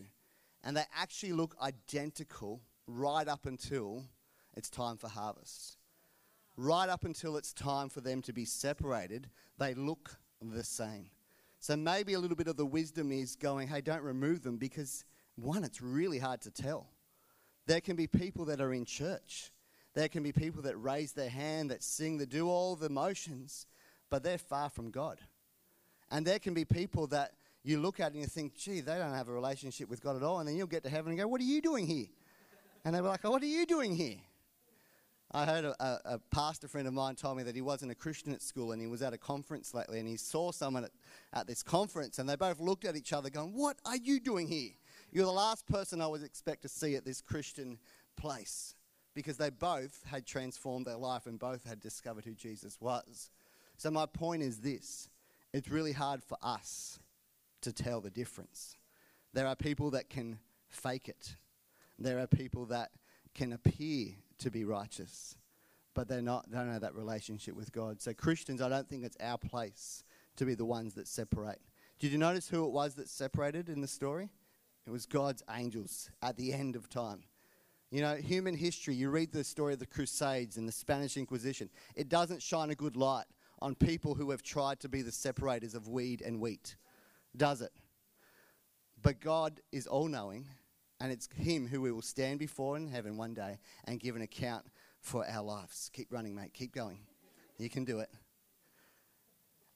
And 0.62 0.76
they 0.76 0.84
actually 0.94 1.32
look 1.32 1.56
identical 1.62 2.60
right 2.86 3.28
up 3.28 3.46
until 3.46 4.04
it's 4.54 4.68
time 4.68 4.96
for 4.96 5.08
harvest. 5.08 5.78
Right 6.56 6.88
up 6.88 7.04
until 7.04 7.36
it's 7.36 7.52
time 7.52 7.88
for 7.88 8.00
them 8.00 8.20
to 8.22 8.32
be 8.32 8.44
separated, 8.44 9.30
they 9.58 9.74
look 9.74 10.16
the 10.42 10.64
same. 10.64 11.10
So 11.60 11.76
maybe 11.76 12.14
a 12.14 12.18
little 12.18 12.36
bit 12.36 12.46
of 12.46 12.56
the 12.56 12.66
wisdom 12.66 13.10
is 13.10 13.36
going, 13.36 13.68
hey, 13.68 13.80
don't 13.80 14.02
remove 14.02 14.42
them 14.42 14.56
because, 14.56 15.04
one, 15.36 15.64
it's 15.64 15.82
really 15.82 16.18
hard 16.18 16.40
to 16.42 16.50
tell. 16.50 16.88
There 17.66 17.80
can 17.80 17.96
be 17.96 18.06
people 18.06 18.46
that 18.46 18.60
are 18.60 18.72
in 18.72 18.84
church, 18.84 19.52
there 19.94 20.08
can 20.08 20.22
be 20.22 20.32
people 20.32 20.62
that 20.62 20.76
raise 20.76 21.12
their 21.12 21.28
hand, 21.28 21.70
that 21.70 21.82
sing, 21.82 22.18
that 22.18 22.28
do 22.28 22.48
all 22.48 22.76
the 22.76 22.88
motions, 22.88 23.66
but 24.10 24.22
they're 24.22 24.38
far 24.38 24.70
from 24.70 24.90
God. 24.90 25.18
And 26.10 26.26
there 26.26 26.38
can 26.38 26.54
be 26.54 26.64
people 26.64 27.08
that 27.08 27.32
you 27.64 27.80
look 27.80 28.00
at 28.00 28.12
and 28.12 28.20
you 28.20 28.26
think, 28.26 28.56
gee, 28.56 28.80
they 28.80 28.96
don't 28.96 29.12
have 29.12 29.28
a 29.28 29.32
relationship 29.32 29.90
with 29.90 30.02
God 30.02 30.16
at 30.16 30.22
all. 30.22 30.38
And 30.38 30.48
then 30.48 30.56
you'll 30.56 30.66
get 30.66 30.84
to 30.84 30.88
heaven 30.88 31.10
and 31.10 31.20
go, 31.20 31.26
what 31.26 31.40
are 31.40 31.44
you 31.44 31.60
doing 31.60 31.86
here? 31.86 32.06
And 32.84 32.94
they'll 32.94 33.02
be 33.02 33.08
like, 33.08 33.24
oh, 33.24 33.30
what 33.32 33.42
are 33.42 33.46
you 33.46 33.66
doing 33.66 33.94
here? 33.94 34.16
I 35.30 35.44
heard 35.44 35.64
a, 35.66 36.00
a, 36.06 36.18
pastor 36.30 36.68
friend 36.68 36.88
of 36.88 36.94
mine 36.94 37.14
told 37.14 37.36
me 37.36 37.42
that 37.42 37.54
he 37.54 37.60
wasn't 37.60 37.92
a 37.92 37.94
Christian 37.94 38.32
at 38.32 38.40
school 38.40 38.72
and 38.72 38.80
he 38.80 38.86
was 38.86 39.02
at 39.02 39.12
a 39.12 39.18
conference 39.18 39.74
lately 39.74 39.98
and 39.98 40.08
he 40.08 40.16
saw 40.16 40.52
someone 40.52 40.84
at, 40.84 40.90
at 41.34 41.46
this 41.46 41.62
conference 41.62 42.18
and 42.18 42.26
they 42.26 42.34
both 42.34 42.60
looked 42.60 42.86
at 42.86 42.96
each 42.96 43.12
other 43.12 43.28
going, 43.28 43.52
What 43.52 43.76
are 43.84 43.98
you 43.98 44.20
doing 44.20 44.48
here? 44.48 44.70
You're 45.12 45.26
the 45.26 45.32
last 45.32 45.66
person 45.66 46.00
I 46.00 46.06
would 46.06 46.22
expect 46.22 46.62
to 46.62 46.68
see 46.68 46.94
at 46.94 47.04
this 47.04 47.20
Christian 47.20 47.78
place 48.16 48.74
because 49.14 49.36
they 49.36 49.50
both 49.50 50.02
had 50.06 50.24
transformed 50.24 50.86
their 50.86 50.96
life 50.96 51.26
and 51.26 51.38
both 51.38 51.66
had 51.66 51.80
discovered 51.80 52.24
who 52.24 52.34
Jesus 52.34 52.78
was. 52.80 53.30
So, 53.76 53.90
my 53.90 54.06
point 54.06 54.42
is 54.42 54.60
this 54.60 55.08
it's 55.52 55.68
really 55.68 55.92
hard 55.92 56.22
for 56.22 56.38
us 56.42 57.00
to 57.62 57.72
tell 57.72 58.00
the 58.00 58.10
difference. 58.10 58.76
There 59.34 59.46
are 59.46 59.56
people 59.56 59.90
that 59.90 60.08
can 60.08 60.38
fake 60.68 61.08
it, 61.08 61.36
there 61.98 62.18
are 62.18 62.26
people 62.26 62.64
that 62.66 62.92
can 63.34 63.52
appear 63.52 64.14
to 64.38 64.50
be 64.50 64.64
righteous, 64.64 65.36
but 65.94 66.08
they're 66.08 66.22
not, 66.22 66.50
they 66.50 66.58
don't 66.58 66.72
have 66.72 66.82
that 66.82 66.94
relationship 66.94 67.54
with 67.54 67.72
God. 67.72 68.00
So, 68.00 68.12
Christians, 68.12 68.60
I 68.60 68.68
don't 68.68 68.88
think 68.88 69.04
it's 69.04 69.16
our 69.20 69.38
place 69.38 70.04
to 70.36 70.44
be 70.44 70.54
the 70.54 70.64
ones 70.64 70.94
that 70.94 71.08
separate. 71.08 71.60
Did 71.98 72.12
you 72.12 72.18
notice 72.18 72.48
who 72.48 72.64
it 72.64 72.70
was 72.70 72.94
that 72.94 73.08
separated 73.08 73.68
in 73.68 73.80
the 73.80 73.88
story? 73.88 74.30
It 74.86 74.90
was 74.90 75.04
God's 75.06 75.42
angels 75.50 76.10
at 76.22 76.36
the 76.36 76.52
end 76.52 76.76
of 76.76 76.88
time. 76.88 77.24
You 77.90 78.02
know, 78.02 78.16
human 78.16 78.54
history, 78.54 78.94
you 78.94 79.10
read 79.10 79.32
the 79.32 79.44
story 79.44 79.72
of 79.72 79.78
the 79.78 79.86
Crusades 79.86 80.56
and 80.56 80.68
the 80.68 80.72
Spanish 80.72 81.16
Inquisition, 81.16 81.70
it 81.96 82.08
doesn't 82.08 82.42
shine 82.42 82.70
a 82.70 82.74
good 82.74 82.96
light 82.96 83.24
on 83.60 83.74
people 83.74 84.14
who 84.14 84.30
have 84.30 84.42
tried 84.42 84.78
to 84.80 84.88
be 84.88 85.02
the 85.02 85.12
separators 85.12 85.74
of 85.74 85.88
weed 85.88 86.22
and 86.22 86.40
wheat, 86.40 86.76
does 87.36 87.60
it? 87.60 87.72
But 89.02 89.20
God 89.20 89.60
is 89.72 89.86
all 89.86 90.06
knowing 90.06 90.46
and 91.00 91.12
it's 91.12 91.28
Him 91.34 91.68
who 91.68 91.80
we 91.80 91.92
will 91.92 92.02
stand 92.02 92.38
before 92.38 92.76
in 92.76 92.88
heaven 92.88 93.16
one 93.16 93.34
day 93.34 93.58
and 93.84 94.00
give 94.00 94.16
an 94.16 94.22
account 94.22 94.66
for 95.00 95.26
our 95.28 95.42
lives. 95.42 95.90
Keep 95.92 96.12
running, 96.12 96.34
mate. 96.34 96.52
Keep 96.54 96.74
going. 96.74 96.98
You 97.58 97.70
can 97.70 97.84
do 97.84 98.00
it. 98.00 98.10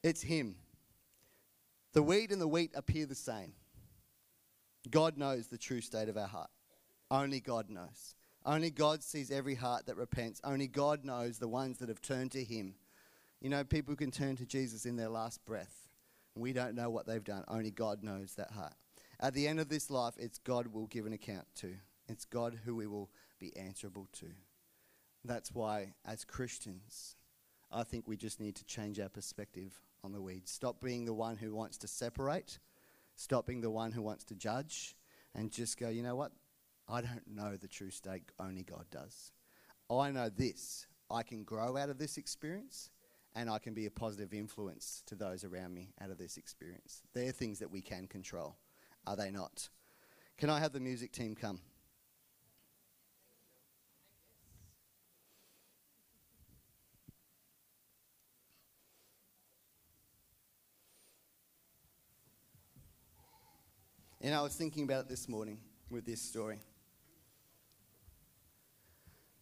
It's 0.03 0.23
Him. 0.23 0.57
The 1.93 2.03
weed 2.03 2.33
and 2.33 2.41
the 2.41 2.49
wheat 2.49 2.73
appear 2.75 3.07
the 3.07 3.15
same. 3.15 3.53
God 4.91 5.17
knows 5.17 5.47
the 5.47 5.59
true 5.59 5.81
state 5.81 6.09
of 6.09 6.17
our 6.17 6.27
heart. 6.27 6.51
Only 7.11 7.41
God 7.41 7.71
knows. 7.71 8.17
Only 8.45 8.71
God 8.71 9.03
sees 9.03 9.31
every 9.31 9.55
heart 9.55 9.87
that 9.87 9.97
repents. 9.97 10.41
Only 10.43 10.67
God 10.67 11.05
knows 11.05 11.39
the 11.39 11.49
ones 11.49 11.79
that 11.79 11.89
have 11.89 12.03
turned 12.03 12.33
to 12.33 12.43
Him. 12.43 12.75
You 13.41 13.51
know, 13.51 13.63
people 13.63 13.95
can 13.95 14.11
turn 14.11 14.37
to 14.37 14.47
Jesus 14.47 14.87
in 14.87 14.97
their 14.97 15.09
last 15.09 15.45
breath. 15.45 15.89
We 16.35 16.53
don't 16.53 16.75
know 16.75 16.91
what 16.91 17.07
they've 17.07 17.23
done. 17.23 17.45
Only 17.47 17.71
God 17.71 18.03
knows 18.03 18.35
that 18.35 18.51
heart. 18.53 18.75
At 19.23 19.35
the 19.35 19.47
end 19.47 19.61
of 19.61 19.69
this 19.69 19.89
life, 19.89 20.15
it's 20.19 20.39
God 20.39 20.67
we'll 20.67 20.89
give 20.89 21.07
an 21.07 21.13
account 21.13 21.47
to. 21.59 21.77
It's 22.09 22.25
God 22.25 22.59
who 22.65 22.75
we 22.75 22.89
will 22.89 23.09
be 23.39 23.57
answerable 23.57 24.09
to. 24.15 24.27
That's 25.25 25.55
why, 25.55 25.95
as 26.05 26.25
Christians, 26.25 27.15
I 27.71 27.85
think 27.85 28.09
we 28.09 28.17
just 28.17 28.41
need 28.41 28.57
to 28.57 28.65
change 28.65 28.99
our 28.99 29.09
perspective 29.09 29.81
on 30.03 30.11
the 30.11 30.21
weeds. 30.21 30.51
Stop 30.51 30.81
being 30.81 31.05
the 31.05 31.15
one 31.15 31.37
who 31.37 31.55
wants 31.55 31.79
to 31.79 31.87
separate, 31.87 32.59
stop 33.15 33.47
being 33.47 33.61
the 33.61 33.71
one 33.71 33.93
who 33.93 34.03
wants 34.03 34.25
to 34.25 34.35
judge, 34.35 34.97
and 35.37 35.53
just 35.53 35.79
go, 35.79 35.89
you 35.89 36.03
know 36.03 36.17
what? 36.17 36.33
I 36.89 37.01
don't 37.01 37.29
know 37.29 37.57
the 37.57 37.69
true 37.69 37.93
state, 37.93 38.25
only 38.41 38.65
God 38.65 38.87
does. 38.91 39.31
I 39.89 40.11
know 40.11 40.31
this. 40.31 40.89
I 41.13 41.23
can 41.23 41.45
grow 41.45 41.77
out 41.77 41.91
of 41.91 41.99
this 41.99 42.17
experience, 42.17 42.91
and 43.37 43.49
I 43.49 43.61
can 43.61 43.73
be 43.73 43.87
a 43.87 43.91
positive 43.93 44.35
influence 44.35 45.05
to 45.07 45.15
those 45.15 45.45
around 45.45 45.75
me 45.75 45.95
out 46.01 46.11
of 46.11 46.19
this 46.19 46.39
experience. 46.39 47.03
They're 47.15 47.31
things 47.31 47.61
that 47.61 47.71
we 47.71 47.83
can 47.83 48.09
control 48.09 48.57
are 49.07 49.17
they 49.17 49.31
not? 49.31 49.69
Can 50.39 50.51
I 50.51 50.61
have 50.61 50.73
the 50.73 50.81
music 50.81 51.13
team 51.13 51.35
come? 51.35 51.61
And 64.25 64.35
I 64.37 64.41
was 64.41 64.55
thinking 64.55 64.85
about 64.85 65.07
it 65.07 65.09
this 65.09 65.29
morning 65.29 65.59
with 65.91 66.07
this 66.07 66.23
story. 66.23 66.61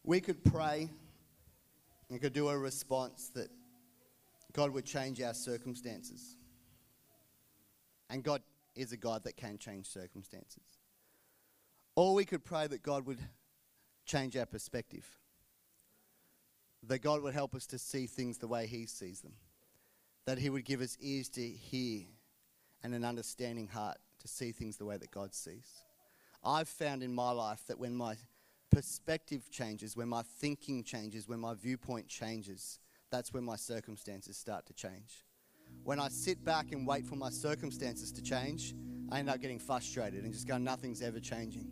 We 0.05 0.23
could 0.23 0.43
pray, 0.43 0.89
we 2.09 2.19
could 2.19 2.33
do 2.33 2.49
a 2.49 2.57
response 2.59 3.31
that 3.35 3.51
God 4.55 4.71
would 4.71 4.87
change 4.87 5.21
our 5.21 5.35
circumstances. 5.35 6.37
And 8.09 8.25
God 8.25 8.43
is 8.81 8.93
a 8.93 8.97
God 8.97 9.25
that 9.25 9.37
can 9.37 9.59
change 9.59 9.87
circumstances. 9.87 10.63
Or 11.97 12.15
we 12.15 12.25
could 12.25 12.45
pray 12.45 12.67
that 12.67 12.83
God 12.83 13.07
would 13.07 13.19
change 14.07 14.37
our 14.37 14.47
perspective, 14.47 15.07
that 16.83 17.01
God 17.01 17.23
would 17.23 17.35
help 17.35 17.55
us 17.55 17.67
to 17.67 17.79
see 17.79 18.07
things 18.07 18.39
the 18.39 18.49
way 18.49 18.67
He 18.67 18.87
sees 18.87 19.21
them, 19.21 19.35
that 20.27 20.39
He 20.39 20.51
would 20.51 20.65
give 20.65 20.81
us 20.81 20.97
ears 21.01 21.29
to 21.31 21.47
hear 21.47 22.07
and 22.83 22.95
an 22.95 23.05
understanding 23.05 23.69
heart 23.69 23.99
to 24.21 24.29
see 24.29 24.53
things 24.53 24.77
the 24.77 24.85
way 24.85 24.97
that 24.97 25.11
God 25.11 25.35
sees. 25.35 25.83
I've 26.43 26.69
found 26.69 27.03
in 27.03 27.13
my 27.13 27.33
life 27.33 27.63
that 27.69 27.79
when 27.79 27.95
my 27.95 28.17
perspective 28.71 29.51
changes, 29.51 29.97
when 29.97 30.09
my 30.09 30.23
thinking 30.23 30.85
changes, 30.85 31.29
when 31.29 31.41
my 31.41 31.55
viewpoint 31.55 32.09
changes, 32.09 32.79
that's 33.11 33.33
when 33.33 33.45
my 33.45 33.57
circumstances 33.57 34.37
start 34.37 34.65
to 34.67 34.73
change. 34.73 35.25
When 35.85 35.99
I 35.99 36.09
sit 36.09 36.45
back 36.45 36.73
and 36.73 36.87
wait 36.87 37.07
for 37.07 37.17
my 37.17 37.31
circumstances 37.31 38.13
to 38.13 38.23
change, 38.23 38.75
I 39.11 39.19
end 39.19 39.31
up 39.31 39.41
getting 39.41 39.59
frustrated 39.59 40.25
and 40.25 40.33
just 40.33 40.47
go, 40.47 40.59
nothing's 40.59 41.03
ever 41.03 41.21
changing. 41.21 41.69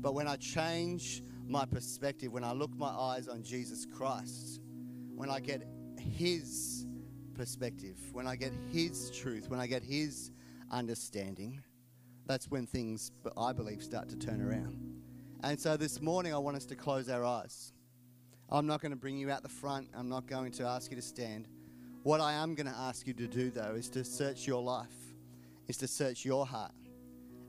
But 0.00 0.14
when 0.14 0.28
I 0.28 0.36
change 0.36 1.22
my 1.46 1.64
perspective, 1.64 2.32
when 2.32 2.44
I 2.44 2.52
look 2.52 2.76
my 2.76 2.88
eyes 2.88 3.28
on 3.28 3.42
Jesus 3.42 3.86
Christ, 3.86 4.60
when 5.14 5.30
I 5.30 5.40
get 5.40 5.62
His 5.98 6.86
perspective, 7.34 7.98
when 8.12 8.26
I 8.26 8.36
get 8.36 8.52
His 8.72 9.10
truth, 9.10 9.48
when 9.48 9.60
I 9.60 9.66
get 9.66 9.82
His 9.82 10.32
understanding, 10.70 11.62
that's 12.26 12.48
when 12.48 12.66
things, 12.66 13.12
I 13.36 13.52
believe, 13.52 13.82
start 13.82 14.08
to 14.10 14.16
turn 14.16 14.40
around. 14.40 14.78
And 15.42 15.58
so 15.58 15.76
this 15.76 16.00
morning, 16.00 16.34
I 16.34 16.38
want 16.38 16.56
us 16.56 16.66
to 16.66 16.76
close 16.76 17.08
our 17.08 17.24
eyes. 17.24 17.72
I'm 18.50 18.66
not 18.66 18.80
going 18.80 18.92
to 18.92 18.96
bring 18.96 19.16
you 19.16 19.30
out 19.30 19.42
the 19.42 19.48
front, 19.48 19.88
I'm 19.96 20.08
not 20.08 20.26
going 20.26 20.52
to 20.52 20.64
ask 20.64 20.90
you 20.90 20.96
to 20.96 21.02
stand. 21.02 21.48
What 22.02 22.20
I 22.20 22.32
am 22.32 22.56
going 22.56 22.66
to 22.66 22.76
ask 22.76 23.06
you 23.06 23.14
to 23.14 23.28
do, 23.28 23.50
though, 23.50 23.74
is 23.76 23.88
to 23.90 24.02
search 24.02 24.44
your 24.44 24.60
life, 24.60 25.14
is 25.68 25.76
to 25.78 25.86
search 25.86 26.24
your 26.24 26.44
heart, 26.44 26.72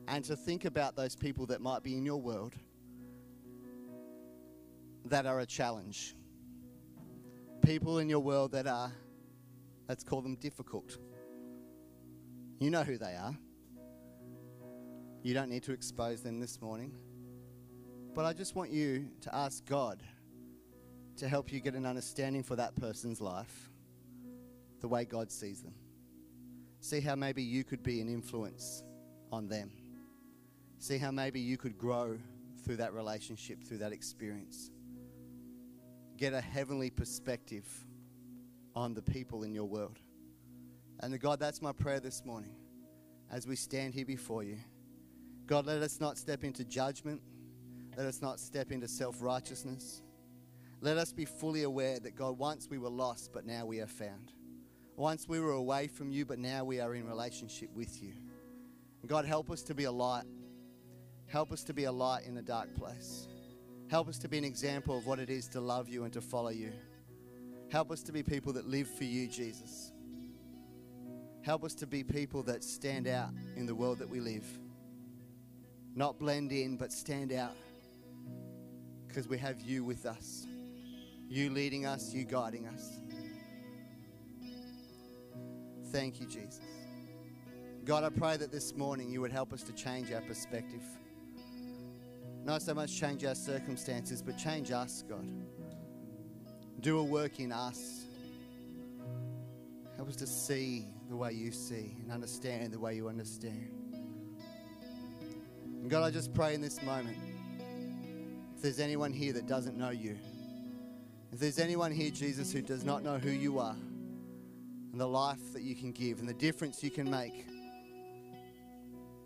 and 0.08 0.24
to 0.26 0.36
think 0.36 0.66
about 0.66 0.96
those 0.96 1.16
people 1.16 1.48
that 1.48 1.60
might 1.60 1.82
be 1.82 1.98
in 1.98 2.06
your 2.06 2.22
world 2.22 2.54
that 5.06 5.26
are 5.26 5.40
a 5.40 5.46
challenge. 5.48 6.16
People 7.64 7.98
in 7.98 8.08
your 8.10 8.20
world 8.20 8.52
that 8.52 8.68
are, 8.68 8.92
let's 9.90 10.04
call 10.04 10.22
them 10.22 10.36
difficult. 10.36 11.00
You 12.60 12.70
know 12.70 12.84
who 12.84 13.00
they 13.00 13.16
are. 13.16 13.36
You 15.24 15.34
don't 15.34 15.50
need 15.50 15.64
to 15.64 15.72
expose 15.72 16.22
them 16.22 16.40
this 16.40 16.62
morning. 16.62 16.94
But 18.14 18.26
I 18.26 18.34
just 18.34 18.54
want 18.54 18.70
you 18.70 19.10
to 19.22 19.34
ask 19.34 19.66
God 19.66 20.04
to 21.18 21.28
help 21.28 21.52
you 21.52 21.60
get 21.60 21.74
an 21.74 21.88
understanding 21.88 22.44
for 22.44 22.56
that 22.56 22.76
person's 22.76 23.20
life 23.20 23.72
the 24.84 24.88
way 24.90 25.06
God 25.06 25.32
sees 25.32 25.62
them. 25.62 25.74
See 26.82 27.00
how 27.00 27.16
maybe 27.16 27.42
you 27.42 27.64
could 27.64 27.82
be 27.82 28.02
an 28.02 28.10
influence 28.10 28.84
on 29.32 29.48
them. 29.48 29.72
See 30.78 30.98
how 30.98 31.10
maybe 31.10 31.40
you 31.40 31.56
could 31.56 31.78
grow 31.78 32.20
through 32.66 32.76
that 32.76 32.94
relationship, 32.94 33.64
through 33.64 33.78
that 33.78 33.94
experience. 33.94 34.72
Get 36.18 36.34
a 36.34 36.42
heavenly 36.42 36.90
perspective 36.90 37.66
on 38.76 38.94
the 38.94 39.02
people 39.02 39.44
in 39.44 39.54
your 39.54 39.64
world. 39.64 40.00
And 41.00 41.18
God, 41.18 41.40
that's 41.40 41.62
my 41.62 41.72
prayer 41.72 42.02
this 42.02 42.26
morning 42.26 42.54
as 43.32 43.48
we 43.48 43.56
stand 43.56 43.94
here 43.94 44.06
before 44.06 44.44
you. 44.44 44.58
God, 45.46 45.66
let 45.66 45.82
us 45.82 46.02
not 46.02 46.18
step 46.18 46.44
into 46.44 46.66
judgment. 46.66 47.22
Let 47.96 48.06
us 48.06 48.22
not 48.22 48.38
step 48.38 48.74
into 48.74 48.90
self 48.90 49.22
righteousness. 49.22 50.02
Let 50.82 50.98
us 50.98 51.14
be 51.14 51.24
fully 51.24 51.64
aware 51.64 52.02
that, 52.02 52.18
God, 52.18 52.38
once 52.38 52.68
we 52.70 52.78
were 52.78 52.90
lost, 52.90 53.32
but 53.32 53.46
now 53.46 53.66
we 53.66 53.80
are 53.80 53.88
found. 53.88 54.34
Once 54.96 55.28
we 55.28 55.40
were 55.40 55.52
away 55.52 55.88
from 55.88 56.12
you, 56.12 56.26
but 56.26 56.38
now 56.38 56.64
we 56.64 56.80
are 56.80 56.94
in 56.94 57.08
relationship 57.08 57.70
with 57.74 58.02
you. 58.02 58.14
God, 59.08 59.26
help 59.26 59.50
us 59.50 59.62
to 59.64 59.74
be 59.74 59.86
a 59.86 59.92
light. 59.92 60.26
Help 61.28 61.52
us 61.52 61.64
to 61.64 61.74
be 61.74 61.86
a 61.86 61.92
light 61.92 62.26
in 62.26 62.38
a 62.38 62.42
dark 62.42 62.74
place. 62.76 63.28
Help 63.90 64.08
us 64.08 64.18
to 64.20 64.30
be 64.30 64.38
an 64.38 64.46
example 64.46 64.98
of 64.98 65.06
what 65.06 65.20
it 65.20 65.30
is 65.30 65.48
to 65.50 65.60
love 65.60 65.90
you 65.90 66.04
and 66.04 66.14
to 66.14 66.22
follow 66.22 66.50
you. 66.50 66.72
Help 67.72 67.92
us 67.92 68.04
to 68.04 68.12
be 68.12 68.22
people 68.24 68.54
that 68.54 68.68
live 68.68 68.88
for 68.88 69.04
you, 69.04 69.28
Jesus. 69.28 69.92
Help 71.42 71.64
us 71.64 71.74
to 71.76 71.88
be 71.88 72.04
people 72.04 72.44
that 72.44 72.64
stand 72.64 73.08
out 73.08 73.30
in 73.56 73.66
the 73.66 73.76
world 73.76 74.00
that 74.00 74.10
we 74.10 74.20
live. 74.20 74.46
Not 75.96 76.18
blend 76.18 76.52
in, 76.52 76.78
but 76.78 76.94
stand 76.94 77.34
out 77.34 77.56
because 79.08 79.28
we 79.28 79.38
have 79.38 79.60
you 79.60 79.84
with 79.84 80.06
us. 80.06 80.48
You 81.28 81.50
leading 81.50 81.86
us, 81.86 82.14
you 82.14 82.24
guiding 82.24 82.68
us. 82.68 83.00
Thank 85.94 86.20
you, 86.20 86.26
Jesus. 86.26 86.60
God, 87.86 88.04
I 88.04 88.10
pray 88.10 88.36
that 88.38 88.52
this 88.52 88.76
morning 88.76 89.12
you 89.12 89.22
would 89.22 89.32
help 89.32 89.54
us 89.54 89.62
to 89.62 89.72
change 89.74 90.12
our 90.12 90.22
perspective. 90.22 90.82
Not 92.44 92.64
so 92.64 92.74
much 92.74 93.00
change 93.00 93.24
our 93.26 93.36
circumstances, 93.36 94.20
but 94.20 94.36
change 94.36 94.72
us, 94.72 95.04
God. 95.08 95.24
Do 96.80 96.98
a 96.98 97.04
work 97.04 97.40
in 97.40 97.52
us. 97.52 98.06
Help 99.96 100.10
us 100.10 100.16
to 100.16 100.26
see 100.26 100.88
the 101.10 101.16
way 101.16 101.32
you 101.32 101.52
see 101.52 101.96
and 102.02 102.12
understand 102.12 102.74
the 102.74 102.80
way 102.80 102.96
you 102.96 103.08
understand. 103.08 103.70
And 105.80 105.92
God, 105.92 106.02
I 106.02 106.10
just 106.10 106.34
pray 106.34 106.56
in 106.56 106.62
this 106.62 106.82
moment 106.82 107.18
if 108.56 108.64
there's 108.64 108.80
anyone 108.80 109.14
here 109.14 109.34
that 109.34 109.46
doesn't 109.46 109.78
know 109.78 109.92
you, 109.92 110.18
if 111.32 111.38
there's 111.38 111.60
anyone 111.60 111.92
here, 111.92 112.10
Jesus, 112.10 112.52
who 112.52 112.64
does 112.64 112.84
not 112.84 113.04
know 113.04 113.20
who 113.20 113.30
you 113.30 113.60
are, 113.60 113.76
and 114.94 115.02
the 115.02 115.08
life 115.08 115.52
that 115.52 115.64
you 115.64 115.76
can 115.76 115.92
give 115.92 116.20
and 116.20 116.30
the 116.30 116.34
difference 116.34 116.84
you 116.84 116.92
can 116.92 117.10
make. 117.10 117.46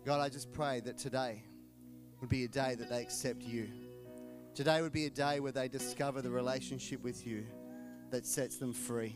God, 0.04 0.20
I 0.20 0.30
just 0.30 0.50
pray 0.50 0.80
that 0.80 0.96
today 0.96 1.42
would 2.20 2.30
be 2.30 2.44
a 2.44 2.48
day 2.48 2.74
that 2.74 2.88
they 2.88 3.02
accept 3.02 3.42
you. 3.42 3.68
Today 4.54 4.80
would 4.80 4.92
be 4.92 5.04
a 5.04 5.10
day 5.10 5.40
where 5.40 5.52
they 5.52 5.68
discover 5.68 6.22
the 6.22 6.30
relationship 6.30 7.04
with 7.04 7.26
you 7.26 7.46
that 8.10 8.26
sets 8.26 8.56
them 8.56 8.72
free. 8.72 9.14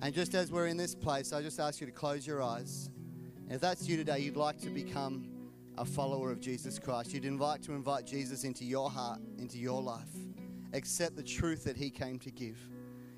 And 0.00 0.12
just 0.12 0.34
as 0.34 0.50
we're 0.50 0.66
in 0.66 0.76
this 0.76 0.96
place, 0.96 1.32
I 1.32 1.40
just 1.40 1.60
ask 1.60 1.80
you 1.80 1.86
to 1.86 1.92
close 1.92 2.26
your 2.26 2.42
eyes. 2.42 2.90
And 3.44 3.52
if 3.52 3.60
that's 3.60 3.88
you 3.88 3.96
today, 3.96 4.18
you'd 4.18 4.36
like 4.36 4.58
to 4.62 4.68
become 4.68 5.28
a 5.78 5.84
follower 5.84 6.32
of 6.32 6.40
Jesus 6.40 6.80
Christ, 6.80 7.14
you'd 7.14 7.24
invite 7.24 7.62
to 7.62 7.72
invite 7.72 8.04
Jesus 8.04 8.42
into 8.42 8.64
your 8.64 8.90
heart, 8.90 9.20
into 9.38 9.58
your 9.58 9.80
life. 9.80 10.10
Accept 10.72 11.14
the 11.16 11.22
truth 11.22 11.64
that 11.64 11.76
he 11.76 11.88
came 11.88 12.18
to 12.18 12.30
give. 12.32 12.58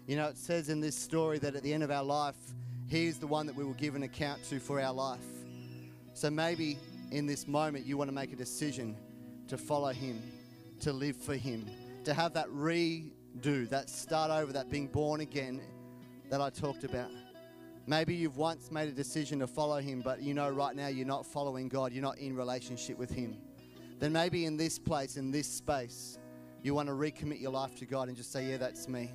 You 0.06 0.16
know, 0.16 0.26
it 0.26 0.36
says 0.36 0.68
in 0.68 0.80
this 0.80 0.94
story 0.94 1.38
that 1.38 1.56
at 1.56 1.62
the 1.62 1.72
end 1.72 1.82
of 1.82 1.90
our 1.90 2.04
life, 2.04 2.36
He 2.88 3.06
is 3.06 3.18
the 3.18 3.26
one 3.26 3.46
that 3.46 3.56
we 3.56 3.64
will 3.64 3.74
give 3.74 3.94
an 3.94 4.02
account 4.02 4.44
to 4.50 4.60
for 4.60 4.78
our 4.80 4.92
life. 4.92 5.24
So 6.12 6.30
maybe 6.30 6.78
in 7.10 7.26
this 7.26 7.48
moment, 7.48 7.86
you 7.86 7.96
want 7.96 8.08
to 8.08 8.14
make 8.14 8.32
a 8.32 8.36
decision 8.36 8.96
to 9.48 9.56
follow 9.56 9.92
Him, 9.92 10.22
to 10.80 10.92
live 10.92 11.16
for 11.16 11.36
Him, 11.36 11.66
to 12.04 12.12
have 12.12 12.34
that 12.34 12.48
redo, 12.48 13.66
that 13.70 13.88
start 13.88 14.30
over, 14.30 14.52
that 14.52 14.68
being 14.68 14.88
born 14.88 15.22
again 15.22 15.62
that 16.28 16.42
I 16.42 16.50
talked 16.50 16.84
about. 16.84 17.10
Maybe 17.86 18.14
you've 18.14 18.36
once 18.36 18.70
made 18.70 18.88
a 18.88 18.92
decision 18.92 19.38
to 19.38 19.46
follow 19.46 19.78
Him, 19.78 20.02
but 20.02 20.20
you 20.20 20.34
know 20.34 20.50
right 20.50 20.76
now 20.76 20.88
you're 20.88 21.06
not 21.06 21.24
following 21.24 21.68
God, 21.68 21.92
you're 21.92 22.02
not 22.02 22.18
in 22.18 22.36
relationship 22.36 22.98
with 22.98 23.10
Him. 23.10 23.38
Then 24.00 24.12
maybe 24.12 24.44
in 24.44 24.58
this 24.58 24.78
place, 24.78 25.16
in 25.16 25.30
this 25.30 25.46
space, 25.46 26.18
you 26.62 26.74
want 26.74 26.88
to 26.88 26.94
recommit 26.94 27.40
your 27.40 27.52
life 27.52 27.74
to 27.76 27.86
God 27.86 28.08
and 28.08 28.16
just 28.16 28.32
say, 28.32 28.50
Yeah, 28.50 28.58
that's 28.58 28.86
me. 28.86 29.10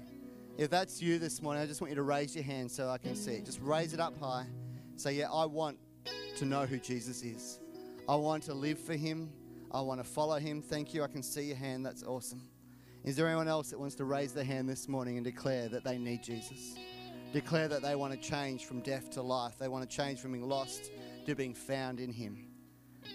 If 0.60 0.70
that's 0.70 1.02
you 1.02 1.20
this 1.20 1.42
morning, 1.42 1.64
I 1.64 1.66
just 1.66 1.80
want 1.80 1.90
you 1.90 1.96
to 1.96 2.02
raise 2.02 2.36
your 2.36 2.44
hand 2.44 2.70
so 2.70 2.90
I 2.90 2.98
can 2.98 3.16
see 3.16 3.32
it. 3.32 3.46
Just 3.46 3.62
raise 3.62 3.94
it 3.94 4.02
up 4.02 4.20
high. 4.20 4.46
Say, 4.98 5.14
Yeah, 5.14 5.32
I 5.32 5.46
want 5.46 5.78
to 6.36 6.44
know 6.44 6.66
who 6.66 6.80
Jesus 6.80 7.24
is. 7.24 7.62
I 8.10 8.16
want 8.16 8.44
to 8.44 8.54
live 8.54 8.78
for 8.78 8.94
him. 8.94 9.32
I 9.72 9.80
want 9.80 10.04
to 10.04 10.04
follow 10.04 10.38
him. 10.38 10.62
Thank 10.62 10.94
you. 10.94 11.02
I 11.02 11.08
can 11.08 11.24
see 11.24 11.44
your 11.44 11.56
hand. 11.56 11.86
That's 11.86 12.04
awesome. 12.04 12.42
Is 13.06 13.16
there 13.16 13.26
anyone 13.26 13.48
else 13.48 13.70
that 13.70 13.80
wants 13.80 13.96
to 13.96 14.04
raise 14.04 14.34
their 14.34 14.44
hand 14.44 14.68
this 14.68 14.90
morning 14.90 15.16
and 15.16 15.24
declare 15.24 15.70
that 15.70 15.86
they 15.86 15.98
need 15.98 16.24
Jesus? 16.24 16.76
Declare 17.32 17.70
that 17.70 17.82
they 17.82 17.96
want 17.96 18.12
to 18.12 18.20
change 18.20 18.66
from 18.66 18.82
death 18.82 19.10
to 19.12 19.22
life. 19.22 19.54
They 19.58 19.70
want 19.70 19.90
to 19.90 19.96
change 19.96 20.20
from 20.20 20.34
being 20.34 20.50
lost 20.50 20.92
to 21.26 21.36
being 21.36 21.54
found 21.54 22.02
in 22.02 22.12
him. 22.12 22.50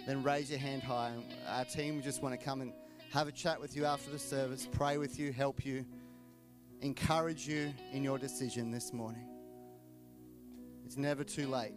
Then 0.07 0.23
raise 0.23 0.49
your 0.49 0.61
hand 0.61 0.83
high. 0.83 1.13
Our 1.47 1.67
team 1.67 2.01
just 2.01 2.23
want 2.23 2.41
to 2.41 2.43
come 2.43 2.63
and 2.63 2.73
have 3.13 3.29
a 3.29 3.33
chat 3.33 3.61
with 3.61 3.77
you 3.77 3.85
after 3.85 4.11
the 4.11 4.19
service, 4.19 4.67
pray 4.73 4.97
with 4.97 5.19
you, 5.19 5.31
help 5.31 5.67
you 5.67 5.85
encourage 6.85 7.49
you 7.49 7.73
in 7.93 8.05
your 8.05 8.19
decision 8.19 8.71
this 8.71 8.93
morning. 8.93 9.27
It's 10.85 10.99
never 10.99 11.25
too 11.25 11.49
late 11.49 11.73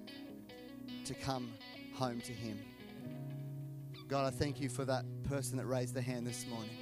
to 1.05 1.13
come 1.13 1.53
home 1.93 2.19
to 2.21 2.33
Him. 2.33 2.59
God, 4.09 4.25
I 4.25 4.35
thank 4.35 4.59
you 4.59 4.67
for 4.67 4.83
that 4.83 5.05
person 5.23 5.57
that 5.57 5.65
raised 5.65 5.93
their 5.93 6.03
hand 6.03 6.27
this 6.27 6.45
morning. 6.49 6.77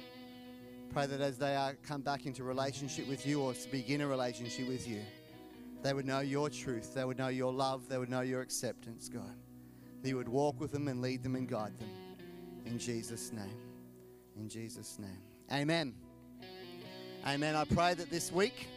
Pray 0.92 1.06
that 1.06 1.20
as 1.20 1.38
they 1.38 1.54
are, 1.54 1.74
come 1.86 2.00
back 2.00 2.26
into 2.26 2.42
relationship 2.42 3.08
with 3.08 3.24
you 3.24 3.40
or 3.40 3.54
to 3.54 3.70
begin 3.70 4.00
a 4.00 4.08
relationship 4.08 4.66
with 4.66 4.88
you, 4.88 5.02
they 5.82 5.92
would 5.92 6.06
know 6.06 6.20
your 6.20 6.50
truth, 6.50 6.94
they 6.94 7.04
would 7.04 7.18
know 7.18 7.28
your 7.28 7.52
love, 7.52 7.88
they 7.88 7.96
would 7.96 8.10
know 8.10 8.22
your 8.22 8.40
acceptance, 8.40 9.08
God. 9.08 9.36
That 10.02 10.08
you 10.08 10.16
would 10.16 10.28
walk 10.28 10.60
with 10.60 10.72
them 10.72 10.88
and 10.88 11.00
lead 11.00 11.22
them 11.22 11.36
and 11.36 11.48
guide 11.48 11.78
them. 11.78 11.90
In 12.64 12.76
Jesus' 12.76 13.32
name. 13.32 13.56
In 14.36 14.48
Jesus' 14.48 14.98
name. 14.98 15.22
Amen. 15.52 15.94
Amen. 17.26 17.56
I 17.56 17.64
pray 17.64 17.92
that 17.94 18.08
this 18.08 18.30
week 18.30 18.68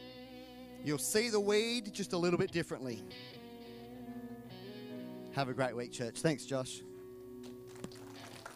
you'll 0.84 0.97
see 0.97 1.30
the 1.30 1.39
weed 1.39 1.93
just 1.93 2.14
a 2.14 2.18
little 2.18 2.39
bit 2.39 2.52
differently. 2.52 3.04
Have 5.36 5.50
a 5.50 5.54
great 5.54 5.76
week, 5.76 5.91
church. 5.91 6.16
Thanks, 6.16 6.45
Josh. 6.45 6.82